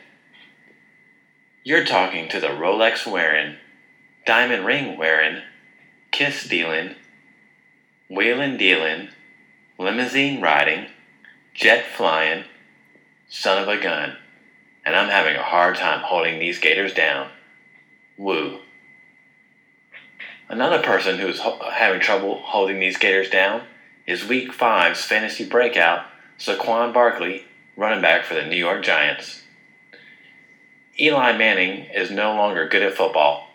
[1.66, 3.58] You're talking to the Rolex wearing,
[4.26, 5.42] diamond ring wearing,
[6.12, 6.96] kiss stealing,
[8.10, 9.10] wheeling dealing,
[9.78, 10.88] limousine riding,
[11.54, 12.44] jet flying,
[13.30, 14.18] son of a gun,
[14.86, 17.30] and I'm having a hard time holding these gators down.
[18.18, 18.60] Woo.
[20.50, 23.64] Another person who's ho- having trouble holding these gators down
[24.06, 26.06] is Week 5's fantasy breakout,
[26.38, 27.46] Saquon Barkley,
[27.76, 29.44] running back for the New York Giants.
[31.00, 33.48] Eli Manning is no longer good at football.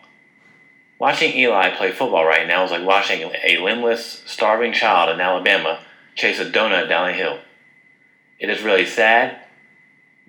[1.01, 5.79] Watching Eli play football right now is like watching a limbless, starving child in Alabama
[6.13, 7.39] chase a donut down a hill.
[8.37, 9.39] It is really sad.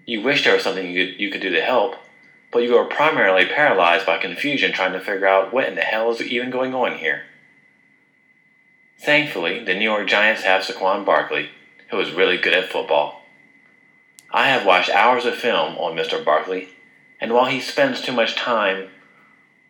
[0.06, 1.96] You wish there was something you could, you could do to help,
[2.50, 6.10] but you are primarily paralyzed by confusion trying to figure out what in the hell
[6.10, 7.24] is even going on here.
[8.98, 11.50] Thankfully, the New York Giants have Saquon Barkley,
[11.90, 13.26] who is really good at football.
[14.30, 16.24] I have watched hours of film on Mr.
[16.24, 16.70] Barkley,
[17.20, 18.88] and while he spends too much time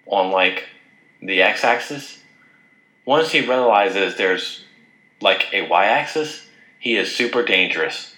[0.07, 0.69] on, like,
[1.23, 2.19] the x axis,
[3.05, 4.65] once he realizes there's,
[5.21, 6.47] like, a y axis,
[6.79, 8.17] he is super dangerous.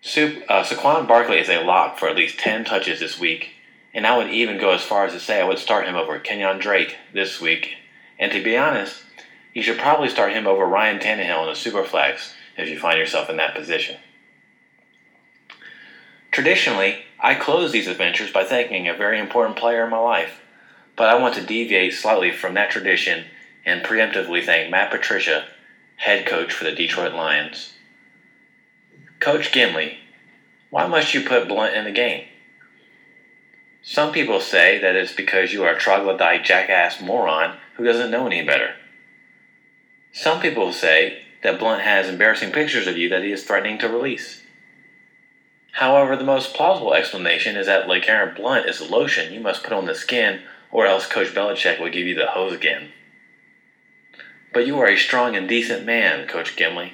[0.00, 3.50] Sup- uh, Saquon Barkley is a lock for at least 10 touches this week,
[3.92, 6.20] and I would even go as far as to say I would start him over
[6.20, 7.76] Kenyan Drake this week.
[8.18, 9.02] And to be honest,
[9.52, 12.98] you should probably start him over Ryan Tannehill in a super flex if you find
[12.98, 13.96] yourself in that position.
[16.30, 20.40] Traditionally, I close these adventures by thanking a very important player in my life,
[20.98, 23.26] but I want to deviate slightly from that tradition
[23.64, 25.46] and preemptively thank Matt Patricia,
[25.96, 27.74] head coach for the Detroit Lions.
[29.20, 29.98] Coach Gimli,
[30.70, 32.26] why must you put Blunt in the game?
[33.80, 38.26] Some people say that it's because you are a troglodyte jackass moron who doesn't know
[38.26, 38.74] any better.
[40.12, 43.88] Some people say that Blunt has embarrassing pictures of you that he is threatening to
[43.88, 44.42] release.
[45.72, 49.72] However, the most plausible explanation is that LeGarrette Blunt is a lotion you must put
[49.72, 52.92] on the skin, or else Coach Belichick will give you the hose again.
[54.52, 56.92] But you are a strong and decent man, Coach Gimli,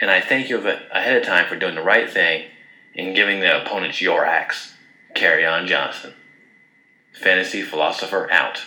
[0.00, 2.46] and I thank you ahead of time for doing the right thing
[2.96, 4.74] and giving the opponents your axe.
[5.14, 6.14] Carry on Johnson.
[7.12, 8.62] Fantasy Philosopher out.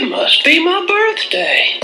[0.00, 1.76] It must be my birthday.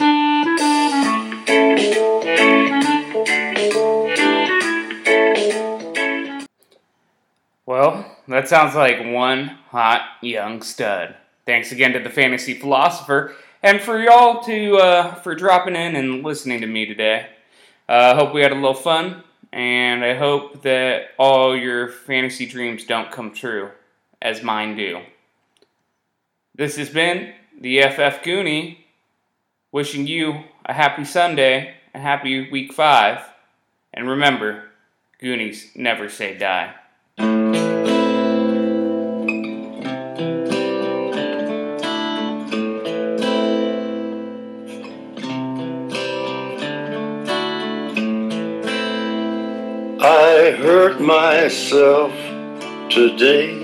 [7.66, 11.16] Well, that sounds like one hot young stud.
[11.44, 13.34] Thanks again to the fantasy philosopher,
[13.64, 17.26] and for y'all to uh, for dropping in and listening to me today.
[17.88, 22.46] I uh, hope we had a little fun, and I hope that all your fantasy
[22.46, 23.70] dreams don't come true,
[24.22, 25.00] as mine do.
[26.54, 28.78] This has been the FF Goonie,
[29.72, 33.24] wishing you a happy Sunday, a happy week five,
[33.92, 34.64] and remember,
[35.20, 36.74] Goonies never say die.
[50.06, 52.12] I hurt myself
[52.90, 53.63] today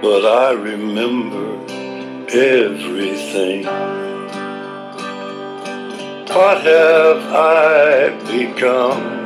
[0.00, 1.58] but I remember
[2.28, 3.64] everything.
[6.28, 9.18] What have I become?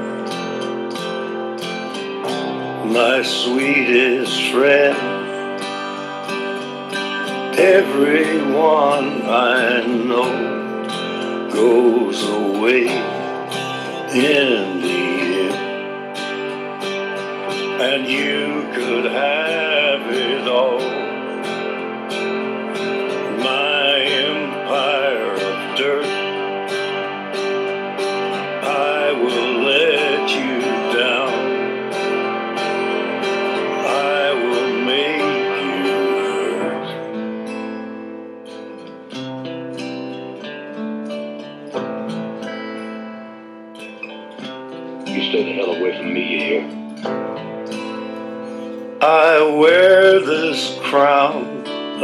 [2.91, 4.97] My sweetest friend.
[7.59, 12.87] Everyone I know goes away
[14.15, 15.12] in the.
[17.85, 21.02] And you could have it all.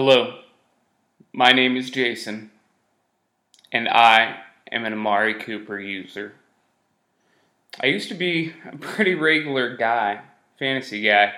[0.00, 0.38] Hello,
[1.32, 2.52] my name is Jason,
[3.72, 4.38] and I
[4.70, 6.34] am an Amari Cooper user.
[7.82, 10.20] I used to be a pretty regular guy,
[10.56, 11.32] fantasy guy.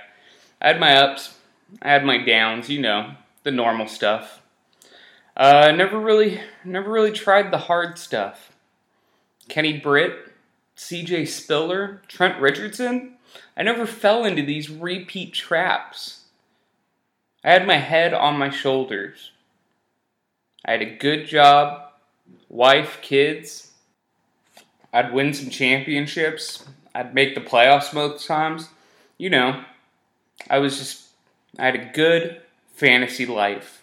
[0.60, 1.38] I had my ups,
[1.80, 3.12] I had my downs, you know,
[3.44, 4.42] the normal stuff.
[5.34, 8.52] Uh, never really, never really tried the hard stuff.
[9.48, 10.34] Kenny Britt,
[10.74, 11.24] C.J.
[11.24, 13.14] Spiller, Trent Richardson.
[13.56, 16.19] I never fell into these repeat traps.
[17.42, 19.30] I had my head on my shoulders.
[20.64, 21.90] I had a good job,
[22.48, 23.72] wife, kids.
[24.92, 26.66] I'd win some championships.
[26.94, 28.68] I'd make the playoffs most times.
[29.16, 29.64] You know,
[30.48, 31.06] I was just,
[31.58, 32.42] I had a good
[32.74, 33.82] fantasy life.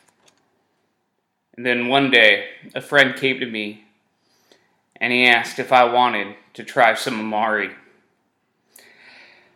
[1.56, 3.86] And then one day, a friend came to me
[4.98, 7.72] and he asked if I wanted to try some Amari.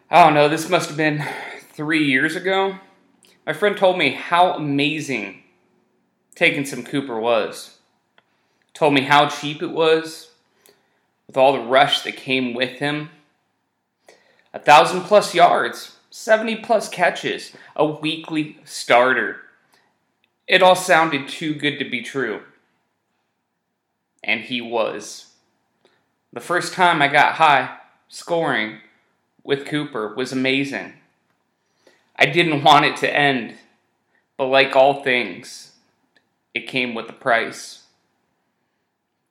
[0.10, 1.24] I don't know, this must have been
[1.74, 2.76] three years ago.
[3.46, 5.42] My friend told me how amazing
[6.36, 7.78] taking some Cooper was.
[8.74, 10.32] Told me how cheap it was,
[11.28, 13.10] with all the rush that came with him.
[14.54, 19.38] A thousand plus yards, 70 plus catches, a weekly starter.
[20.48, 22.42] It all sounded too good to be true.
[24.24, 25.34] And he was.
[26.32, 27.78] The first time I got high
[28.08, 28.80] scoring
[29.44, 30.94] with Cooper was amazing.
[32.22, 33.56] I didn't want it to end,
[34.38, 35.72] but like all things,
[36.54, 37.86] it came with a price.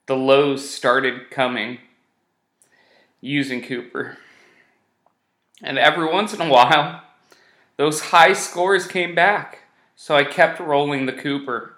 [0.07, 1.79] The lows started coming
[3.21, 4.19] using Cooper.
[5.63, 7.05] And every once in a while,
[7.77, 9.61] those high scores came back,
[9.95, 11.77] so I kept rolling the Cooper.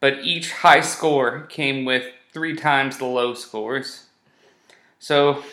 [0.00, 4.06] But each high score came with three times the low scores.
[4.98, 5.44] So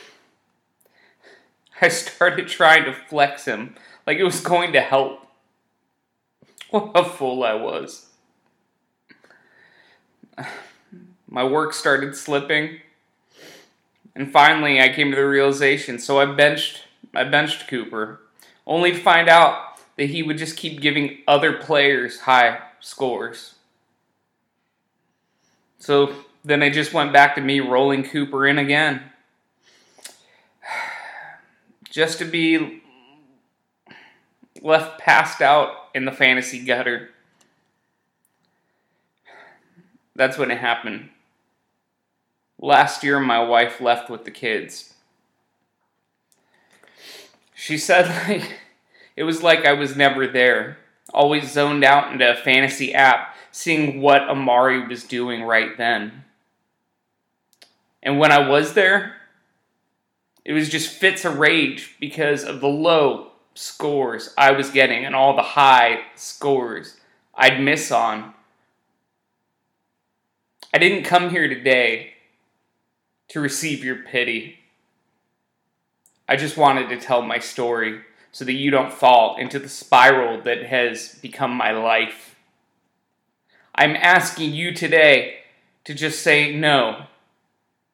[1.81, 3.75] I started trying to flex him
[4.05, 5.27] like it was going to help.
[6.69, 8.07] What a fool I was.
[11.29, 12.79] My work started slipping.
[14.15, 16.83] And finally I came to the realization, so I benched
[17.13, 18.21] I benched Cooper,
[18.67, 23.55] only to find out that he would just keep giving other players high scores.
[25.79, 26.13] So
[26.43, 29.01] then I just went back to me rolling Cooper in again.
[31.89, 32.81] Just to be
[34.61, 37.09] left passed out in the fantasy gutter.
[40.15, 41.09] That's when it happened.
[42.59, 44.93] Last year, my wife left with the kids.
[47.53, 48.59] She said like
[49.15, 50.77] it was like I was never there,
[51.13, 56.23] always zoned out into a fantasy app, seeing what Amari was doing right then.
[58.03, 59.15] And when I was there,
[60.43, 65.15] it was just fits of rage because of the low scores I was getting and
[65.15, 66.97] all the high scores
[67.33, 68.33] I'd miss on.
[70.73, 72.13] I didn't come here today
[73.29, 74.59] to receive your pity.
[76.27, 78.01] I just wanted to tell my story
[78.31, 82.35] so that you don't fall into the spiral that has become my life.
[83.73, 85.39] I'm asking you today
[85.85, 87.05] to just say no.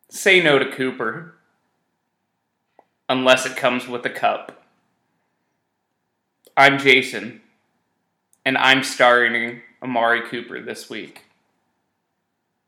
[0.09, 1.35] Say no to Cooper.
[3.07, 4.60] Unless it comes with a cup.
[6.57, 7.41] I'm Jason,
[8.43, 11.23] and I'm starring Amari Cooper this week.